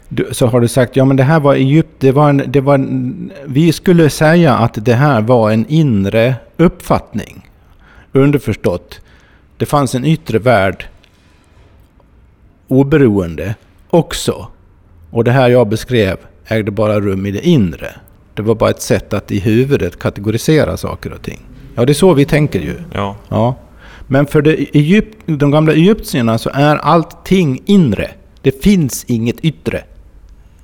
du 0.09 0.29
så 0.33 0.47
har 0.47 0.61
du 0.61 0.69
sagt, 0.69 0.97
ja 0.97 1.05
men 1.05 1.17
det 1.17 1.23
här 1.23 1.41
var 1.41 1.55
Egypt, 1.55 1.91
det 1.99 2.13
var, 2.13 2.29
en, 2.29 2.43
det 2.47 2.61
var 2.61 2.75
en, 2.75 3.33
vi 3.47 3.73
skulle 3.73 4.11
säga 4.11 4.55
att 4.55 4.85
det 4.85 4.95
här 4.95 5.21
var 5.21 5.51
en 5.51 5.67
inre 5.69 6.35
uppfattning. 6.57 7.51
Underförstått, 8.13 9.01
det 9.57 9.67
fanns 9.67 9.95
en 9.95 10.05
yttre 10.05 10.39
värld 10.39 10.87
oberoende 12.69 13.55
också. 13.91 14.47
Och 15.11 15.25
det 15.25 15.33
här 15.33 15.49
jag 15.49 15.69
beskrev 15.69 16.17
ägde 16.47 16.71
bara 16.71 17.01
rum 17.01 17.27
i 17.27 17.31
det 17.31 17.47
inre. 17.47 17.95
Det 18.35 18.43
var 18.43 18.55
bara 18.55 18.71
ett 18.71 18.83
sätt 18.83 19.13
att 19.13 19.33
i 19.33 19.39
huvudet 19.39 19.99
kategorisera 19.99 20.77
saker 20.77 21.13
och 21.13 21.23
ting. 21.23 21.41
Ja, 21.75 21.85
det 21.85 21.93
är 21.93 21.95
så 21.95 22.15
vi 22.15 22.25
tänker 22.25 22.61
ju. 22.61 22.75
Ja. 22.93 23.17
ja. 23.29 23.57
Men 24.07 24.27
för 24.27 24.43
det 24.43 24.77
Egypt, 24.77 25.19
de 25.27 25.51
gamla 25.51 25.73
egyptierna 25.73 26.39
så 26.39 26.51
är 26.55 26.77
allting 26.77 27.63
inre. 27.65 28.11
Det 28.43 28.65
finns 28.65 29.05
inget 29.05 29.41
yttre. 29.41 29.85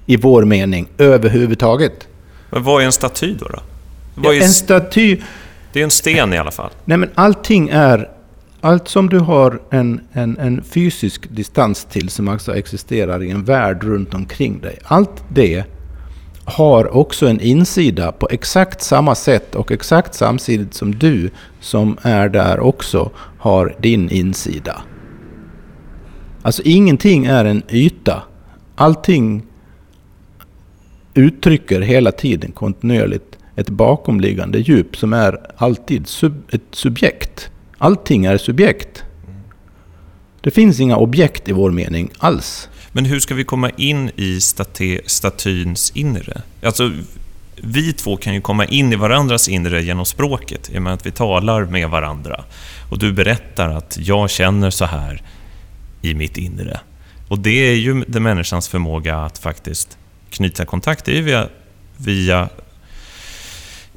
I 0.07 0.17
vår 0.17 0.45
mening, 0.45 0.89
överhuvudtaget. 0.99 2.09
Men 2.51 2.63
vad 2.63 2.83
är 2.83 2.87
en 2.87 2.93
staty 2.93 3.35
då? 3.35 3.47
då? 3.49 3.59
Ja, 4.23 4.35
en 4.35 4.49
staty... 4.49 5.17
Det 5.73 5.81
är 5.81 5.85
en 5.85 5.91
sten 5.91 6.33
i 6.33 6.39
alla 6.39 6.51
fall. 6.51 6.71
Nej, 6.85 6.99
men 6.99 7.11
allting 7.15 7.69
är... 7.69 8.09
Allt 8.63 8.89
som 8.89 9.09
du 9.09 9.19
har 9.19 9.61
en, 9.71 10.01
en, 10.13 10.39
en 10.39 10.65
fysisk 10.65 11.31
distans 11.31 11.85
till, 11.85 12.09
som 12.09 12.29
alltså 12.29 12.57
existerar 12.57 13.23
i 13.23 13.31
en 13.31 13.45
värld 13.45 13.85
runt 13.85 14.15
omkring 14.15 14.61
dig. 14.61 14.79
Allt 14.85 15.25
det 15.29 15.65
har 16.45 16.97
också 16.97 17.27
en 17.27 17.41
insida 17.41 18.13
på 18.13 18.29
exakt 18.31 18.83
samma 18.83 19.15
sätt 19.15 19.55
och 19.55 19.73
exakt 19.73 20.15
samtidigt 20.15 20.75
som 20.75 20.95
du 20.95 21.31
som 21.61 21.97
är 22.03 22.29
där 22.29 22.61
också 22.61 23.11
har 23.39 23.77
din 23.81 24.11
insida. 24.11 24.83
Alltså 26.43 26.63
ingenting 26.65 27.27
är 27.27 27.45
en 27.45 27.63
yta. 27.71 28.23
Allting 28.77 29.43
uttrycker 31.15 31.81
hela 31.81 32.13
tiden 32.13 32.53
kontinuerligt 32.53 33.39
ett 33.57 33.71
bakomliggande 33.71 34.59
djup 34.59 34.97
som 34.97 35.13
är 35.13 35.39
alltid 35.57 36.07
sub 36.07 36.43
ett 36.53 36.63
subjekt. 36.71 37.51
Allting 37.79 38.25
är 38.25 38.39
subjekt. 38.39 39.05
Det 40.41 40.51
finns 40.51 40.81
inga 40.81 40.97
objekt 40.97 41.49
i 41.49 41.53
vår 41.53 41.71
mening 41.71 42.11
alls. 42.19 42.69
Men 42.93 43.05
hur 43.05 43.21
ska 43.21 43.35
vi 43.35 43.45
komma 43.45 43.71
in 43.71 44.11
i 44.17 44.41
staty, 44.41 45.01
statyns 45.07 45.91
inre? 45.95 46.43
Alltså, 46.63 46.93
vi 47.57 47.93
två 47.93 48.17
kan 48.17 48.35
ju 48.35 48.41
komma 48.41 48.65
in 48.65 48.93
i 48.93 48.97
varandras 48.97 49.49
inre 49.49 49.83
genom 49.83 50.07
språket, 50.07 50.71
i 50.71 50.79
och 50.79 50.83
med 50.83 50.93
att 50.93 51.07
vi 51.07 51.11
talar 51.11 51.65
med 51.65 51.91
varandra. 51.91 52.45
Och 52.91 52.99
du 52.99 53.13
berättar 53.13 53.69
att 53.69 53.99
jag 54.01 54.31
känner 54.31 54.71
så 54.71 54.85
här 54.85 55.23
i 56.03 56.15
mitt 56.15 56.37
inre. 56.37 56.81
Och 57.29 57.39
det 57.39 57.71
är 57.71 57.75
ju 57.75 58.05
det 58.09 58.21
människans 58.21 58.69
förmåga 58.69 59.17
att 59.17 59.39
faktiskt 59.39 59.99
knyta 60.31 60.65
kontakt, 60.65 61.05
det 61.05 61.19
är 61.19 61.23
via, 61.23 61.49
via, 61.97 62.49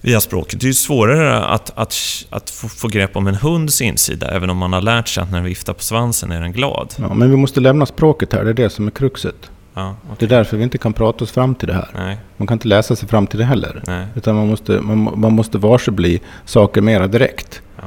via 0.04 0.20
språket. 0.20 0.60
Det 0.60 0.66
är 0.66 0.68
ju 0.68 0.74
svårare 0.74 1.44
att, 1.46 1.72
att, 1.76 1.96
att 2.30 2.50
få, 2.50 2.68
få 2.70 2.88
grepp 2.88 3.16
om 3.16 3.28
en 3.28 3.36
hunds 3.36 3.82
insida, 3.82 4.32
även 4.32 4.50
om 4.50 4.58
man 4.58 4.74
har 4.74 4.82
lärt 4.82 5.08
sig 5.08 5.24
att 5.24 5.32
när 5.32 5.38
den 5.38 5.46
viftar 5.46 5.74
på 5.74 5.84
svansen 5.84 6.32
är 6.32 6.42
den 6.42 6.52
glad. 6.52 6.94
Ja, 6.98 7.14
men 7.14 7.32
vi 7.32 7.38
måste 7.38 7.60
lämna 7.60 7.86
språket 7.86 8.34
här, 8.34 8.44
det 8.44 8.50
är 8.50 8.54
det 8.54 8.70
som 8.70 8.88
är 8.88 8.92
kruxet. 8.92 9.52
Ja, 9.74 9.96
okay. 10.04 10.16
Det 10.20 10.26
är 10.26 10.38
därför 10.38 10.58
vi 10.58 10.64
inte 10.64 10.78
kan 10.78 10.94
prata 10.94 11.24
oss 11.24 11.32
fram 11.32 11.56
till 11.56 11.68
det 11.68 11.74
här. 11.74 11.90
Nej. 11.96 12.18
Man 12.38 12.48
kan 12.48 12.56
inte 12.56 12.68
läsa 12.68 12.96
sig 12.96 13.08
fram 13.08 13.28
till 13.28 13.40
det 13.40 13.46
heller. 13.46 13.84
Nej. 13.88 14.08
Utan 14.16 14.36
man 14.36 14.48
måste, 14.48 14.72
man, 14.72 15.20
man 15.20 15.34
måste 15.34 15.58
varse 15.58 15.92
bli 15.92 16.22
saker 16.46 16.82
mera 16.82 17.08
direkt. 17.08 17.62
Ja. 17.76 17.84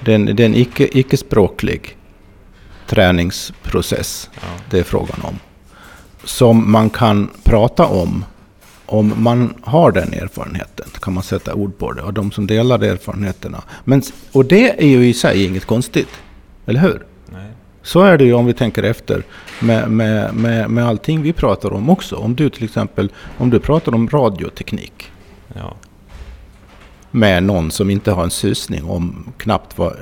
Det 0.00 0.10
är 0.10 0.14
en, 0.14 0.36
det 0.36 0.42
är 0.42 0.46
en 0.46 0.54
icke, 0.54 0.98
icke-språklig 0.98 1.96
träningsprocess 2.86 4.30
Ja. 4.34 4.40
det 4.70 4.78
är 4.78 4.82
frågan 4.82 5.20
om. 5.22 5.38
Som 6.24 6.72
man 6.72 6.90
kan 6.90 7.30
prata 7.44 7.86
om 7.86 8.24
om 8.92 9.12
man 9.16 9.54
har 9.62 9.92
den 9.92 10.12
erfarenheten. 10.12 10.86
Kan 11.00 11.12
man 11.12 11.22
sätta 11.22 11.54
ord 11.54 11.78
på 11.78 11.92
det. 11.92 12.02
Och 12.02 12.12
de 12.12 12.32
som 12.32 12.46
delar 12.46 12.78
de 12.78 12.88
erfarenheterna. 12.88 13.62
Men, 13.84 14.02
och 14.32 14.44
det 14.44 14.82
är 14.82 14.88
ju 14.88 15.08
i 15.08 15.14
sig 15.14 15.44
inget 15.44 15.64
konstigt. 15.64 16.08
Eller 16.66 16.80
hur? 16.80 17.06
Nej. 17.32 17.50
Så 17.82 18.02
är 18.02 18.18
det 18.18 18.24
ju 18.24 18.32
om 18.32 18.46
vi 18.46 18.54
tänker 18.54 18.82
efter 18.82 19.22
med, 19.60 19.90
med, 19.90 20.34
med, 20.34 20.70
med 20.70 20.86
allting 20.86 21.22
vi 21.22 21.32
pratar 21.32 21.72
om 21.72 21.90
också. 21.90 22.16
Om 22.16 22.34
du 22.34 22.50
till 22.50 22.64
exempel 22.64 23.12
om 23.38 23.50
du 23.50 23.60
pratar 23.60 23.94
om 23.94 24.08
radioteknik 24.08 25.10
Ja. 25.54 25.76
Med 27.12 27.42
någon 27.42 27.70
som 27.70 27.90
inte 27.90 28.10
har 28.10 28.24
en 28.24 28.30
susning 28.30 28.84
om 28.84 29.32
knappt 29.36 29.78
vad, 29.78 29.92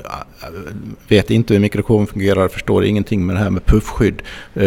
vet 1.09 1.31
inte 1.31 1.55
hur 1.55 1.61
mikrofonen 1.61 2.07
fungerar, 2.07 2.49
förstår 2.49 2.85
ingenting 2.85 3.27
med 3.27 3.37
det 3.37 3.41
här 3.41 3.51
med 3.51 3.67
puffskydd, 3.67 4.23
eh, 4.55 4.65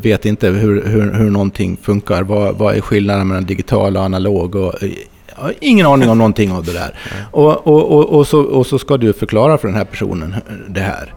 vet 0.00 0.24
inte 0.24 0.48
hur, 0.48 0.86
hur, 0.86 1.12
hur 1.12 1.30
någonting 1.30 1.76
funkar, 1.82 2.22
vad, 2.22 2.58
vad 2.58 2.76
är 2.76 2.80
skillnaden 2.80 3.28
mellan 3.28 3.44
digital 3.44 3.96
och 3.96 4.02
analog 4.02 4.54
och 4.54 4.82
eh, 4.82 4.90
jag 5.36 5.42
har 5.42 5.54
ingen 5.60 5.86
aning 5.86 6.08
om 6.08 6.18
någonting 6.18 6.52
av 6.52 6.64
det 6.64 6.72
där. 6.72 6.94
Och, 7.30 7.66
och, 7.66 7.92
och, 7.92 8.18
och, 8.18 8.26
så, 8.26 8.40
och 8.40 8.66
så 8.66 8.78
ska 8.78 8.96
du 8.96 9.12
förklara 9.12 9.58
för 9.58 9.68
den 9.68 9.76
här 9.76 9.84
personen 9.84 10.34
det 10.68 10.80
här. 10.80 11.14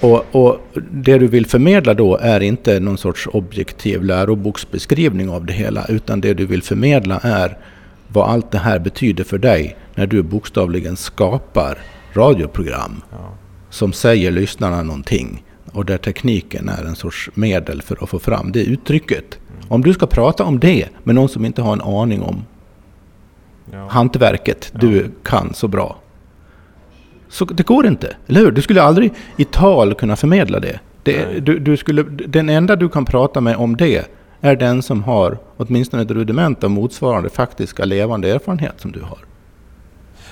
Och, 0.00 0.24
och 0.32 0.66
det 0.90 1.18
du 1.18 1.26
vill 1.26 1.46
förmedla 1.46 1.94
då 1.94 2.16
är 2.16 2.40
inte 2.40 2.80
någon 2.80 2.98
sorts 2.98 3.28
objektiv 3.32 4.04
läroboksbeskrivning 4.04 5.30
av 5.30 5.46
det 5.46 5.52
hela, 5.52 5.86
utan 5.88 6.20
det 6.20 6.34
du 6.34 6.46
vill 6.46 6.62
förmedla 6.62 7.20
är 7.22 7.56
vad 8.12 8.28
allt 8.30 8.50
det 8.50 8.58
här 8.58 8.78
betyder 8.78 9.24
för 9.24 9.38
dig 9.38 9.76
när 9.94 10.06
du 10.06 10.22
bokstavligen 10.22 10.96
skapar 10.96 11.78
radioprogram 12.14 13.02
Ja. 13.12 13.18
som 13.70 13.92
säger 13.92 14.30
lyssnarna 14.30 14.82
någonting 14.82 15.44
och 15.72 15.84
där 15.84 15.98
tekniken 15.98 16.68
är 16.68 16.84
en 16.84 16.94
sorts 16.94 17.30
medel 17.34 17.82
för 17.82 17.98
att 18.02 18.08
få 18.10 18.18
fram 18.18 18.52
det 18.52 18.60
uttrycket. 18.64 19.38
Om 19.68 19.82
du 19.82 19.92
ska 19.92 20.06
prata 20.06 20.44
om 20.44 20.58
det 20.60 20.88
med 21.04 21.14
någon 21.14 21.28
som 21.28 21.44
inte 21.44 21.62
har 21.62 21.72
en 21.72 21.80
aning 21.80 22.22
om 22.22 22.44
Ja. 23.72 23.86
hantverket 23.90 24.72
du 24.80 25.10
kan 25.22 25.54
så 25.54 25.68
bra. 25.68 25.98
Så 27.28 27.44
det 27.44 27.66
går 27.66 27.86
inte, 27.86 28.16
eller 28.26 28.40
hur? 28.40 28.50
Du 28.50 28.62
skulle 28.62 28.82
aldrig 28.82 29.12
i 29.36 29.44
tal 29.44 29.94
kunna 29.94 30.16
förmedla 30.16 30.60
det. 30.60 30.80
det 31.02 31.46
du, 31.46 31.58
du 31.58 31.76
skulle, 31.76 32.02
den 32.02 32.48
enda 32.48 32.76
du 32.76 32.88
kan 32.88 33.04
prata 33.04 33.40
med 33.40 33.56
om 33.56 33.76
det 33.76 34.06
är 34.40 34.56
den 34.56 34.82
som 34.82 35.02
har 35.04 35.38
åtminstone 35.56 36.02
ett 36.02 36.10
rudiment 36.10 36.64
av 36.64 36.70
motsvarande 36.70 37.30
faktiska 37.30 37.84
levande 37.84 38.30
erfarenhet 38.30 38.74
som 38.80 38.92
du 38.92 39.00
har. 39.00 39.18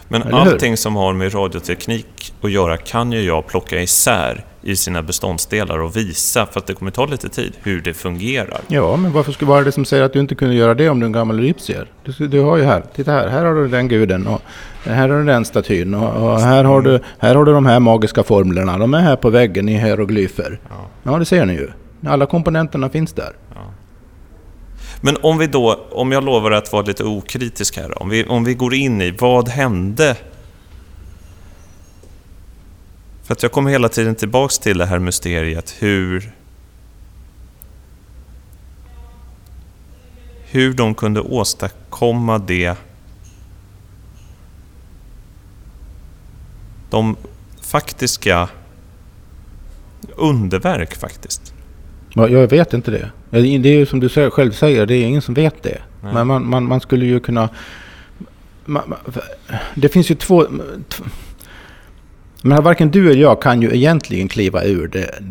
Men 0.08 0.22
Eller 0.22 0.44
hur? 0.44 0.52
allting 0.52 0.76
som 0.76 0.96
har 0.96 1.12
med 1.12 1.34
radioteknik 1.34 2.34
att 2.42 2.50
göra 2.50 2.76
kan 2.76 3.12
ju 3.12 3.20
jag 3.22 3.46
plocka 3.46 3.82
isär 3.82 4.44
i 4.62 4.76
sina 4.76 5.02
beståndsdelar 5.02 5.78
och 5.78 5.96
visa, 5.96 6.46
för 6.46 6.60
att 6.60 6.66
det 6.66 6.74
kommer 6.74 6.90
ta 6.90 7.06
lite 7.06 7.28
tid, 7.28 7.52
hur 7.62 7.80
det 7.80 7.94
fungerar. 7.94 8.60
Ja, 8.68 8.96
men 8.96 9.12
varför 9.12 9.32
skulle 9.32 9.48
vara 9.48 9.64
det 9.64 9.72
som 9.72 9.84
säger 9.84 10.02
att 10.02 10.12
du 10.12 10.20
inte 10.20 10.34
kunde 10.34 10.54
göra 10.54 10.74
det 10.74 10.88
om 10.88 11.00
du 11.00 11.04
är 11.04 11.08
en 11.08 11.12
gammal 11.12 11.38
egyptier? 11.38 11.86
Du, 12.04 12.28
du 12.28 12.40
har 12.40 12.56
ju 12.56 12.64
här, 12.64 12.82
titta 12.94 13.12
här, 13.12 13.28
här 13.28 13.44
har 13.44 13.54
du 13.54 13.68
den 13.68 13.88
guden 13.88 14.26
och 14.26 14.42
här 14.84 15.08
har 15.08 15.18
du 15.18 15.24
den 15.24 15.44
statyn 15.44 15.94
och, 15.94 16.32
och 16.32 16.40
här, 16.40 16.64
har 16.64 16.82
du, 16.82 17.00
här 17.18 17.34
har 17.34 17.44
du 17.44 17.52
de 17.52 17.66
här 17.66 17.80
magiska 17.80 18.22
formlerna. 18.22 18.78
De 18.78 18.94
är 18.94 19.00
här 19.00 19.16
på 19.16 19.30
väggen 19.30 19.68
i 19.68 19.78
hieroglyfer. 19.78 20.60
Ja. 20.68 20.86
Ja, 21.02 21.18
det 21.18 21.24
ser 21.24 21.46
ni 21.46 21.52
ju. 21.52 21.70
Alla 22.06 22.26
komponenterna 22.26 22.88
finns 22.88 23.12
där. 23.12 23.32
Men 25.00 25.16
om 25.22 25.38
vi 25.38 25.46
då, 25.46 25.86
om 25.90 26.12
jag 26.12 26.24
lovar 26.24 26.50
att 26.50 26.72
vara 26.72 26.82
lite 26.82 27.04
okritisk 27.04 27.76
här, 27.76 28.02
om 28.02 28.08
vi, 28.08 28.24
om 28.24 28.44
vi 28.44 28.54
går 28.54 28.74
in 28.74 29.02
i 29.02 29.10
vad 29.10 29.48
hände? 29.48 30.16
För 33.24 33.32
att 33.32 33.42
jag 33.42 33.52
kommer 33.52 33.70
hela 33.70 33.88
tiden 33.88 34.14
tillbaks 34.14 34.58
till 34.58 34.78
det 34.78 34.86
här 34.86 34.98
mysteriet 34.98 35.74
hur 35.78 36.32
hur 40.50 40.74
de 40.74 40.94
kunde 40.94 41.20
åstadkomma 41.20 42.38
det 42.38 42.76
de 46.90 47.16
faktiska 47.60 48.48
underverk 50.16 50.94
faktiskt. 50.94 51.54
Ja, 52.14 52.28
Jag 52.28 52.48
vet 52.48 52.74
inte 52.74 52.90
det. 52.90 53.10
Det 53.30 53.38
är 53.38 53.78
ju 53.78 53.86
som 53.86 54.00
du 54.00 54.08
själv 54.08 54.52
säger, 54.52 54.86
det 54.86 54.94
är 54.94 55.04
ingen 55.04 55.22
som 55.22 55.34
vet 55.34 55.62
det. 55.62 55.78
Nej. 56.02 56.14
Men 56.14 56.26
man, 56.26 56.48
man, 56.48 56.64
man 56.64 56.80
skulle 56.80 57.06
ju 57.06 57.20
kunna... 57.20 57.48
Man, 58.64 58.94
det 59.74 59.88
finns 59.88 60.10
ju 60.10 60.14
två... 60.14 60.46
Men 62.42 62.64
varken 62.64 62.90
du 62.90 63.10
eller 63.10 63.22
jag 63.22 63.42
kan 63.42 63.62
ju 63.62 63.76
egentligen 63.76 64.28
kliva 64.28 64.64
ur 64.64 64.88
det, 64.88 65.22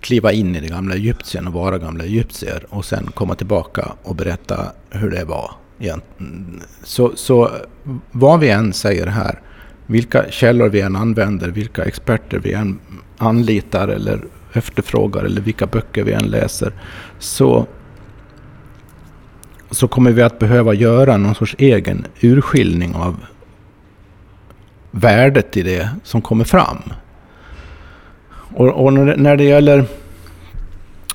kliva 0.00 0.32
in 0.32 0.56
i 0.56 0.60
det 0.60 0.68
gamla 0.68 0.94
Egypten 0.94 1.46
och 1.46 1.52
vara 1.52 1.78
gamla 1.78 2.04
egyptier 2.04 2.66
och 2.68 2.84
sen 2.84 3.10
komma 3.14 3.34
tillbaka 3.34 3.92
och 4.02 4.14
berätta 4.14 4.66
hur 4.90 5.10
det 5.10 5.24
var. 5.24 5.50
Så, 6.84 7.12
så 7.16 7.50
vad 8.12 8.40
vi 8.40 8.50
än 8.50 8.72
säger 8.72 9.06
här, 9.06 9.40
vilka 9.86 10.30
källor 10.30 10.68
vi 10.68 10.80
än 10.80 10.96
använder, 10.96 11.48
vilka 11.48 11.84
experter 11.84 12.38
vi 12.38 12.52
än 12.52 12.78
anlitar 13.18 13.88
eller 13.88 14.20
efterfrågar 14.56 15.24
eller 15.24 15.40
vilka 15.40 15.66
böcker 15.66 16.04
vi 16.04 16.12
än 16.12 16.26
läser, 16.26 16.72
så, 17.18 17.66
så 19.70 19.88
kommer 19.88 20.12
vi 20.12 20.22
att 20.22 20.38
behöva 20.38 20.74
göra 20.74 21.16
någon 21.16 21.34
sorts 21.34 21.54
egen 21.58 22.06
urskiljning 22.20 22.94
av 22.94 23.16
värdet 24.90 25.56
i 25.56 25.62
det 25.62 25.90
som 26.02 26.22
kommer 26.22 26.44
fram. 26.44 26.78
Och, 28.54 28.84
och 28.84 28.92
när 28.92 29.36
det 29.36 29.44
gäller 29.44 29.84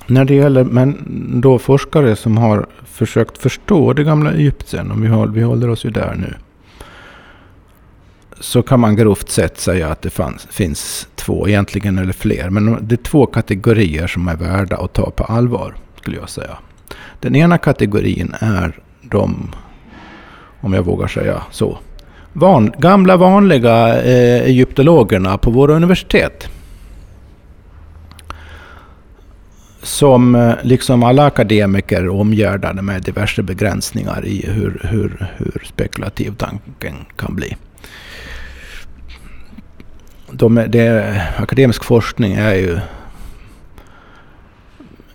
när 0.07 0.25
det 0.25 0.35
gäller 0.35 0.63
men 0.63 0.97
då 1.41 1.59
forskare 1.59 2.15
som 2.15 2.37
har 2.37 2.65
försökt 2.85 3.37
förstå 3.37 3.93
det 3.93 4.03
gamla 4.03 4.31
Egypten, 4.31 4.91
om 4.91 5.01
vi, 5.01 5.07
håller, 5.07 5.33
vi 5.33 5.41
håller 5.41 5.69
oss 5.69 5.85
ju 5.85 5.89
där 5.89 6.15
nu, 6.15 6.33
så 8.41 8.61
kan 8.61 8.79
man 8.79 8.95
grovt 8.95 9.29
sett 9.29 9.59
säga 9.59 9.89
att 9.89 10.01
det 10.01 10.09
fanns, 10.09 10.47
finns 10.51 11.07
två, 11.15 11.47
egentligen 11.47 11.97
eller 11.97 12.13
fler, 12.13 12.49
men 12.49 12.87
det 12.87 12.95
är 12.95 13.03
två 13.03 13.25
kategorier 13.25 14.07
som 14.07 14.27
är 14.27 14.35
värda 14.35 14.77
att 14.77 14.93
ta 14.93 15.11
på 15.11 15.23
allvar, 15.23 15.75
skulle 16.01 16.17
jag 16.17 16.29
säga. 16.29 16.57
Den 17.19 17.35
ena 17.35 17.57
kategorin 17.57 18.35
är 18.39 18.79
de, 19.01 19.51
om 20.61 20.73
jag 20.73 20.83
vågar 20.83 21.07
säga 21.07 21.43
så, 21.51 21.77
van, 22.33 22.73
gamla 22.77 23.17
vanliga 23.17 24.01
eh, 24.03 24.41
egyptologerna 24.41 25.37
på 25.37 25.51
våra 25.51 25.73
universitet. 25.73 26.49
Som 29.83 30.35
eh, 30.35 30.53
liksom 30.63 31.03
alla 31.03 31.25
akademiker 31.25 32.09
omgärdade 32.09 32.81
med 32.81 33.03
diverse 33.03 33.43
begränsningar 33.43 34.25
i 34.25 34.45
hur, 34.47 34.81
hur, 34.83 35.27
hur 35.37 35.63
spekulativ 35.65 36.35
tanken 36.37 36.95
kan 37.15 37.35
bli. 37.35 37.55
De, 40.31 40.55
det, 40.55 41.21
akademisk 41.37 41.83
forskning 41.83 42.33
är 42.33 42.53
ju 42.53 42.79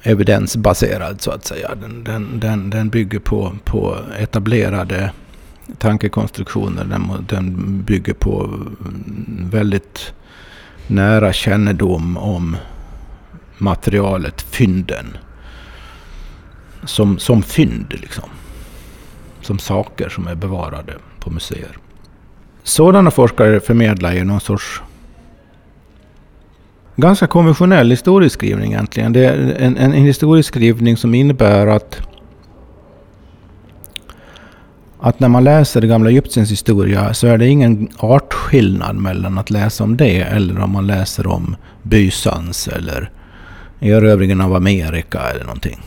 evidensbaserad 0.03 1.21
så 1.21 1.31
att 1.31 1.45
säga. 1.45 1.75
Den, 1.75 2.05
den, 2.05 2.41
den, 2.41 2.71
den 2.71 2.89
bygger 2.89 3.19
på, 3.19 3.53
på 3.65 3.97
etablerade 4.19 5.11
tankekonstruktioner. 5.79 6.85
Den, 6.85 7.27
den 7.29 7.55
bygger 7.83 8.15
på 8.15 8.51
väldigt 9.51 10.15
nära 10.87 11.33
kännedom 11.33 12.17
om 12.17 12.57
materialet, 13.59 14.43
fynden. 14.43 15.17
Som, 16.85 17.19
som 17.19 17.43
fynd 17.43 17.87
liksom. 17.89 18.29
Som 19.41 19.59
saker 19.59 20.09
som 20.09 20.27
är 20.27 20.35
bevarade 20.35 20.95
på 21.21 21.31
museer. 21.31 21.79
Sådana 22.63 23.11
forskare 23.11 23.61
förmedlar 23.61 24.13
ju 24.13 24.25
någon 24.25 24.41
sorts 24.41 24.83
ganska 26.97 27.27
konventionell 27.27 27.91
historieskrivning 27.91 28.73
egentligen. 28.73 29.13
Det 29.13 29.25
är 29.25 29.57
en, 29.59 29.77
en 29.77 29.93
historieskrivning 29.93 30.97
som 30.97 31.15
innebär 31.15 31.67
att 31.67 32.01
att 35.01 35.21
när 35.21 35.29
man 35.29 35.45
läser 35.45 35.81
det 35.81 35.87
gamla 35.87 36.11
Egyptens 36.11 36.51
historia 36.51 37.15
så 37.15 37.27
är 37.27 37.39
det 37.39 37.47
ingen 37.47 37.89
artskillnad 37.99 38.97
mellan 38.97 39.39
att 39.39 39.51
läsa 39.51 39.85
om 39.85 39.97
det 39.97 40.21
eller 40.21 40.61
om 40.61 40.71
man 40.71 40.87
läser 40.87 41.27
om 41.27 41.57
Bysans 41.83 42.69
eller 42.69 43.11
erövringen 43.81 44.41
av 44.41 44.55
Amerika 44.55 45.21
eller 45.21 45.45
någonting. 45.45 45.83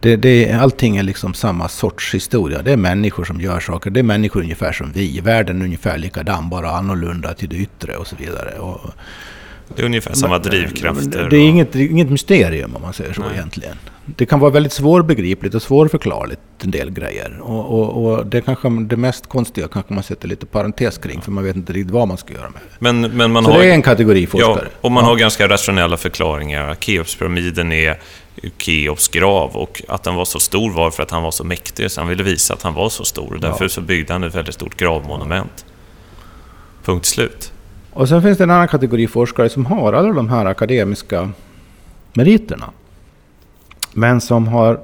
Det, 0.00 0.16
det, 0.16 0.52
allting 0.52 0.96
är 0.96 1.02
liksom 1.02 1.34
samma 1.34 1.68
sorts 1.68 2.14
historia. 2.14 2.62
Det 2.62 2.72
är 2.72 2.76
människor 2.76 3.24
som 3.24 3.40
gör 3.40 3.60
saker. 3.60 3.90
Det 3.90 4.00
är 4.00 4.04
människor 4.04 4.40
ungefär 4.42 4.72
som 4.72 4.92
vi. 4.92 5.20
Världen 5.20 5.60
är 5.60 5.64
ungefär 5.64 5.98
likadan, 5.98 6.50
bara 6.50 6.70
annorlunda 6.70 7.34
till 7.34 7.48
det 7.48 7.56
yttre 7.56 7.96
och 7.96 8.06
så 8.06 8.16
vidare. 8.16 8.58
Och, 8.58 8.80
det 9.76 9.82
är 9.82 9.86
ungefär 9.86 10.14
samma 10.14 10.38
drivkrafter. 10.38 11.28
Det 11.30 11.36
är 11.36 11.48
inget, 11.48 11.74
inget 11.74 12.10
mysterium 12.10 12.76
om 12.76 12.82
man 12.82 12.92
säger 12.92 13.12
så 13.12 13.20
Nej. 13.20 13.30
egentligen. 13.34 13.76
Det 14.16 14.26
kan 14.26 14.40
vara 14.40 14.50
väldigt 14.50 14.72
svårbegripligt 14.72 15.54
och 15.54 15.62
svårförklarligt 15.62 16.40
en 16.62 16.70
del 16.70 16.90
grejer. 16.90 17.40
Och, 17.42 17.78
och, 17.78 18.04
och, 18.04 18.26
det 18.26 18.40
kanske 18.40 18.68
det 18.68 18.96
mest 18.96 19.26
konstiga 19.26 19.68
kanske 19.68 19.94
man 19.94 20.02
sätter 20.02 20.28
lite 20.28 20.46
parentes 20.46 20.98
kring 20.98 21.20
för 21.20 21.30
man 21.30 21.44
vet 21.44 21.56
inte 21.56 21.72
riktigt 21.72 21.92
vad 21.92 22.08
man 22.08 22.18
ska 22.18 22.34
göra 22.34 22.50
med 22.50 22.60
det. 22.68 22.76
Men, 22.78 23.00
men 23.00 23.32
man 23.32 23.44
så 23.44 23.50
har, 23.50 23.58
det 23.58 23.66
är 23.66 23.74
en 23.74 23.82
kategori 23.82 24.26
forskare. 24.26 24.68
Ja, 24.72 24.78
och 24.80 24.92
man 24.92 25.04
ja. 25.04 25.10
har 25.10 25.16
ganska 25.16 25.48
rationella 25.48 25.96
förklaringar. 25.96 26.74
Keopspyramiden 26.74 27.72
är 27.72 27.98
Keops 28.58 29.08
grav 29.08 29.56
och 29.56 29.82
att 29.88 30.02
den 30.02 30.14
var 30.14 30.24
så 30.24 30.40
stor 30.40 30.72
var 30.72 30.90
för 30.90 31.02
att 31.02 31.10
han 31.10 31.22
var 31.22 31.30
så 31.30 31.44
mäktig 31.44 31.90
så 31.90 32.00
han 32.00 32.08
ville 32.08 32.22
visa 32.22 32.54
att 32.54 32.62
han 32.62 32.74
var 32.74 32.88
så 32.88 33.04
stor. 33.04 33.38
Därför 33.40 33.64
ja. 33.64 33.68
så 33.68 33.80
byggde 33.80 34.12
han 34.12 34.24
ett 34.24 34.34
väldigt 34.34 34.54
stort 34.54 34.76
gravmonument. 34.76 35.64
Punkt 36.84 37.06
slut. 37.06 37.52
Och 37.98 38.08
sen 38.08 38.22
finns 38.22 38.38
det 38.38 38.44
en 38.44 38.50
annan 38.50 38.68
kategori 38.68 39.06
forskare 39.06 39.48
som 39.48 39.66
har 39.66 39.92
alla 39.92 40.12
de 40.12 40.28
här 40.28 40.46
akademiska 40.46 41.30
meriterna. 42.12 42.70
Men 43.94 44.20
som 44.20 44.48
har 44.48 44.80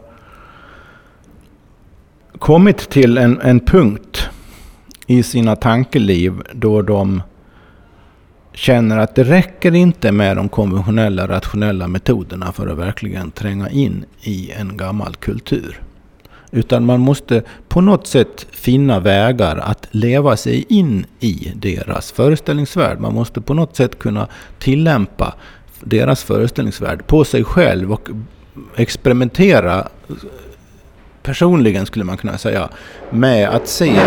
kommit 2.38 2.78
till 2.78 3.18
en, 3.18 3.40
en 3.40 3.60
punkt 3.60 4.28
i 5.06 5.22
sina 5.22 5.56
tankeliv 5.56 6.42
då 6.52 6.82
de 6.82 7.22
känner 8.52 8.98
att 8.98 9.14
det 9.14 9.24
räcker 9.24 9.74
inte 9.74 10.12
med 10.12 10.36
de 10.36 10.48
konventionella 10.48 11.28
rationella 11.28 11.88
metoderna 11.88 12.52
för 12.52 12.66
att 12.66 12.78
verkligen 12.78 13.30
tränga 13.30 13.70
in 13.70 14.04
i 14.20 14.50
en 14.50 14.76
gammal 14.76 15.16
kultur. 15.16 15.83
Utan 16.54 16.86
man 16.86 17.00
måste 17.00 17.42
på 17.68 17.80
något 17.80 18.06
sätt 18.06 18.46
finna 18.50 19.00
vägar 19.00 19.56
att 19.56 19.88
leva 19.90 20.36
sig 20.36 20.64
in 20.68 21.06
i 21.20 21.52
deras 21.54 22.12
föreställningsvärld. 22.12 23.00
Man 23.00 23.14
måste 23.14 23.40
på 23.40 23.54
något 23.54 23.76
sätt 23.76 23.98
kunna 23.98 24.28
tillämpa 24.58 25.34
deras 25.80 26.24
föreställningsvärld 26.24 27.06
på 27.06 27.24
sig 27.24 27.44
själv 27.44 27.92
och 27.92 28.08
experimentera 28.76 29.88
personligen 31.22 31.86
skulle 31.86 32.04
man 32.04 32.16
kunna 32.16 32.38
säga 32.38 32.68
med 33.10 33.48
att 33.48 33.68
se 33.68 34.00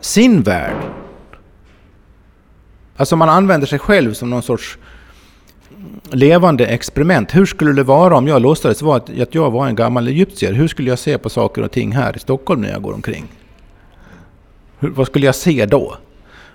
sin 0.00 0.42
värld. 0.42 0.76
Alltså 2.96 3.16
man 3.16 3.28
använder 3.28 3.66
sig 3.66 3.78
själv 3.78 4.14
som 4.14 4.30
någon 4.30 4.42
sorts 4.42 4.78
levande 6.10 6.66
experiment. 6.66 7.34
Hur 7.34 7.46
skulle 7.46 7.72
det 7.72 7.82
vara 7.82 8.16
om 8.16 8.28
jag 8.28 8.42
låtsades 8.42 8.82
vara 8.82 8.96
att, 8.96 9.20
att 9.20 9.34
jag 9.34 9.50
var 9.50 9.66
en 9.66 9.74
gammal 9.74 10.08
egyptier? 10.08 10.52
Hur 10.52 10.68
skulle 10.68 10.88
jag 10.88 10.98
se 10.98 11.18
på 11.18 11.30
saker 11.30 11.62
och 11.62 11.70
ting 11.70 11.92
här 11.92 12.16
i 12.16 12.18
Stockholm 12.18 12.60
när 12.60 12.70
jag 12.70 12.82
går 12.82 12.92
omkring? 12.92 13.24
Hur, 14.78 14.90
vad 14.90 15.06
skulle 15.06 15.26
jag 15.26 15.34
se 15.34 15.66
då? 15.66 15.96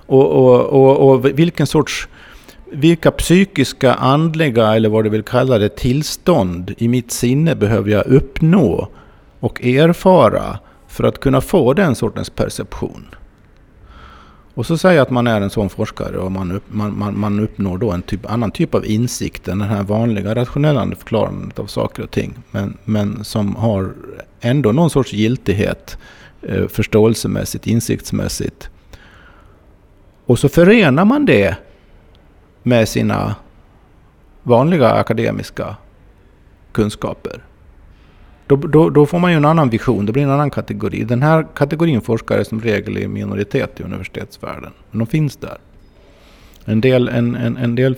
Och, 0.05 0.31
och, 0.31 0.61
och, 0.61 1.09
och, 1.09 1.25
vilken 1.25 1.67
sorts... 1.67 2.07
Vilka 2.71 3.11
psykiska, 3.11 3.93
andliga 3.93 4.75
eller 4.75 4.89
vad 4.89 5.03
du 5.03 5.09
vill 5.09 5.23
kalla 5.23 5.57
det 5.57 5.75
tillstånd 5.75 6.73
i 6.77 6.87
mitt 6.87 7.11
sinne 7.11 7.55
behöver 7.55 7.91
jag 7.91 8.07
uppnå 8.07 8.87
och 9.39 9.65
erfara 9.65 10.59
för 10.87 11.03
att 11.03 11.19
kunna 11.19 11.41
få 11.41 11.73
den 11.73 11.95
sortens 11.95 12.29
perception? 12.29 13.05
Och 14.59 14.65
så 14.65 14.77
säger 14.77 14.95
jag 14.95 15.03
att 15.03 15.09
man 15.09 15.27
är 15.27 15.41
en 15.41 15.49
sån 15.49 15.69
forskare 15.69 16.17
och 16.17 16.31
man, 16.31 16.51
upp, 16.51 16.63
man, 16.67 16.97
man, 16.97 17.19
man 17.19 17.39
uppnår 17.39 17.77
då 17.77 17.91
en 17.91 18.01
typ, 18.01 18.31
annan 18.31 18.51
typ 18.51 18.75
av 18.75 18.85
insikt 18.85 19.47
än 19.47 19.59
den 19.59 19.69
här 19.69 19.83
vanliga 19.83 20.35
rationella 20.35 20.95
förklarandet 20.95 21.59
av 21.59 21.65
saker 21.65 22.03
och 22.03 22.11
ting. 22.11 22.33
Men, 22.51 22.77
men 22.85 23.23
som 23.23 23.55
har 23.55 23.93
ändå 24.41 24.71
någon 24.71 24.89
sorts 24.89 25.13
giltighet 25.13 25.97
eh, 26.41 26.67
förståelsemässigt, 26.67 27.67
insiktsmässigt. 27.67 28.69
Och 30.25 30.39
så 30.39 30.49
förenar 30.49 31.05
man 31.05 31.25
det 31.25 31.55
med 32.63 32.89
sina 32.89 33.35
vanliga 34.43 34.91
akademiska 34.91 35.75
kunskaper. 36.71 37.43
Då, 38.49 38.55
då, 38.55 38.89
då, 38.89 39.05
får 39.05 39.19
man 39.19 39.31
ju 39.31 39.37
en 39.37 39.45
annan 39.45 39.69
vision, 39.69 40.05
det 40.05 40.11
blir 40.11 40.23
en 40.23 40.29
annan 40.29 40.49
kategori. 40.49 41.03
Den 41.03 41.21
här 41.21 41.47
kategorin 41.55 42.01
forskare 42.01 42.39
är 42.39 42.43
som 42.43 42.61
regel 42.61 42.97
i 42.97 43.07
minoritet 43.07 43.79
i 43.79 43.83
universitetsvärlden. 43.83 44.71
Men 44.91 44.99
de 44.99 45.07
finns 45.07 45.35
där. 45.35 45.57
En 46.65 46.81
del, 46.81 47.09
en, 47.09 47.35
en, 47.35 47.57
en 47.57 47.75
del 47.75 47.95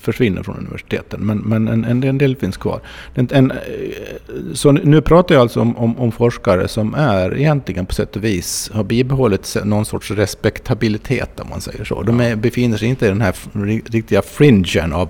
försvinner 0.00 0.42
från 0.42 0.56
universiteten, 0.56 1.20
men, 1.20 1.38
men 1.38 1.68
en, 1.68 1.84
en, 1.84 2.02
en 2.02 2.18
del 2.18 2.36
finns 2.36 2.56
kvar. 2.56 2.80
En, 3.14 3.28
en, 3.32 3.52
så 4.54 4.72
nu 4.72 5.00
pratar 5.00 5.34
jag 5.34 5.42
alltså 5.42 5.60
om, 5.60 5.76
om, 5.76 5.98
om, 5.98 6.12
forskare 6.12 6.68
som 6.68 6.94
är 6.94 7.36
egentligen 7.36 7.86
på 7.86 7.94
sätt 7.94 8.16
och 8.16 8.24
vis 8.24 8.70
har 8.74 8.84
bibehållit 8.84 9.56
någon 9.64 9.84
sorts 9.84 10.10
respektabilitet 10.10 11.40
om 11.40 11.48
man 11.48 11.60
säger 11.60 11.84
så. 11.84 12.02
De 12.02 12.20
är, 12.20 12.36
befinner 12.36 12.76
sig 12.76 12.88
inte 12.88 13.06
i 13.06 13.08
den 13.08 13.20
här 13.20 13.34
riktiga 13.92 14.22
fringen 14.22 14.92
av 14.92 15.08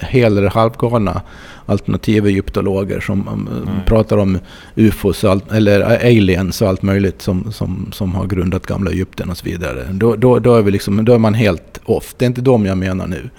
hel 0.00 0.38
eller 0.38 0.50
halvgalna 0.50 1.22
alternativa 1.66 2.28
egyptologer 2.28 3.00
som 3.00 3.28
um, 3.28 3.48
mm. 3.48 3.84
pratar 3.86 4.16
om 4.16 4.38
ufos 4.74 5.24
allt, 5.24 5.52
eller 5.52 5.80
aliens 5.80 6.62
och 6.62 6.68
allt 6.68 6.82
möjligt 6.82 7.22
som, 7.22 7.52
som, 7.52 7.88
som 7.92 8.14
har 8.14 8.26
grundat 8.26 8.66
gamla 8.66 8.90
Egypten 8.90 9.30
och 9.30 9.38
så 9.38 9.44
vidare. 9.44 9.86
Då, 9.90 10.16
då, 10.16 10.38
då, 10.38 10.54
är 10.54 10.62
vi 10.62 10.70
liksom, 10.70 11.04
då 11.04 11.14
är 11.14 11.18
man 11.18 11.34
helt 11.34 11.80
off. 11.84 12.14
Det 12.16 12.24
är 12.24 12.26
inte 12.26 12.40
dem 12.40 12.66
jag 12.66 12.78
menar 12.78 13.06
nu. 13.06 13.30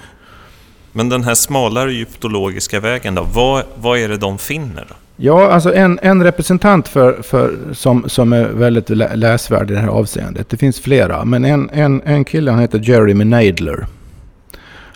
Men 0.91 1.09
den 1.09 1.23
här 1.23 1.35
smalare 1.35 1.91
egyptologiska 1.91 2.79
vägen 2.79 3.15
då, 3.15 3.27
vad, 3.33 3.63
vad 3.75 3.99
är 3.99 4.09
det 4.09 4.17
de 4.17 4.37
finner? 4.37 4.85
Då? 4.89 4.95
Ja, 5.15 5.51
alltså 5.51 5.73
en, 5.73 5.99
en 6.01 6.23
representant 6.23 6.87
för, 6.87 7.21
för, 7.21 7.57
som, 7.73 8.09
som 8.09 8.33
är 8.33 8.45
väldigt 8.45 8.89
läsvärd 8.89 9.71
i 9.71 9.73
det 9.73 9.79
här 9.79 9.87
avseendet. 9.87 10.49
Det 10.49 10.57
finns 10.57 10.79
flera, 10.79 11.25
men 11.25 11.45
en, 11.45 11.69
en, 11.69 12.01
en 12.05 12.25
kille 12.25 12.51
han 12.51 12.59
heter 12.59 12.79
Jeremy 12.83 13.25
Nadler. 13.25 13.87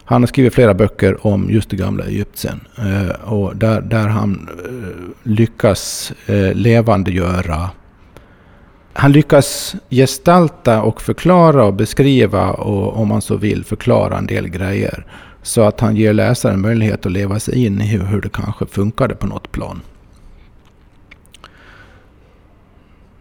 Han 0.05 0.21
har 0.21 0.27
skrivit 0.27 0.53
flera 0.53 0.73
böcker 0.73 1.27
om 1.27 1.49
just 1.49 1.69
det 1.69 1.75
gamla 1.75 2.05
Egypten. 2.05 2.59
Eh, 2.77 3.31
och 3.33 3.55
där, 3.55 3.81
där 3.81 4.07
han 4.07 4.49
eh, 4.65 5.29
lyckas 5.31 6.13
eh, 6.25 6.53
levandegöra 6.53 7.69
han 8.93 9.11
lyckas 9.11 9.75
gestalta 9.89 10.81
och 10.81 11.01
förklara 11.01 11.65
och 11.65 11.73
beskriva 11.73 12.51
och 12.51 12.97
om 13.01 13.07
man 13.07 13.21
så 13.21 13.35
vill 13.35 13.63
förklara 13.65 14.17
en 14.17 14.27
del 14.27 14.47
grejer. 14.47 15.05
Så 15.41 15.61
att 15.61 15.79
han 15.79 15.95
ger 15.95 16.13
läsaren 16.13 16.61
möjlighet 16.61 17.05
att 17.05 17.11
leva 17.11 17.39
sig 17.39 17.65
in 17.65 17.81
i 17.81 17.87
hur, 17.87 18.03
hur 18.03 18.21
det 18.21 18.29
kanske 18.29 18.65
funkade 18.65 19.15
på 19.15 19.27
något 19.27 19.51
plan. 19.51 19.81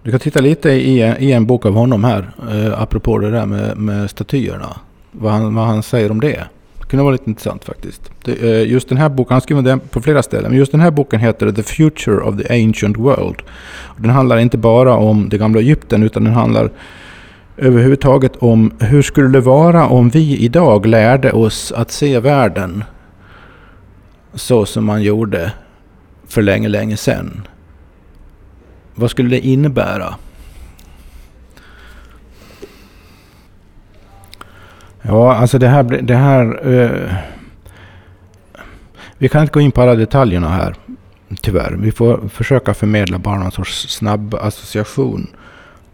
Du 0.03 0.11
kan 0.11 0.21
titta 0.21 0.41
lite 0.41 0.71
i, 0.71 1.01
i 1.19 1.33
en 1.33 1.47
bok 1.47 1.67
av 1.67 1.75
honom 1.75 2.05
här, 2.05 2.31
eh, 2.51 2.83
apropå 2.83 3.19
det 3.19 3.31
där 3.31 3.47
med, 3.47 3.77
med 3.77 4.11
statyerna. 4.11 4.77
Vad 5.13 5.33
han, 5.33 5.55
vad 5.55 5.67
han 5.67 5.83
säger 5.83 6.11
om 6.11 6.21
det. 6.21 6.45
Det 6.93 6.95
kunde 6.95 7.05
vara 7.05 7.13
lite 7.13 7.31
intressant 7.31 7.65
faktiskt. 7.65 8.11
Det, 8.25 8.43
eh, 8.43 8.71
just 8.71 8.89
den 8.89 8.99
här 8.99 9.09
boken, 9.09 9.35
han 9.35 9.41
skriver 9.41 9.63
den 9.63 9.81
på 9.81 10.01
flera 10.01 10.23
ställen, 10.23 10.51
men 10.51 10.59
just 10.59 10.73
den 10.73 10.81
här 10.81 10.91
boken 10.91 11.21
heter 11.21 11.53
The 11.53 11.63
Future 11.63 12.21
of 12.21 12.37
the 12.37 12.65
Ancient 12.65 12.99
World. 12.99 13.43
Den 13.97 14.11
handlar 14.11 14.39
inte 14.39 14.59
bara 14.59 14.97
om 14.97 15.29
det 15.29 15.39
gamla 15.39 15.61
Egypten, 15.61 16.03
utan 16.03 16.25
den 16.25 16.33
handlar 16.33 16.71
överhuvudtaget 17.57 18.37
om 18.37 18.73
hur 18.81 19.03
skulle 19.03 19.29
det 19.29 19.41
vara 19.41 19.87
om 19.87 20.09
vi 20.09 20.39
idag 20.39 20.87
lärde 20.87 21.33
oss 21.33 21.73
att 21.73 21.91
se 21.91 22.21
världen 22.21 22.85
så 24.35 24.67
som 24.67 24.85
man 24.85 25.03
gjorde 25.03 25.53
för 26.29 26.43
länge, 26.43 26.69
länge 26.69 26.97
sedan. 26.97 27.47
Vad 28.95 29.11
skulle 29.11 29.29
det 29.29 29.47
innebära? 29.47 30.15
Ja, 35.03 35.35
alltså 35.35 35.59
det 35.59 35.69
här... 35.69 35.83
Det 35.83 36.17
här 36.17 36.67
uh, 36.67 37.15
vi 39.19 39.29
kan 39.29 39.43
inte 39.43 39.53
gå 39.53 39.61
in 39.61 39.73
på 39.73 39.83
alla 39.83 39.95
detaljerna 39.95 40.49
här, 40.49 40.75
tyvärr. 41.41 41.73
Vi 41.73 41.93
får 41.93 42.29
försöka 42.29 42.75
förmedla 42.75 43.19
bara 43.19 43.39
någon 43.39 43.53
sorts 43.53 43.89
snabb 43.89 44.35
association 44.35 45.27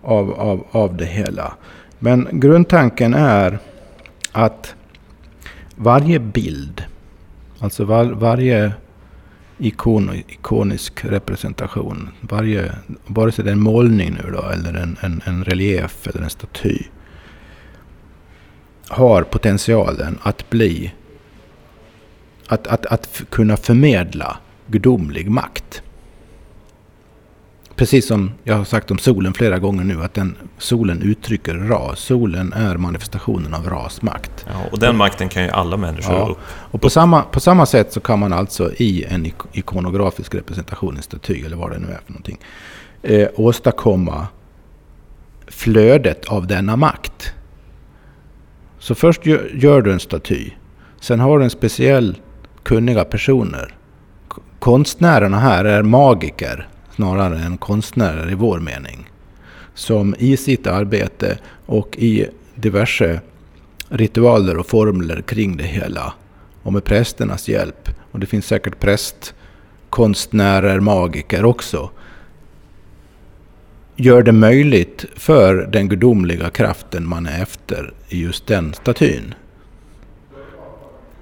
av, 0.02 0.32
av, 0.32 0.66
av 0.70 0.96
det 0.96 1.04
hela. 1.04 1.54
Men 1.98 2.28
grundtanken 2.32 3.14
är 3.14 3.58
att 4.32 4.74
varje 5.76 6.18
bild, 6.18 6.84
alltså 7.58 7.84
var, 7.84 8.04
varje 8.04 8.72
ikon, 9.58 10.10
ikonisk 10.28 11.04
representation, 11.04 12.08
varje, 12.20 12.72
vare 13.06 13.32
sig 13.32 13.44
det 13.44 13.50
är 13.50 13.52
en 13.52 13.60
målning 13.60 14.12
nu 14.12 14.30
då, 14.32 14.48
eller 14.48 14.74
en, 14.74 14.96
en, 15.00 15.22
en 15.24 15.44
relief 15.44 16.06
eller 16.06 16.22
en 16.22 16.30
staty, 16.30 16.78
har 18.88 19.22
potentialen 19.22 20.18
att 20.22 20.50
bli, 20.50 20.94
att, 22.46 22.66
att, 22.66 22.86
att 22.86 23.22
kunna 23.30 23.56
förmedla 23.56 24.38
gudomlig 24.66 25.30
makt 25.30 25.82
precis 27.78 28.06
som 28.06 28.32
jag 28.44 28.54
har 28.54 28.64
sagt 28.64 28.90
om 28.90 28.98
solen 28.98 29.34
flera 29.34 29.58
gånger 29.58 29.84
nu, 29.84 30.02
att 30.02 30.14
den, 30.14 30.36
solen 30.58 31.02
uttrycker 31.02 31.54
ras. 31.54 32.00
Solen 32.00 32.52
är 32.52 32.76
manifestationen 32.76 33.54
av 33.54 33.68
rasmakt. 33.70 34.46
Ja, 34.46 34.52
och 34.72 34.78
den 34.78 34.96
makten 34.96 35.28
kan 35.28 35.42
ju 35.42 35.50
alla 35.50 35.76
människor 35.76 36.14
ja, 36.14 36.28
upp. 36.30 36.38
Och 36.44 36.80
på 36.80 36.90
samma, 36.90 37.22
på 37.22 37.40
samma 37.40 37.66
sätt 37.66 37.92
så 37.92 38.00
kan 38.00 38.18
man 38.18 38.32
alltså 38.32 38.72
i 38.76 39.04
en 39.04 39.26
ikonografisk 39.52 40.34
representation, 40.34 40.96
en 40.96 41.02
staty 41.02 41.42
eller 41.44 41.56
vad 41.56 41.70
det 41.70 41.78
nu 41.78 41.86
är 41.86 42.00
för 42.04 42.12
någonting, 42.12 42.38
eh, 43.02 43.28
åstadkomma 43.34 44.26
flödet 45.46 46.24
av 46.24 46.46
denna 46.46 46.76
makt. 46.76 47.32
Så 48.88 48.94
först 48.94 49.26
gör, 49.26 49.50
gör 49.54 49.82
du 49.82 49.92
en 49.92 50.00
staty. 50.00 50.50
Sen 51.00 51.20
har 51.20 51.38
du 51.38 51.44
en 51.44 51.50
speciell 51.50 52.16
kunniga 52.62 53.04
personer. 53.04 53.74
Konstnärerna 54.58 55.38
här 55.38 55.64
är 55.64 55.82
magiker 55.82 56.68
snarare 56.94 57.38
än 57.38 57.58
konstnärer 57.58 58.30
i 58.30 58.34
vår 58.34 58.60
mening. 58.60 59.10
Som 59.74 60.14
i 60.18 60.36
sitt 60.36 60.66
arbete 60.66 61.38
och 61.66 61.96
i 61.98 62.26
diverse 62.54 63.20
ritualer 63.88 64.56
och 64.56 64.66
formler 64.66 65.22
kring 65.22 65.56
det 65.56 65.64
hela 65.64 66.14
och 66.62 66.72
med 66.72 66.84
prästernas 66.84 67.48
hjälp. 67.48 67.88
Och 68.12 68.18
det 68.18 68.26
finns 68.26 68.46
säkert 68.46 68.80
prästkonstnärer, 68.80 70.80
magiker 70.80 71.44
också. 71.44 71.90
Gör 74.00 74.22
det 74.22 74.32
möjligt 74.32 75.04
för 75.16 75.54
den 75.72 75.88
gudomliga 75.88 76.50
kraften 76.50 77.08
man 77.08 77.26
är 77.26 77.42
efter 77.42 77.92
i 78.08 78.22
just 78.22 78.46
den 78.46 78.74
statyn 78.74 79.34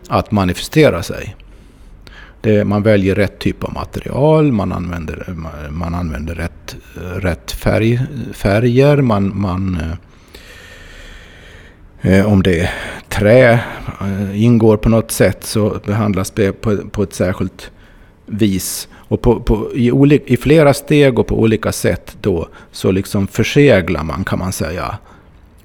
att 0.09 0.31
manifestera 0.31 1.03
sig. 1.03 1.37
Det, 2.41 2.65
man 2.65 2.83
väljer 2.83 3.15
rätt 3.15 3.39
typ 3.39 3.65
av 3.65 3.73
material, 3.73 4.53
man 4.53 4.73
använder, 4.73 5.35
man 5.71 5.95
använder 5.95 6.35
rätt, 6.35 6.77
rätt 7.17 7.53
färg, 7.53 8.01
färger, 8.33 8.97
man, 8.97 9.41
man 9.41 9.81
eh, 12.01 12.33
om 12.33 12.43
det 12.43 12.61
är 12.61 12.71
trä 13.09 13.53
eh, 14.01 14.43
ingår 14.45 14.77
på 14.77 14.89
något 14.89 15.11
sätt 15.11 15.45
så 15.45 15.81
behandlas 15.87 16.31
det 16.31 16.53
på, 16.53 16.77
på 16.77 17.03
ett 17.03 17.15
särskilt 17.15 17.71
vis. 18.27 18.89
Och 18.95 19.23
på, 19.23 19.41
på, 19.41 19.75
i, 19.75 19.93
olika, 19.93 20.25
i 20.27 20.37
flera 20.37 20.75
steg 20.75 21.19
och 21.19 21.27
på 21.27 21.41
olika 21.41 21.73
sätt 21.73 22.17
då 22.21 22.49
så 22.73 22.91
liksom 22.91 23.27
förseglar 23.27 24.05
man 24.05 24.25
kan 24.25 24.39
man 24.39 24.53
säga 24.53 24.99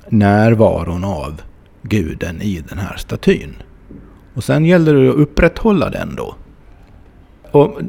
närvaron 0.10 1.04
av 1.04 1.42
guden 1.82 2.42
i 2.42 2.64
den 2.70 2.78
här 2.78 2.98
statyn. 2.98 3.56
Och 4.34 4.44
sen 4.44 4.66
gäller 4.66 4.94
det 4.94 5.10
att 5.10 5.16
upprätthålla 5.16 5.90
den 5.90 6.16
då. 6.16 6.36
Och 7.52 7.80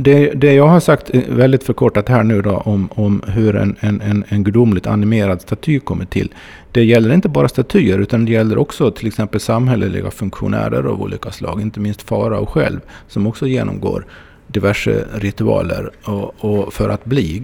det, 0.00 0.32
det 0.34 0.52
jag 0.52 0.66
har 0.66 0.80
sagt 0.80 1.14
eh, 1.14 1.22
väldigt 1.28 1.64
förkortat 1.64 2.08
här 2.08 2.22
nu 2.22 2.42
då 2.42 2.56
om, 2.56 2.88
om 2.94 3.22
hur 3.26 3.56
en, 3.56 3.76
en, 3.80 4.24
en 4.28 4.44
gudomligt 4.44 4.86
animerad 4.86 5.40
staty 5.40 5.80
kommer 5.80 6.04
till. 6.04 6.34
Det 6.72 6.84
gäller 6.84 7.14
inte 7.14 7.28
bara 7.28 7.48
statyer 7.48 7.98
utan 7.98 8.24
det 8.24 8.32
gäller 8.32 8.58
också 8.58 8.90
till 8.90 9.06
exempel 9.06 9.40
samhälleliga 9.40 10.10
funktionärer 10.10 10.84
av 10.84 11.02
olika 11.02 11.30
slag. 11.30 11.60
Inte 11.60 11.80
minst 11.80 12.02
farao 12.02 12.46
själv 12.46 12.80
som 13.08 13.26
också 13.26 13.46
genomgår 13.46 14.06
diverse 14.46 15.04
ritualer 15.14 15.90
och, 16.04 16.34
och 16.44 16.72
för 16.72 16.88
att 16.88 17.04
bli 17.04 17.42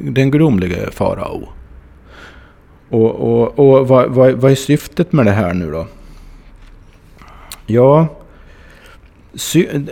den 0.00 0.30
gudomlige 0.30 0.90
farao. 0.90 1.48
Och, 2.88 3.10
och, 3.10 3.58
och 3.58 3.88
vad, 3.88 4.10
vad, 4.10 4.32
vad 4.32 4.50
är 4.50 4.54
syftet 4.56 5.12
med 5.12 5.26
det 5.26 5.32
här 5.32 5.54
nu 5.54 5.70
då? 5.70 5.86
Ja, 7.66 8.08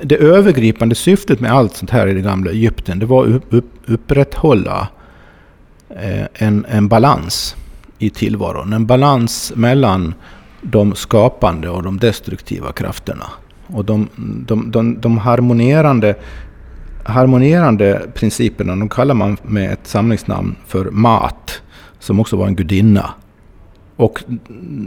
det 0.03 0.16
övergripande 0.16 0.95
syftet 0.95 1.41
med 1.41 1.53
allt 1.53 1.76
sånt 1.76 1.91
här 1.91 2.07
i 2.07 2.14
det 2.14 2.20
gamla 2.20 2.51
Egypten, 2.51 2.99
det 2.99 3.07
var 3.07 3.26
att 3.26 3.43
upp, 3.51 3.72
upprätthålla 3.86 4.89
eh, 5.91 6.26
en, 6.34 6.66
en 6.68 6.89
balans 6.89 7.57
i 7.99 8.11
tillvaron. 8.11 8.72
En 8.72 8.86
balans 8.86 9.53
mellan 9.57 10.14
de 10.62 10.95
skapande 10.95 11.68
och 11.68 11.82
de 11.82 11.99
destruktiva 11.99 12.72
krafterna. 12.72 13.26
Och 13.66 13.84
de, 13.84 14.09
de, 14.47 14.70
de, 14.70 15.01
de 15.01 15.18
harmonerande, 15.18 16.14
harmonerande 17.05 18.03
principerna, 18.14 18.76
de 18.76 18.89
kallar 18.89 19.14
man 19.14 19.36
med 19.43 19.72
ett 19.72 19.86
samlingsnamn 19.86 20.57
för 20.66 20.91
Mat, 20.91 21.62
som 21.99 22.20
också 22.20 22.36
var 22.36 22.47
en 22.47 22.57
gudinna. 22.57 23.11
Och 23.97 24.24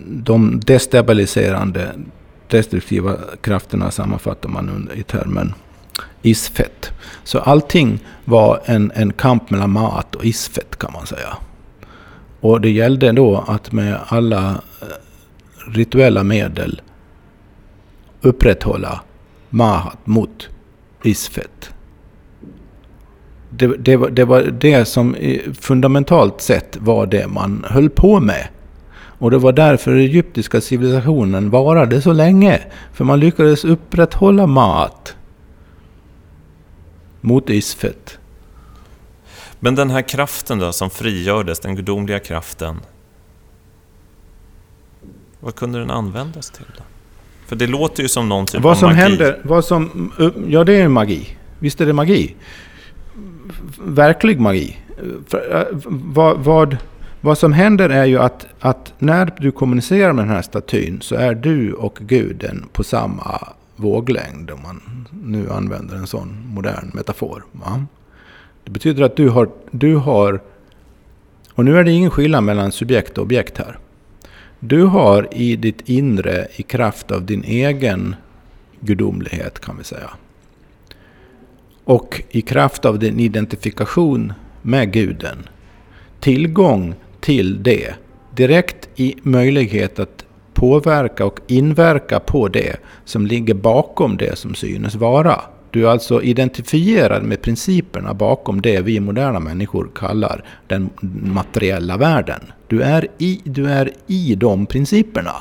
de 0.07 0.59
destabiliserande, 0.59 1.91
destruktiva 2.51 3.17
krafterna 3.41 3.91
sammanfattar 3.91 4.49
man 4.49 4.89
i 4.95 5.03
termen 5.03 5.53
isfett. 6.21 6.91
Så 7.23 7.39
allting 7.39 7.99
var 8.25 8.61
en, 8.65 8.91
en 8.95 9.13
kamp 9.13 9.49
mellan 9.49 9.69
mat 9.69 10.15
och 10.15 10.25
isfett 10.25 10.77
kan 10.77 10.93
man 10.93 11.05
säga. 11.05 11.37
Och 12.39 12.61
det 12.61 12.69
gällde 12.69 13.11
då 13.11 13.43
att 13.47 13.71
med 13.71 13.99
alla 14.07 14.49
eh, 14.81 14.87
rituella 15.67 16.23
medel 16.23 16.81
upprätthålla 18.21 19.01
mahat 19.49 20.07
mot 20.07 20.49
isfett. 21.03 21.69
Det, 23.49 23.67
det, 23.67 23.97
det, 23.97 24.25
var 24.25 24.41
det 24.41 24.85
som 24.85 25.15
fundamentalt 25.59 26.41
sett 26.41 26.77
var 26.79 27.05
det 27.05 27.27
man 27.27 27.65
höll 27.69 27.89
på 27.89 28.19
med 28.19 28.47
och 29.21 29.31
det 29.31 29.37
var 29.37 29.53
därför 29.53 29.91
den 29.91 29.99
egyptiska 29.99 30.61
civilisationen 30.61 31.49
varade 31.49 32.01
så 32.01 32.13
länge. 32.13 32.61
För 32.93 33.05
man 33.05 33.19
lyckades 33.19 33.65
upprätthålla 33.65 34.47
mat 34.47 35.15
mot 37.21 37.49
isfett. 37.49 38.19
Men 39.59 39.75
den 39.75 39.89
här 39.89 40.01
kraften 40.01 40.59
då 40.59 40.71
som 40.71 40.89
frigördes, 40.89 41.59
den 41.59 41.75
gudomliga 41.75 42.19
kraften. 42.19 42.79
Vad 45.39 45.55
kunde 45.55 45.79
den 45.79 45.91
användas 45.91 46.49
till? 46.49 46.65
Då? 46.77 46.83
För 47.47 47.55
det 47.55 47.67
låter 47.67 48.03
ju 48.03 48.09
som 48.09 48.29
någon 48.29 48.45
typ 48.45 48.61
vad 48.61 48.71
av 48.71 48.75
som 48.75 48.89
magi. 48.89 49.01
Händer, 49.01 49.39
vad 49.43 49.65
som 49.65 50.11
Ja, 50.47 50.63
det 50.63 50.73
är 50.73 50.87
magi. 50.87 51.37
Visst 51.59 51.81
är 51.81 51.85
det 51.85 51.93
magi. 51.93 52.35
Verklig 53.79 54.39
magi. 54.39 54.77
Äh, 55.51 55.61
vad, 55.85 56.37
vad 56.37 56.77
vad 57.21 57.37
som 57.37 57.53
händer 57.53 57.89
är 57.89 58.05
ju 58.05 58.19
att, 58.19 58.47
att 58.59 58.93
när 58.99 59.33
du 59.39 59.51
kommunicerar 59.51 60.13
med 60.13 60.25
den 60.25 60.35
här 60.35 60.41
statyn 60.41 61.01
så 61.01 61.15
är 61.15 61.35
du 61.35 61.73
och 61.73 61.99
guden 62.01 62.65
på 62.73 62.83
samma 62.83 63.47
våglängd. 63.75 64.51
Om 64.51 64.61
man 64.61 65.07
nu 65.23 65.51
använder 65.51 65.95
en 65.95 66.07
sån 66.07 66.43
modern 66.47 66.91
metafor. 66.93 67.43
Va? 67.51 67.85
Det 68.63 68.71
betyder 68.71 69.03
att 69.03 69.15
du 69.15 69.29
har, 69.29 69.49
du 69.71 69.95
har 69.95 70.39
Och 71.53 71.65
nu 71.65 71.77
är 71.77 71.83
det 71.83 71.91
ingen 71.91 72.11
skillnad 72.11 72.43
mellan 72.43 72.71
subjekt 72.71 73.17
och 73.17 73.23
objekt 73.23 73.57
här. 73.57 73.77
Du 74.59 74.83
har 74.83 75.27
i 75.31 75.55
ditt 75.55 75.89
inre, 75.89 76.47
i 76.55 76.63
kraft 76.63 77.11
av 77.11 77.25
din 77.25 77.43
egen 77.43 78.15
gudomlighet 78.79 79.59
kan 79.59 79.77
vi 79.77 79.83
säga. 79.83 80.09
Och 81.83 82.21
i 82.29 82.41
kraft 82.41 82.85
av 82.85 82.99
din 82.99 83.19
identifikation 83.19 84.33
med 84.61 84.93
guden. 84.93 85.37
Tillgång 86.19 86.95
till 87.21 87.63
det. 87.63 87.93
Direkt 88.35 88.89
i 88.95 89.15
möjlighet 89.21 89.99
att 89.99 90.25
påverka 90.53 91.25
och 91.25 91.39
inverka 91.47 92.19
på 92.19 92.47
det 92.47 92.75
som 93.05 93.25
ligger 93.25 93.53
bakom 93.53 94.17
det 94.17 94.37
som 94.37 94.55
synes 94.55 94.95
vara. 94.95 95.41
Du 95.71 95.85
är 95.85 95.89
alltså 95.89 96.21
identifierad 96.21 97.23
med 97.23 97.41
principerna 97.41 98.13
bakom 98.13 98.61
det 98.61 98.81
vi 98.81 98.99
moderna 98.99 99.39
människor 99.39 99.89
kallar 99.95 100.43
den 100.67 100.89
materiella 101.33 101.97
världen. 101.97 102.39
Du 102.67 102.81
är 102.81 103.07
i, 103.17 103.41
du 103.43 103.65
är 103.65 103.91
i 104.07 104.35
de 104.35 104.65
principerna. 104.65 105.35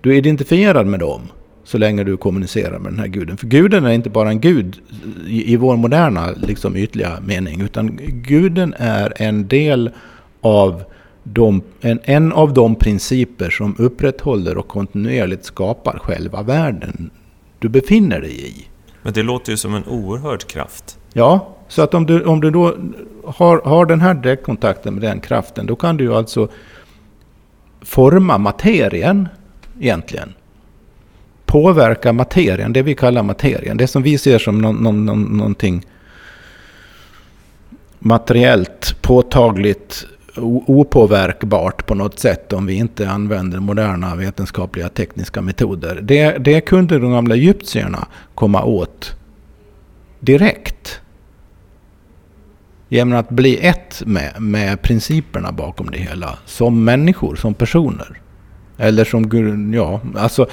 Du 0.00 0.12
är 0.12 0.16
identifierad 0.16 0.86
med 0.86 1.00
dem 1.00 1.22
så 1.68 1.78
länge 1.78 2.04
du 2.04 2.16
kommunicerar 2.16 2.78
med 2.78 2.92
den 2.92 2.98
här 2.98 3.06
guden. 3.06 3.36
För 3.36 3.46
guden 3.46 3.84
är 3.84 3.90
inte 3.90 4.10
bara 4.10 4.28
en 4.28 4.40
gud 4.40 4.80
i, 5.26 5.52
i 5.52 5.56
vår 5.56 5.76
moderna 5.76 6.30
liksom, 6.30 6.76
ytliga 6.76 7.20
mening, 7.20 7.60
utan 7.60 7.98
guden 8.02 8.74
är 8.78 9.12
en 9.16 9.48
del 9.48 9.90
av 10.40 10.84
de, 11.22 11.62
en, 11.80 12.00
en 12.02 12.32
av 12.32 12.54
de 12.54 12.74
principer 12.74 13.50
som 13.50 13.74
upprätthåller 13.78 14.58
och 14.58 14.68
kontinuerligt 14.68 15.44
skapar 15.44 15.98
själva 15.98 16.42
världen 16.42 17.10
du 17.58 17.68
befinner 17.68 18.20
dig 18.20 18.48
i. 18.48 18.66
Men 19.02 19.12
det 19.12 19.22
låter 19.22 19.50
ju 19.50 19.56
som 19.56 19.74
en 19.74 19.84
oerhörd 19.84 20.46
kraft. 20.46 20.98
Ja, 21.12 21.56
så 21.68 21.82
att 21.82 21.94
om 21.94 22.06
du, 22.06 22.24
om 22.24 22.40
du 22.40 22.50
då 22.50 22.76
har, 23.24 23.60
har 23.64 23.86
den 23.86 24.00
här 24.00 24.14
direktkontakten 24.14 24.94
med 24.94 25.02
den 25.02 25.20
kraften, 25.20 25.66
då 25.66 25.76
kan 25.76 25.96
du 25.96 26.04
ju 26.04 26.14
alltså 26.14 26.48
forma 27.80 28.38
materien 28.38 29.28
egentligen. 29.80 30.34
Påverka 31.48 32.12
materien, 32.12 32.72
det 32.72 32.82
vi 32.82 32.94
kallar 32.94 33.22
materien. 33.22 33.76
Det 33.76 33.86
som 33.86 34.02
vi 34.02 34.18
ser 34.18 34.38
som 34.38 34.58
någon, 34.58 34.76
någon, 34.76 35.04
någon, 35.04 35.22
någonting 35.22 35.86
materiellt, 37.98 39.02
påtagligt, 39.02 40.06
opåverkbart 40.66 41.86
på 41.86 41.94
något 41.94 42.18
sätt 42.18 42.52
om 42.52 42.66
vi 42.66 42.74
inte 42.74 43.10
använder 43.10 43.60
moderna 43.60 44.16
vetenskapliga 44.16 44.88
tekniska 44.88 45.42
metoder. 45.42 46.00
Det, 46.02 46.38
det 46.38 46.60
kunde 46.60 46.98
de 46.98 47.12
gamla 47.12 47.34
egyptierna 47.34 48.06
komma 48.34 48.64
åt 48.64 49.16
direkt. 50.20 51.00
Genom 52.88 53.18
att 53.18 53.30
bli 53.30 53.66
ett 53.66 54.02
med, 54.06 54.42
med 54.42 54.82
principerna 54.82 55.52
bakom 55.52 55.90
det 55.90 55.98
hela. 55.98 56.38
Som 56.46 56.84
människor, 56.84 57.36
som 57.36 57.54
personer. 57.54 58.20
Eller 58.78 59.04
som, 59.04 59.72
ja, 59.74 60.00
alltså 60.16 60.46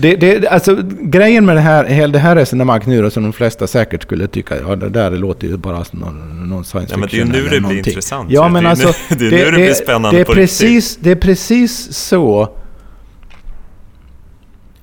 det, 0.00 0.16
det, 0.16 0.48
alltså, 0.48 0.82
grejen 1.00 1.46
med 1.46 1.56
det 1.56 1.60
här, 1.60 2.08
det 2.08 2.18
här 2.18 2.36
resonemanget 2.36 2.86
nu 2.86 3.02
då, 3.02 3.10
som 3.10 3.22
de 3.22 3.32
flesta 3.32 3.66
säkert 3.66 4.02
skulle 4.02 4.26
tycka, 4.26 4.56
ja 4.60 4.76
det 4.76 4.88
där 4.88 5.10
låter 5.10 5.48
ju 5.48 5.56
bara 5.56 5.84
som 5.84 5.98
någon, 5.98 6.48
någon 6.48 6.64
science 6.64 6.94
fiction. 6.94 7.18
Ja 7.18 7.24
men 7.24 7.32
det 7.32 7.38
är 7.38 7.42
ju 7.42 7.50
nu 7.50 7.60
det 7.60 7.68
blir 7.68 7.78
intressant. 7.78 8.30
Ja 8.30 8.48
men 8.48 8.64
det 8.64 8.70
alltså. 8.70 8.92
Nu, 9.10 9.16
det 9.16 9.26
är 9.26 9.44
nu 9.44 9.50
det, 9.50 9.56
blir 9.56 9.74
spännande 9.74 10.18
det 10.18 10.20
är 10.20 10.24
på 10.24 10.32
precis, 10.32 10.90
riktigt. 10.90 11.04
Det 11.04 11.10
är 11.10 11.16
precis 11.16 11.92
så. 11.92 12.56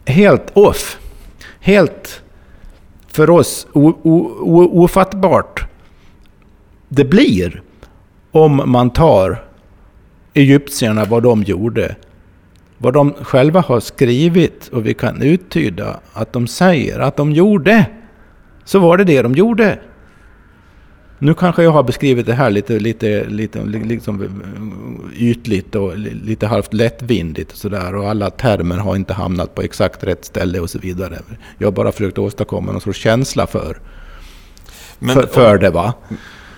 Helt 0.06 0.52
off. 0.54 0.98
Helt 1.60 2.22
för 3.08 3.30
oss 3.30 3.68
ofattbart. 4.74 5.66
Det 6.90 7.06
blir 7.06 7.62
om 8.32 8.62
man 8.66 8.90
tar 8.90 9.44
egyptierna, 10.34 11.06
vad 11.06 11.24
de 11.24 11.44
gjorde 11.44 11.96
vad 12.86 12.94
de 12.94 13.14
själva 13.14 13.62
har 13.62 13.80
skrivit 13.80 14.68
och 14.68 14.86
vi 14.86 14.94
kan 14.94 15.22
uttyda 15.22 16.00
att 16.14 16.34
de 16.34 16.48
säger 16.48 17.00
att 17.00 17.18
de 17.18 17.32
gjorde, 17.32 17.86
så 18.66 18.80
var 18.80 18.98
det 18.98 19.04
det 19.04 19.22
de 19.22 19.34
gjorde. 19.34 19.80
Nu 21.20 21.34
kanske 21.34 21.64
jag 21.64 21.72
har 21.72 21.84
beskrivit 21.84 22.26
det 22.26 22.34
här 22.34 22.50
lite, 22.50 22.80
lite, 22.80 23.26
lite 23.26 23.64
liksom 23.64 24.44
ytligt 25.16 25.76
och 25.76 25.98
lite 25.98 26.48
halvt 26.48 26.74
lättvindigt 26.74 27.52
och 27.52 27.58
sådär. 27.58 27.96
Och 27.96 28.10
alla 28.10 28.30
termer 28.30 28.78
har 28.78 28.96
inte 28.96 29.14
hamnat 29.14 29.56
på 29.56 29.62
exakt 29.62 30.04
rätt 30.04 30.26
ställe 30.26 30.60
och 30.60 30.70
så 30.70 30.80
vidare. 30.80 31.18
Jag 31.58 31.68
har 31.68 31.72
bara 31.72 31.92
försökt 31.92 32.18
åstadkomma 32.18 32.72
någon 32.72 32.82
sorts 32.82 33.00
känsla 33.00 33.48
för, 33.48 33.78
men 35.00 35.16
för, 35.16 35.28
för 35.28 35.58
det. 35.58 35.70
va. 35.70 35.94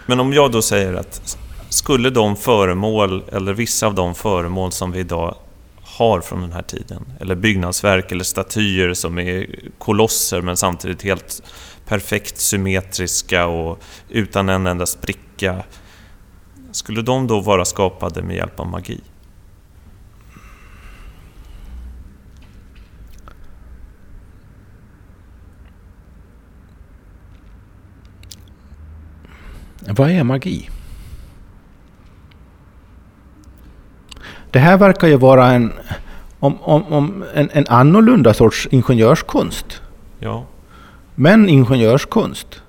Men 0.05 0.19
om 0.19 0.33
jag 0.33 0.51
då 0.51 0.61
säger 0.61 0.93
att 0.93 1.37
skulle 1.69 2.09
de 2.09 2.35
föremål, 2.35 3.23
eller 3.31 3.53
vissa 3.53 3.87
av 3.87 3.95
de 3.95 4.15
föremål 4.15 4.71
som 4.71 4.91
vi 4.91 4.99
idag 4.99 5.35
har 5.97 6.21
från 6.21 6.41
den 6.41 6.51
här 6.51 6.61
tiden. 6.61 7.05
Eller 7.19 7.35
byggnadsverk 7.35 8.11
eller 8.11 8.23
statyer 8.23 8.93
som 8.93 9.19
är 9.19 9.47
kolosser 9.77 10.41
men 10.41 10.57
samtidigt 10.57 11.01
helt 11.01 11.43
perfekt 11.85 12.37
symmetriska 12.37 13.45
och 13.45 13.83
utan 14.09 14.49
en 14.49 14.67
enda 14.67 14.85
spricka. 14.85 15.63
Skulle 16.71 17.01
de 17.01 17.27
då 17.27 17.39
vara 17.39 17.65
skapade 17.65 18.21
med 18.21 18.35
hjälp 18.35 18.59
av 18.59 18.67
magi? 18.67 19.01
Vad 29.89 30.11
är 30.11 30.23
magi? 30.23 30.69
Det 34.57 34.61
här 34.61 34.77
verkar 34.77 35.07
ju 35.07 35.17
vara 35.17 35.51
en, 35.51 35.73
om, 36.39 36.57
om, 36.61 36.93
om 36.93 37.23
en, 37.33 37.49
en 37.53 37.65
annorlunda 37.69 38.33
sorts 38.33 38.67
ingenjörskonst. 38.71 39.81
Ja. 40.19 40.45
Men 41.15 41.49
ingenjörskonst. 41.49 42.61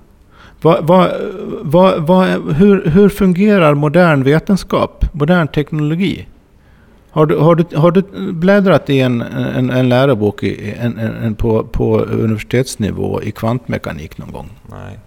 Va, 0.61 0.81
va, 0.81 1.97
va, 1.97 2.25
hur, 2.53 2.85
hur 2.85 3.09
fungerar 3.09 3.73
modern 3.73 4.23
vetenskap, 4.23 5.05
modern 5.11 5.47
teknologi? 5.47 6.27
Har 7.11 7.25
du, 7.25 7.37
har 7.37 7.55
du, 7.55 7.77
har 7.77 7.91
du 7.91 8.01
bläddrat 8.33 8.89
i 8.89 8.99
en, 8.99 9.21
en, 9.21 9.69
en 9.69 9.89
lärobok 9.89 10.43
i, 10.43 10.75
en, 10.79 11.35
på, 11.35 11.63
på 11.63 11.99
universitetsnivå 11.99 13.21
i 13.21 13.31
kvantmekanik 13.31 14.17
någon 14.17 14.31
gång? 14.31 14.49
Nej. 14.71 14.99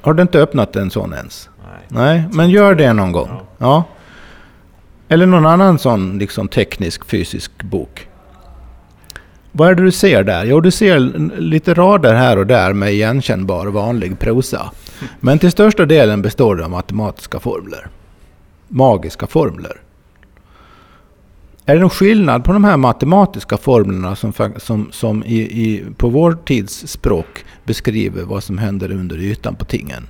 Har 0.00 0.14
du 0.14 0.22
inte 0.22 0.38
öppnat 0.38 0.76
en 0.76 0.90
sån 0.90 1.12
ens? 1.12 1.50
Nej. 1.64 1.80
Nej, 1.88 2.24
men 2.32 2.50
gör 2.50 2.74
det 2.74 2.92
någon 2.92 3.12
gång. 3.12 3.28
Ja. 3.28 3.44
ja. 3.58 3.84
Eller 5.08 5.26
någon 5.26 5.46
annan 5.46 5.78
sån 5.78 6.18
liksom 6.18 6.48
teknisk, 6.48 7.04
fysisk 7.04 7.62
bok. 7.62 8.08
Vad 9.52 9.70
är 9.70 9.74
det 9.74 9.82
du 9.84 9.92
ser 9.92 10.24
där? 10.24 10.44
Jo, 10.44 10.60
du 10.60 10.70
ser 10.70 10.98
lite 11.40 11.74
rader 11.74 12.14
här 12.14 12.38
och 12.38 12.46
där 12.46 12.72
med 12.72 12.92
igenkännbar 12.92 13.66
vanlig 13.66 14.18
prosa. 14.18 14.70
Men 15.20 15.38
till 15.38 15.50
största 15.50 15.84
delen 15.86 16.22
består 16.22 16.56
det 16.56 16.64
av 16.64 16.70
matematiska 16.70 17.40
formler. 17.40 17.86
Magiska 18.68 19.26
formler. 19.26 19.80
Är 21.66 21.74
det 21.74 21.80
någon 21.80 21.90
skillnad 21.90 22.44
på 22.44 22.52
de 22.52 22.64
här 22.64 22.76
matematiska 22.76 23.56
formlerna 23.56 24.16
som, 24.16 24.32
som, 24.56 24.88
som 24.92 25.24
i, 25.24 25.36
i, 25.40 25.84
på 25.96 26.08
vår 26.08 26.38
tids 26.44 26.88
språk 26.88 27.44
beskriver 27.64 28.22
vad 28.22 28.44
som 28.44 28.58
händer 28.58 28.92
under 28.92 29.16
ytan 29.16 29.54
på 29.54 29.64
tingen? 29.64 30.06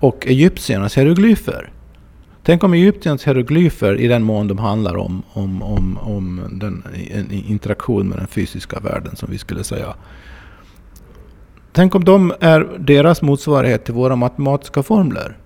Och 0.00 0.26
egyptiernas 0.26 0.98
hieroglyfer? 0.98 1.70
Tänk 2.44 2.64
om 2.64 2.74
Egyptens 2.74 3.26
hieroglyfer, 3.26 4.00
i 4.00 4.08
den 4.08 4.22
mån 4.22 4.48
de 4.48 4.58
handlar 4.58 4.96
om, 4.96 5.22
om, 5.32 5.62
om, 5.62 5.98
om 5.98 6.40
den, 6.52 6.84
en 7.10 7.30
interaktion 7.30 8.08
med 8.08 8.18
den 8.18 8.26
fysiska 8.26 8.80
världen, 8.80 9.16
som 9.16 9.30
vi 9.30 9.38
skulle 9.38 9.64
säga. 9.64 9.94
Tänk 11.72 11.94
om 11.94 12.04
de 12.04 12.34
är 12.40 12.68
deras 12.78 13.22
motsvarighet 13.22 13.84
till 13.84 13.94
våra 13.94 14.16
matematiska 14.16 14.82
formler. 14.82 15.36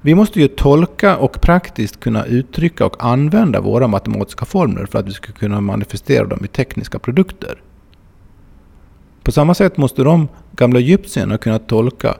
Vi 0.00 0.14
måste 0.14 0.40
ju 0.40 0.48
tolka 0.48 1.16
och 1.16 1.40
praktiskt 1.40 2.00
kunna 2.00 2.24
uttrycka 2.24 2.86
och 2.86 3.04
använda 3.04 3.60
våra 3.60 3.88
matematiska 3.88 4.44
formler 4.44 4.86
för 4.86 4.98
att 4.98 5.06
vi 5.06 5.12
ska 5.12 5.32
kunna 5.32 5.60
manifestera 5.60 6.24
dem 6.24 6.44
i 6.44 6.48
tekniska 6.48 6.98
produkter. 6.98 7.62
På 9.22 9.32
samma 9.32 9.54
sätt 9.54 9.76
måste 9.76 10.02
de 10.02 10.28
gamla 10.52 10.78
egyptierna 10.78 11.38
kunna 11.38 11.58
tolka 11.58 12.14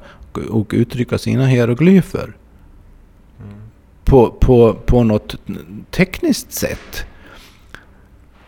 och 0.51 0.71
uttrycka 0.75 1.19
sina 1.19 1.47
hieroglyfer 1.47 2.33
på, 4.09 4.31
på, 4.31 4.75
på 4.75 5.05
något 5.05 5.37
tekniskt 5.91 6.53
sätt 6.53 7.07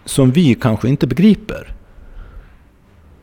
som 0.05 0.31
vi 0.31 0.55
kanske 0.55 0.89
inte 0.89 1.07
begriper. 1.07 1.75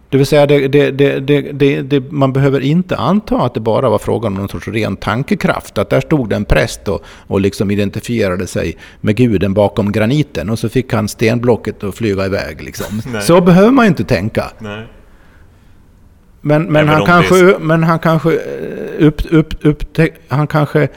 Det 0.10 0.18
vill 0.18 0.26
säga, 0.26 0.46
det, 0.46 0.68
det, 0.68 1.82
det, 1.82 2.12
man 2.12 2.34
behöver 2.34 2.60
inte 2.60 2.98
anta 2.98 3.38
att 3.38 3.54
det 3.54 3.60
bara 3.60 3.90
var 3.90 3.98
frågan 3.98 4.34
om 4.34 4.40
någon 4.40 4.50
sorts 4.50 4.68
ren 4.68 4.96
tankekraft. 4.96 5.78
Att 5.78 5.90
där 5.90 6.02
stod 6.02 6.34
en 6.34 6.46
präst 6.46 6.88
och, 6.88 7.04
och 7.28 7.42
liksom 7.42 7.72
identifierade 7.72 8.48
sig 8.48 8.78
med 9.02 9.16
guden 9.16 9.54
bakom 9.54 9.92
graniten 9.92 10.50
och 10.50 10.60
så 10.60 10.70
fick 10.70 10.94
han 10.94 11.08
stenblocket 11.08 11.84
att 11.84 11.96
flyga 11.96 12.26
iväg. 12.26 12.62
Liksom. 12.62 13.02
Så 13.22 13.42
behöver 13.42 13.72
man 13.72 13.86
inte 13.86 14.04
tänka. 14.04 14.52
Nej. 14.60 14.88
Men, 16.42 16.64
men, 16.64 16.88
han 16.88 17.06
kanske, 17.06 17.56
men 17.60 17.84
han 17.84 18.00
kanske 18.00 18.34
eh, 18.34 19.08
upp, 19.08 19.22
upp, 19.32 19.54
upptäck, 19.62 20.14
Han 20.28 20.48
kanske 20.48 20.88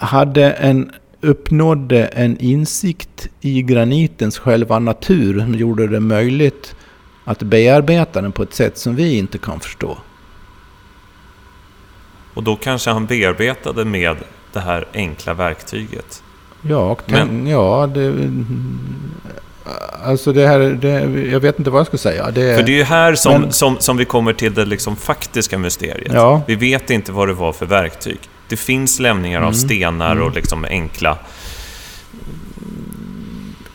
hade 0.00 0.50
en, 0.52 0.90
uppnådde 1.20 2.06
en 2.06 2.38
insikt 2.38 3.28
i 3.40 3.62
granitens 3.62 4.38
själva 4.38 4.78
natur 4.78 5.38
som 5.40 5.54
gjorde 5.54 5.86
det 5.86 6.00
möjligt 6.00 6.74
att 7.24 7.42
bearbeta 7.42 8.22
den 8.22 8.32
på 8.32 8.42
ett 8.42 8.54
sätt 8.54 8.78
som 8.78 8.96
vi 8.96 9.18
inte 9.18 9.38
kan 9.38 9.60
förstå. 9.60 9.98
Och 12.34 12.42
då 12.42 12.56
kanske 12.56 12.90
han 12.90 13.06
bearbetade 13.06 13.84
med 13.84 14.16
det 14.52 14.60
här 14.60 14.86
enkla 14.94 15.34
verktyget. 15.34 16.22
Ja, 16.62 16.96
tänk, 17.06 17.48
ja 17.48 17.90
det, 17.94 18.14
alltså 20.04 20.32
det 20.32 20.46
här, 20.46 20.58
det, 20.58 20.90
jag 21.30 21.40
vet 21.40 21.58
inte 21.58 21.70
vad 21.70 21.80
jag 21.80 21.86
ska 21.86 21.98
säga. 21.98 22.30
Det, 22.30 22.56
För 22.56 22.62
det 22.62 22.72
är 22.72 22.76
ju 22.76 22.82
här 22.82 23.14
som, 23.14 23.40
men- 23.40 23.52
som, 23.52 23.76
som 23.78 23.96
vi 23.96 24.04
kommer 24.04 24.32
till 24.32 24.54
det 24.54 24.64
liksom 24.64 24.96
faktiska 24.96 25.58
mysteriet. 25.58 26.12
Ja. 26.12 26.42
Vi 26.46 26.54
vet 26.54 26.90
inte 26.90 27.12
vad 27.12 27.28
det 27.28 27.34
var 27.34 27.52
för 27.52 27.66
verktyg. 27.66 28.18
Det 28.50 28.56
finns 28.56 29.00
lämningar 29.00 29.38
av 29.38 29.42
Mm. 29.42 29.54
stenar 29.54 30.16
och 30.20 30.34
liksom 30.34 30.64
enkla 30.64 31.18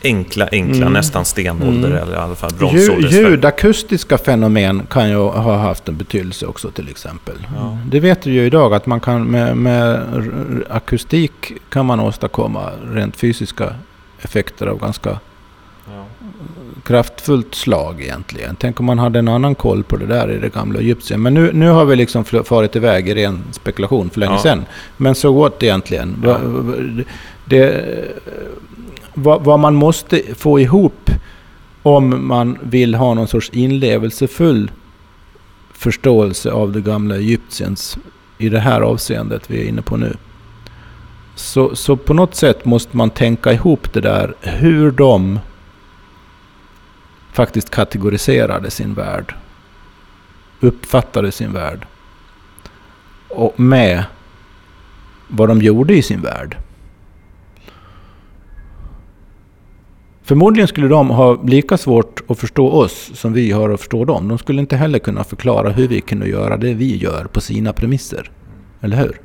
enkla, 0.04 0.48
enkla, 0.52 0.82
Mm. 0.82 0.94
nästan 0.94 1.26
stenålder 1.26 1.90
Mm. 1.90 2.04
eller 2.04 2.14
i 2.14 2.20
alla 2.20 2.36
fall 2.36 2.52
bronsålder. 2.54 3.10
ljudakustiska 3.10 4.18
fenomen 4.18 4.88
kan 4.90 5.10
ju 5.10 5.16
ha 5.18 5.58
haft 5.58 5.88
en 5.90 5.98
betydelse 5.98 6.46
också 6.46 6.72
till 6.72 6.90
exempel. 6.90 7.36
Ja. 7.56 7.78
Det 7.86 8.00
vet 8.00 8.26
vi 8.28 8.32
ju 8.32 8.46
idag 8.46 8.74
att 8.74 8.86
man 8.86 9.00
kan 9.00 9.24
med, 9.24 9.58
med 9.58 10.02
akustik 10.70 11.52
kan 11.70 11.86
man 11.86 12.00
åstadkomma 12.00 12.70
rent 12.94 13.16
fysiska 13.18 13.76
effekter 14.22 14.68
av 14.68 14.80
ganska 14.80 15.20
Ja. 15.88 16.06
Kraftfullt 16.86 17.56
slag 17.56 18.02
egentligen. 18.02 18.56
Tänk 18.60 18.80
om 18.80 18.86
man 18.86 19.00
hade 19.00 19.20
en 19.20 19.28
annan 19.28 19.56
koll 19.56 19.84
på 19.84 19.98
det 19.98 20.06
där 20.06 20.32
i 20.32 20.40
det 20.40 20.54
gamla 20.54 20.80
Egypten. 20.80 21.22
Men 21.22 21.34
nu, 21.34 21.52
nu 21.54 21.70
har 21.70 21.86
vi 21.86 21.96
liksom 21.96 22.24
farit 22.26 22.76
iväg 22.76 23.10
i 23.10 23.16
ren 23.16 23.44
spekulation 23.52 24.10
för 24.10 24.20
länge 24.20 24.34
Ja. 24.34 24.40
sedan. 24.40 24.66
Men 24.98 25.16
så 25.16 25.34
what 25.34 25.64
egentligen? 25.64 26.16
Ja. 26.24 26.40
Det, 27.46 27.86
vad, 29.14 29.44
vad 29.44 29.60
man 29.60 29.76
måste 29.76 30.22
få 30.36 30.60
ihop 30.60 31.10
om 31.84 32.28
man 32.28 32.58
vill 32.62 32.96
ha 32.96 33.14
någon 33.14 33.28
sorts 33.28 33.50
inlevelsefull 33.54 34.72
förståelse 35.74 36.52
av 36.52 36.72
det 36.72 36.82
gamla 36.82 37.16
Egyptiens 37.16 37.98
i 38.38 38.50
det 38.50 38.60
här 38.60 38.82
avseendet 38.82 39.44
vi 39.52 39.62
är 39.64 39.68
inne 39.70 39.82
på 39.82 39.98
nu. 39.98 40.16
Så, 41.36 41.76
så 41.76 41.96
på 41.96 42.14
något 42.14 42.36
sätt 42.36 42.66
måste 42.66 42.98
man 42.98 43.10
tänka 43.10 43.54
ihop 43.54 43.94
det 43.94 44.02
där 44.02 44.34
hur 44.42 44.92
de 44.92 45.40
faktiskt 47.36 47.70
kategoriserade 47.70 48.72
sin 48.72 48.94
värld. 48.94 49.36
Uppfattade 50.60 51.32
sin 51.32 51.54
värld. 51.54 51.88
Och 53.30 53.60
med 53.60 54.04
vad 55.28 55.50
de 55.50 55.62
gjorde 55.62 55.96
i 55.96 56.02
sin 56.02 56.22
värld. 56.22 56.58
Förmodligen 60.24 60.68
skulle 60.68 60.88
de 60.88 61.10
ha 61.10 61.44
lika 61.44 61.78
svårt 61.78 62.22
att 62.28 62.40
förstå 62.40 62.68
oss 62.70 63.12
som 63.14 63.34
vi 63.34 63.52
har 63.52 63.70
att 63.70 63.80
förstå 63.80 64.06
dem. 64.06 64.28
De 64.28 64.38
skulle 64.38 64.62
inte 64.62 64.76
heller 64.76 65.00
kunna 65.00 65.24
förklara 65.24 65.70
hur 65.70 65.88
vi 65.88 66.02
kunde 66.02 66.28
göra 66.28 66.58
det 66.58 66.74
vi 66.74 66.98
gör 66.98 67.26
på 67.26 67.42
sina 67.42 67.74
premisser. 67.74 68.32
Eller 68.82 68.98
hur? 68.98 69.22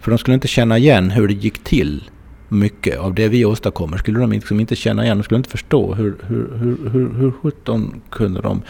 För 0.00 0.10
de 0.10 0.18
skulle 0.18 0.34
inte 0.34 0.48
känna 0.48 0.78
igen 0.78 1.10
hur 1.10 1.28
det 1.28 1.34
gick 1.34 1.64
till 1.64 2.10
mycket 2.48 2.98
av 2.98 3.14
det 3.14 3.28
vi 3.28 3.44
åstadkommer. 3.44 3.98
Skulle 3.98 4.18
de 4.18 4.32
liksom 4.32 4.60
inte 4.60 4.76
känna 4.76 5.04
igen, 5.04 5.18
de 5.18 5.24
skulle 5.24 5.38
inte 5.38 5.50
förstå 5.50 5.94
hur, 5.94 6.16
hur, 6.22 6.50
hur, 6.56 6.90
hur, 6.90 7.12
hur 7.14 7.30
sjutton 7.30 8.00
kunde 8.10 8.40
de 8.40 8.62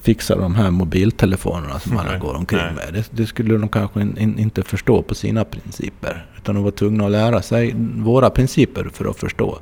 fixa 0.00 0.36
de 0.36 0.54
här 0.54 0.70
mobiltelefonerna 0.70 1.78
som 1.78 1.96
alla 1.96 2.10
Nej, 2.10 2.20
går 2.20 2.34
omkring 2.34 2.60
nej. 2.60 2.74
med. 2.74 2.94
Det, 2.94 3.08
det 3.10 3.26
skulle 3.26 3.56
de 3.56 3.68
kanske 3.68 4.00
in, 4.00 4.18
in, 4.18 4.38
inte 4.38 4.62
förstå 4.62 5.02
på 5.02 5.14
sina 5.14 5.44
principer. 5.44 6.26
Utan 6.36 6.54
de 6.54 6.64
var 6.64 6.70
tvungna 6.70 7.04
att 7.04 7.10
lära 7.10 7.42
sig 7.42 7.74
våra 7.96 8.30
principer 8.30 8.88
för 8.92 9.10
att 9.10 9.16
förstå 9.16 9.58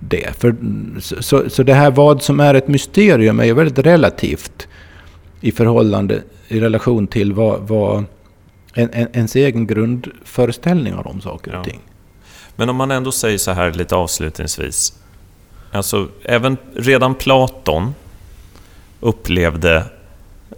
det. 0.00 0.36
För, 0.36 0.54
så, 1.00 1.50
så, 1.50 1.62
det 1.62 1.74
här 1.74 1.90
vad 1.90 2.22
som 2.22 2.40
är 2.40 2.54
ett 2.54 2.68
mysterium 2.68 3.40
är 3.40 3.44
ju 3.44 3.52
väldigt 3.54 3.78
relativt 3.78 4.68
i 5.40 5.52
förhållande, 5.52 6.22
i 6.48 6.60
relation 6.60 7.06
till 7.06 7.32
vad, 7.32 7.60
vad 7.60 8.04
en, 8.74 8.88
en, 8.92 9.08
ens 9.12 9.36
egen 9.36 9.66
grundföreställningar 9.66 11.06
om 11.08 11.20
saker 11.20 11.50
och 11.50 11.58
Ja. 11.58 11.64
ting. 11.64 11.80
Men 12.56 12.68
om 12.68 12.76
man 12.76 12.90
ändå 12.90 13.12
säger 13.12 13.38
så 13.38 13.50
här 13.50 13.72
lite 13.72 13.96
avslutningsvis. 13.96 14.98
Alltså, 15.72 16.08
även 16.24 16.56
redan 16.76 17.14
Platon 17.14 17.94
upplevde 19.00 19.84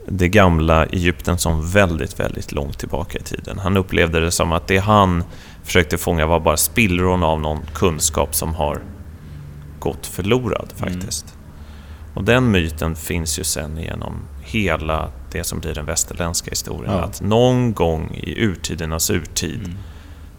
det 0.08 0.28
gamla 0.28 0.86
Egypten 0.86 1.38
som 1.38 1.70
väldigt, 1.70 2.20
väldigt 2.20 2.52
långt 2.52 2.78
tillbaka 2.78 3.18
i 3.18 3.22
tiden. 3.22 3.58
Han 3.58 3.76
upplevde 3.76 4.20
det 4.20 4.30
som 4.30 4.52
att 4.52 4.66
det 4.66 4.78
han 4.78 5.24
försökte 5.64 5.98
fånga 5.98 6.26
var 6.26 6.40
bara 6.40 6.56
spillron 6.56 7.22
av 7.22 7.40
någon 7.40 7.60
kunskap 7.74 8.34
som 8.34 8.54
har 8.54 8.80
gått 9.78 10.06
förlorad 10.06 10.72
faktiskt. 10.76 11.34
Och 12.14 12.24
den 12.24 12.50
myten 12.50 12.96
finns 12.96 13.38
ju 13.38 13.44
sen 13.44 13.76
genom 13.76 14.14
hela 14.42 15.10
det 15.32 15.44
som 15.44 15.60
blir 15.60 15.74
den 15.74 15.86
västerländska 15.86 16.50
historien. 16.50 16.92
Ja. 16.92 17.00
Att 17.00 17.20
någon 17.20 17.72
gång 17.72 18.14
i 18.14 18.44
urtidernas 18.44 19.10
urtid 19.10 19.76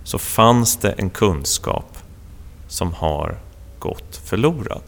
så 0.05 0.17
fanns 0.17 0.77
det 0.77 0.91
en 0.91 1.09
kunskap 1.09 1.97
som 2.67 2.93
har 2.93 3.37
gått 3.79 4.21
förlorad. 4.25 4.81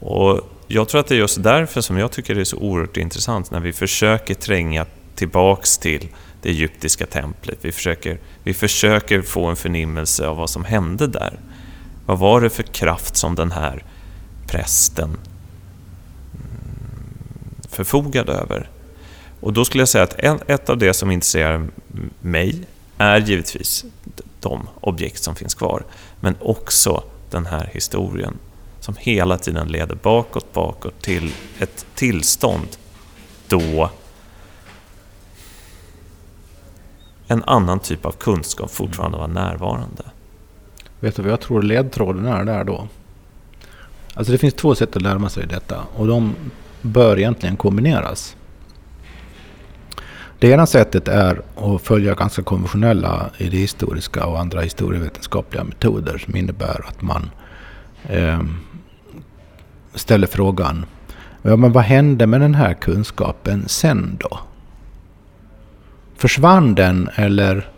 Och 0.00 0.40
jag 0.66 0.88
tror 0.88 1.00
att 1.00 1.06
det 1.06 1.14
är 1.14 1.18
just 1.18 1.42
därför 1.42 1.80
som 1.80 1.98
jag 1.98 2.12
tycker 2.12 2.34
det 2.34 2.40
är 2.40 2.44
så 2.44 2.56
oerhört 2.56 2.96
intressant 2.96 3.50
när 3.50 3.60
vi 3.60 3.72
försöker 3.72 4.34
tränga 4.34 4.86
tillbaks 5.14 5.78
till 5.78 6.08
det 6.42 6.48
egyptiska 6.48 7.06
templet. 7.06 7.58
Vi 7.60 7.72
försöker, 7.72 8.18
vi 8.42 8.54
försöker 8.54 9.22
få 9.22 9.46
en 9.46 9.56
förnimmelse 9.56 10.26
av 10.26 10.36
vad 10.36 10.50
som 10.50 10.64
hände 10.64 11.06
där. 11.06 11.38
Vad 12.06 12.18
var 12.18 12.40
det 12.40 12.50
för 12.50 12.62
kraft 12.62 13.16
som 13.16 13.34
den 13.34 13.52
här 13.52 13.84
prästen 14.46 15.04
mm, 15.04 15.18
förfogade 17.68 18.32
över? 18.32 18.68
Och 19.40 19.52
då 19.52 19.64
skulle 19.64 19.82
jag 19.82 19.88
säga 19.88 20.04
att 20.04 20.50
ett 20.50 20.68
av 20.68 20.78
det 20.78 20.94
som 20.94 21.10
intresserar 21.10 21.68
mig 22.20 22.66
är 23.00 23.20
givetvis 23.20 23.84
de 24.40 24.68
objekt 24.80 25.22
som 25.22 25.34
finns 25.34 25.54
kvar, 25.54 25.84
men 26.20 26.34
också 26.40 27.02
den 27.30 27.46
här 27.46 27.70
historien 27.72 28.38
som 28.80 28.94
hela 28.98 29.38
tiden 29.38 29.68
leder 29.68 29.94
bakåt, 29.94 30.52
bakåt 30.52 31.02
till 31.02 31.34
ett 31.58 31.86
tillstånd 31.94 32.68
då 33.48 33.90
en 37.26 37.44
annan 37.44 37.78
typ 37.80 38.06
av 38.06 38.12
kunskap 38.12 38.70
fortfarande 38.70 39.18
var 39.18 39.28
närvarande. 39.28 40.04
Vet 41.00 41.16
du 41.16 41.22
vad 41.22 41.32
jag 41.32 41.40
tror 41.40 41.62
ledtråden 41.62 42.26
är 42.26 42.44
där 42.44 42.64
då? 42.64 42.88
Alltså 44.14 44.32
det 44.32 44.38
finns 44.38 44.54
två 44.54 44.74
sätt 44.74 44.96
att 44.96 45.02
närma 45.02 45.28
sig 45.28 45.46
detta 45.46 45.82
och 45.96 46.06
de 46.06 46.34
bör 46.82 47.18
egentligen 47.18 47.56
kombineras. 47.56 48.36
Det 50.40 50.50
ena 50.50 50.66
sättet 50.66 51.08
är 51.08 51.42
att 51.56 51.82
följa 51.82 52.14
ganska 52.14 52.42
konventionella 52.42 53.30
idéhistoriska 53.38 54.26
och 54.26 54.40
andra 54.40 54.60
historievetenskapliga 54.60 55.64
metoder 55.64 56.18
som 56.18 56.36
innebär 56.36 56.84
att 56.88 57.02
man 57.02 57.30
eh, 58.08 58.40
ställer 59.94 60.26
frågan 60.26 60.86
ja, 61.42 61.56
men 61.56 61.72
vad 61.72 61.84
hände 61.84 62.26
med 62.26 62.40
den 62.40 62.54
här 62.54 62.74
kunskapen 62.74 63.68
sen 63.68 64.16
då? 64.20 64.38
Försvann 66.16 66.74
den 66.74 67.10
eller 67.14 67.70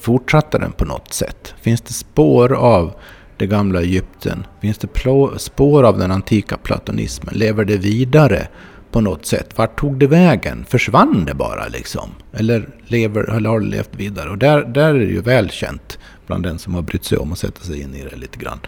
fortsatte 0.00 0.58
den 0.58 0.72
på 0.72 0.84
något 0.84 1.12
sätt? 1.12 1.54
Finns 1.60 1.80
det 1.80 1.92
spår 1.92 2.52
av 2.52 2.92
det 3.36 3.46
gamla 3.46 3.80
Egypten? 3.80 4.46
Finns 4.60 4.78
det 4.78 4.88
spår 5.36 5.82
av 5.82 5.98
den 5.98 6.10
antika 6.10 6.56
platonismen? 6.56 7.34
Lever 7.34 7.64
det 7.64 7.76
vidare 7.76 8.48
på 8.94 9.00
något 9.00 9.26
sätt? 9.26 9.58
Vart 9.58 9.80
tog 9.80 9.98
det 9.98 10.06
vägen? 10.06 10.64
Försvann 10.68 11.24
det 11.24 11.34
bara 11.34 11.68
liksom? 11.68 12.10
Eller, 12.32 12.68
lever, 12.86 13.30
eller 13.36 13.50
har 13.50 13.60
det 13.60 13.66
levt 13.66 13.96
vidare? 13.96 14.30
Och 14.30 14.38
där, 14.38 14.64
där 14.64 14.94
är 14.94 14.98
det 14.98 15.04
ju 15.04 15.20
välkänt 15.20 15.98
bland 16.26 16.42
den 16.42 16.58
som 16.58 16.74
har 16.74 16.82
brytt 16.82 17.04
sig 17.04 17.18
om 17.18 17.32
att 17.32 17.38
sätta 17.38 17.60
sig 17.60 17.80
in 17.80 17.94
i 17.94 18.04
det 18.10 18.16
lite 18.16 18.38
grann. 18.38 18.58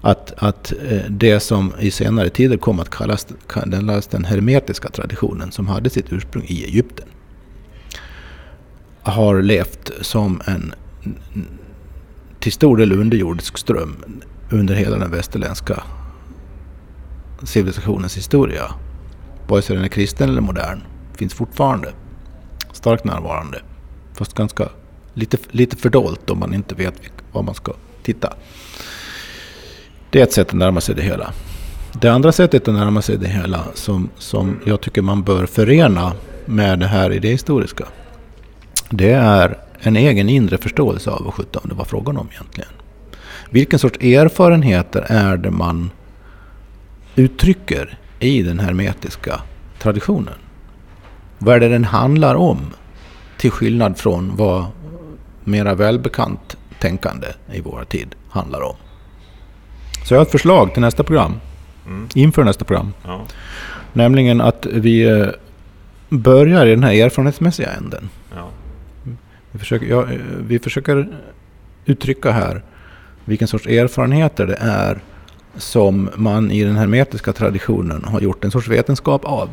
Att, 0.00 0.32
att 0.36 0.72
eh, 0.88 1.02
det 1.08 1.40
som 1.40 1.72
i 1.78 1.90
senare 1.90 2.28
tider 2.28 2.56
kom 2.56 2.80
att 2.80 2.90
kallas 2.90 3.26
kallas 3.46 4.06
den 4.06 4.24
hermetiska 4.24 4.88
traditionen 4.88 5.52
som 5.52 5.68
hade 5.68 5.90
sitt 5.90 6.12
ursprung 6.12 6.44
i 6.46 6.64
Egypten 6.64 7.08
har 9.02 9.42
levt 9.42 9.90
som 10.00 10.42
en 10.46 10.74
till 12.40 12.52
stor 12.52 12.76
del 12.76 12.92
underjordisk 12.92 13.58
ström 13.58 13.96
under 14.50 14.74
hela 14.74 14.98
den 14.98 15.10
västerländska 15.10 15.82
civilisationens 17.44 18.16
historia. 18.16 18.64
Vare 19.50 19.62
sig 19.62 19.76
den 19.76 19.84
är 19.84 19.88
kristen 19.88 20.28
eller 20.28 20.40
modern. 20.40 20.80
Finns 21.14 21.34
fortfarande. 21.34 21.92
Starkt 22.72 23.04
närvarande. 23.04 23.62
Fast 24.14 24.34
ganska 24.34 24.68
lite, 25.14 25.38
lite 25.50 25.76
fördolt 25.76 26.30
om 26.30 26.38
man 26.38 26.54
inte 26.54 26.74
vet 26.74 26.94
var 27.32 27.42
man 27.42 27.54
ska 27.54 27.72
titta. 28.02 28.32
Det 30.10 30.18
är 30.18 30.22
ett 30.22 30.32
sätt 30.32 30.48
att 30.48 30.54
närma 30.54 30.80
sig 30.80 30.94
det 30.94 31.02
hela. 31.02 31.32
Det 32.00 32.08
andra 32.08 32.32
sättet 32.32 32.68
att 32.68 32.74
närma 32.74 33.02
sig 33.02 33.18
det 33.18 33.28
hela 33.28 33.64
som, 33.74 34.10
som 34.18 34.60
jag 34.64 34.80
tycker 34.80 35.02
man 35.02 35.22
bör 35.22 35.46
förena 35.46 36.12
med 36.44 36.78
det 36.78 36.86
här 36.86 37.12
idéhistoriska. 37.12 37.84
Det 38.90 39.12
är 39.12 39.58
en 39.78 39.96
egen 39.96 40.28
inre 40.28 40.58
förståelse 40.58 41.10
av 41.10 41.24
vad 41.24 41.34
sjutton 41.34 41.62
det 41.64 41.74
var 41.74 41.84
frågan 41.84 42.16
om 42.16 42.28
egentligen. 42.32 42.70
Vilken 43.50 43.78
sorts 43.78 43.98
erfarenheter 43.98 45.06
är 45.08 45.36
det 45.36 45.50
man 45.50 45.90
uttrycker 47.16 47.98
i 48.20 48.42
den 48.42 48.58
hermetiska 48.58 49.40
traditionen? 49.78 50.34
Vad 51.38 51.56
är 51.56 51.60
det 51.60 51.68
den 51.68 51.84
handlar 51.84 52.34
om? 52.34 52.60
Till 53.38 53.50
skillnad 53.50 53.98
från 53.98 54.36
vad 54.36 54.64
mera 55.44 55.74
välbekant 55.74 56.56
tänkande 56.80 57.26
i 57.52 57.60
vår 57.60 57.84
tid 57.84 58.14
handlar 58.30 58.60
om. 58.60 58.76
Så 60.04 60.14
jag 60.14 60.18
har 60.18 60.26
ett 60.26 60.32
förslag 60.32 60.72
till 60.72 60.82
nästa 60.82 61.04
program. 61.04 61.34
Mm. 61.86 62.08
Inför 62.14 62.44
nästa 62.44 62.64
program. 62.64 62.92
Ja. 63.04 63.20
Nämligen 63.92 64.40
att 64.40 64.66
vi 64.66 65.02
eh, 65.02 65.26
börjar 66.08 66.66
i 66.66 66.70
den 66.70 66.84
här 66.84 66.92
erfarenhetsmässiga 66.92 67.72
änden. 67.72 68.08
Ja. 68.34 68.48
Vi, 69.52 69.58
försöker, 69.58 69.86
ja, 69.86 70.02
eh, 70.02 70.18
vi 70.38 70.58
försöker 70.58 71.08
uttrycka 71.84 72.30
här 72.30 72.62
vilken 73.24 73.48
sorts 73.48 73.66
erfarenheter 73.66 74.46
det 74.46 74.58
är 74.60 75.00
som 75.56 76.10
man 76.16 76.50
i 76.50 76.64
den 76.64 76.76
hermetiska 76.76 77.32
traditionen 77.32 78.04
har 78.04 78.20
gjort 78.20 78.44
en 78.44 78.50
sorts 78.50 78.68
vetenskap 78.68 79.24
av. 79.24 79.48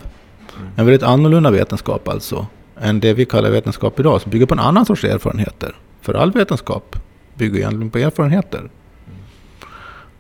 En 0.76 0.86
väldigt 0.86 1.04
annorlunda 1.04 1.52
vetenskap 1.52 2.08
alltså, 2.08 2.48
än 2.80 3.00
det 3.00 3.14
vi 3.14 3.26
kallar 3.26 3.50
vetenskap 3.50 4.00
idag, 4.00 4.22
som 4.22 4.32
bygger 4.32 4.46
på 4.46 4.54
en 4.54 4.60
annan 4.60 4.86
sorts 4.86 5.04
erfarenheter. 5.04 5.76
För 6.02 6.14
all 6.14 6.32
vetenskap 6.32 6.96
bygger 7.36 7.58
egentligen 7.58 7.90
på 7.90 7.98
erfarenheter. 7.98 8.70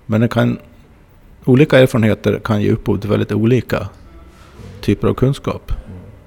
Men 0.06 0.22
det 0.22 0.28
kan, 0.28 0.60
olika 1.46 1.80
erfarenheter 1.80 2.40
kan 2.44 2.62
ge 2.62 2.72
upphov 2.72 2.98
till 2.98 3.10
väldigt 3.10 3.32
olika 3.32 3.88
typer 4.82 5.08
av 5.08 5.14
kunskap. 5.14 5.72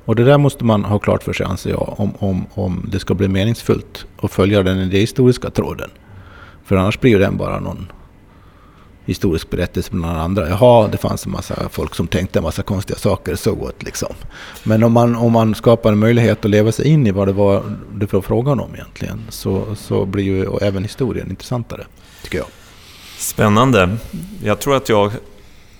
Och 0.04 0.16
det 0.16 0.24
där 0.24 0.38
måste 0.38 0.64
man 0.64 0.84
ha 0.84 0.98
klart 0.98 1.22
för 1.22 1.32
sig, 1.32 1.46
anser 1.46 1.70
jag, 1.70 1.94
om, 2.00 2.12
om, 2.18 2.46
om 2.54 2.88
det 2.92 2.98
ska 2.98 3.14
bli 3.14 3.28
meningsfullt 3.28 4.06
att 4.22 4.32
följa 4.32 4.62
den 4.62 4.78
idéhistoriska 4.78 5.50
tråden. 5.50 5.90
För 6.64 6.76
annars 6.76 7.00
blir 7.00 7.18
den 7.18 7.36
bara 7.36 7.60
någon 7.60 7.92
historisk 9.10 9.50
berättelse 9.50 9.90
bland 9.92 10.18
andra. 10.18 10.48
Jaha, 10.48 10.88
det 10.88 10.98
fanns 10.98 11.26
en 11.26 11.32
massa 11.32 11.68
folk 11.68 11.94
som 11.94 12.06
tänkte 12.06 12.38
en 12.38 12.42
massa 12.42 12.62
konstiga 12.62 12.98
saker, 12.98 13.36
så 13.36 13.54
gott 13.54 13.82
liksom. 13.82 14.14
Men 14.62 14.82
om 14.82 14.92
man, 14.92 15.16
om 15.16 15.32
man 15.32 15.54
skapar 15.54 15.92
en 15.92 15.98
möjlighet 15.98 16.44
att 16.44 16.50
leva 16.50 16.72
sig 16.72 16.88
in 16.88 17.06
i 17.06 17.10
vad 17.10 17.28
det 17.28 17.32
var 17.32 17.78
det 17.94 18.12
var 18.12 18.20
frågan 18.20 18.60
om 18.60 18.74
egentligen, 18.74 19.22
så, 19.28 19.76
så 19.76 20.04
blir 20.04 20.24
ju 20.24 20.58
även 20.60 20.82
historien 20.82 21.30
intressantare, 21.30 21.86
tycker 22.22 22.38
jag. 22.38 22.46
Spännande. 23.18 23.96
Jag 24.44 24.60
tror 24.60 24.76
att 24.76 24.88
jag 24.88 25.12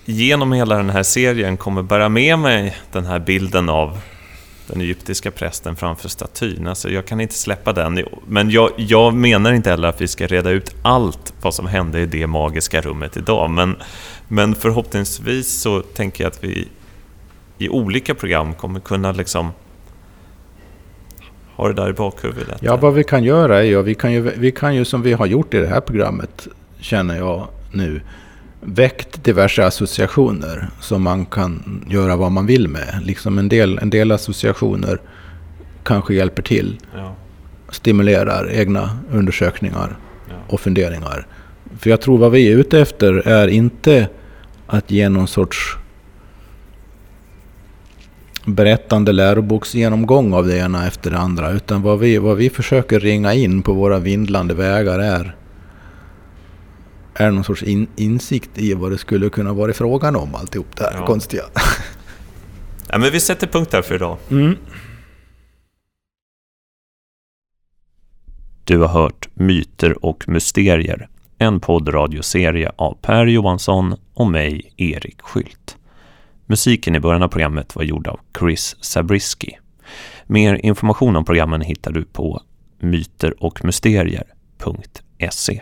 genom 0.05 0.51
hela 0.51 0.77
den 0.77 0.89
här 0.89 1.03
serien 1.03 1.57
kommer 1.57 1.83
bära 1.83 2.09
med 2.09 2.39
mig 2.39 2.77
den 2.91 3.05
här 3.05 3.19
bilden 3.19 3.69
av 3.69 3.97
den 4.71 4.81
egyptiska 4.81 5.31
prästen 5.31 5.75
framför 5.75 6.09
statyn. 6.09 6.67
Alltså 6.67 6.89
jag 6.89 7.05
kan 7.05 7.21
inte 7.21 7.33
släppa 7.33 7.73
den. 7.73 8.05
Men 8.27 8.49
jag, 8.49 8.71
jag, 8.77 9.13
menar 9.13 9.53
inte 9.53 9.69
heller 9.69 9.87
att 9.87 10.01
vi 10.01 10.07
ska 10.07 10.27
reda 10.27 10.49
ut 10.49 10.75
allt 10.81 11.33
vad 11.41 11.53
som 11.53 11.67
hände 11.67 11.99
i 11.99 12.05
det 12.05 12.27
magiska 12.27 12.81
rummet 12.81 13.17
idag. 13.17 13.49
Men, 13.49 13.75
men 14.27 14.55
förhoppningsvis 14.55 15.61
så 15.61 15.81
tänker 15.81 16.23
jag 16.23 16.31
att 16.31 16.43
vi 16.43 16.67
i 17.57 17.69
olika 17.69 18.15
program 18.15 18.53
kommer 18.53 18.79
kunna 18.79 19.11
liksom 19.11 19.51
ha 21.55 21.67
det 21.67 21.73
där 21.73 21.89
i 21.89 21.93
bakhuvudet. 21.93 22.57
Ja, 22.61 22.77
vad 22.77 22.93
vi 22.93 23.03
kan 23.03 23.23
göra 23.23 23.57
är 23.57 23.63
ju, 23.63 23.81
vi 23.81 23.95
kan 23.95 24.13
ju, 24.13 24.21
vi 24.21 24.51
kan 24.51 24.75
ju 24.75 24.85
som 24.85 25.01
vi 25.01 25.13
har 25.13 25.25
gjort 25.25 25.53
i 25.53 25.57
det 25.57 25.67
här 25.67 25.81
programmet, 25.81 26.47
känner 26.79 27.17
jag 27.17 27.47
nu, 27.71 28.01
väckt 28.61 29.23
diverse 29.23 29.65
associationer 29.65 30.69
som 30.79 31.01
man 31.01 31.25
kan 31.25 31.85
göra 31.89 32.15
vad 32.15 32.31
man 32.31 32.45
vill 32.45 32.67
med. 32.67 32.99
Liksom 33.03 33.37
en, 33.37 33.49
del, 33.49 33.77
en 33.77 33.89
del 33.89 34.11
associationer 34.11 35.01
kanske 35.83 36.13
hjälper 36.13 36.41
till. 36.41 36.77
Ja. 36.95 37.15
Stimulerar 37.69 38.51
egna 38.51 38.99
undersökningar 39.11 39.97
ja. 40.29 40.35
och 40.47 40.59
funderingar. 40.59 41.27
För 41.79 41.89
jag 41.89 42.01
tror 42.01 42.17
vad 42.17 42.31
vi 42.31 42.51
är 42.51 42.57
ute 42.57 42.79
efter 42.79 43.13
är 43.27 43.47
inte 43.47 44.07
att 44.67 44.91
ge 44.91 45.09
någon 45.09 45.27
sorts 45.27 45.77
berättande 48.45 49.11
läroboksgenomgång 49.11 50.33
av 50.33 50.47
det 50.47 50.57
ena 50.57 50.87
efter 50.87 51.11
det 51.11 51.17
andra. 51.17 51.51
Utan 51.51 51.81
vad 51.81 51.99
vi, 51.99 52.17
vad 52.17 52.37
vi 52.37 52.49
försöker 52.49 52.99
ringa 52.99 53.33
in 53.33 53.61
på 53.61 53.73
våra 53.73 53.99
vindlande 53.99 54.53
vägar 54.53 54.99
är 54.99 55.35
är 57.21 57.31
någon 57.31 57.43
sorts 57.43 57.63
in, 57.63 57.87
insikt 57.95 58.57
i 58.57 58.73
vad 58.73 58.91
det 58.91 58.97
skulle 58.97 59.29
kunna 59.29 59.53
vara 59.53 59.73
frågan 59.73 60.15
om 60.15 60.35
alltihop 60.35 60.75
det 60.75 60.83
här 60.83 60.95
ja. 60.99 61.05
konstiga. 61.05 61.43
ja, 62.89 62.97
men 62.97 63.11
vi 63.11 63.19
sätter 63.19 63.47
punkt 63.47 63.73
här 63.73 63.81
för 63.81 63.95
idag. 63.95 64.17
Mm. 64.31 64.55
Du 68.63 68.77
har 68.77 68.87
hört 68.87 69.27
Myter 69.33 70.05
och 70.05 70.23
mysterier, 70.27 71.09
en 71.37 71.59
poddradioserie 71.59 72.71
av 72.75 72.97
Per 73.01 73.25
Johansson 73.25 73.95
och 74.13 74.27
mig, 74.27 74.73
Erik 74.77 75.21
Skylt. 75.21 75.77
Musiken 76.45 76.95
i 76.95 76.99
början 76.99 77.23
av 77.23 77.27
programmet 77.27 77.75
var 77.75 77.83
gjord 77.83 78.07
av 78.07 78.19
Chris 78.39 78.75
Zabriskie. 78.81 79.59
Mer 80.27 80.65
information 80.65 81.15
om 81.15 81.25
programmen 81.25 81.61
hittar 81.61 81.91
du 81.91 82.03
på 82.03 82.41
myterochmysterier.se 82.79 85.61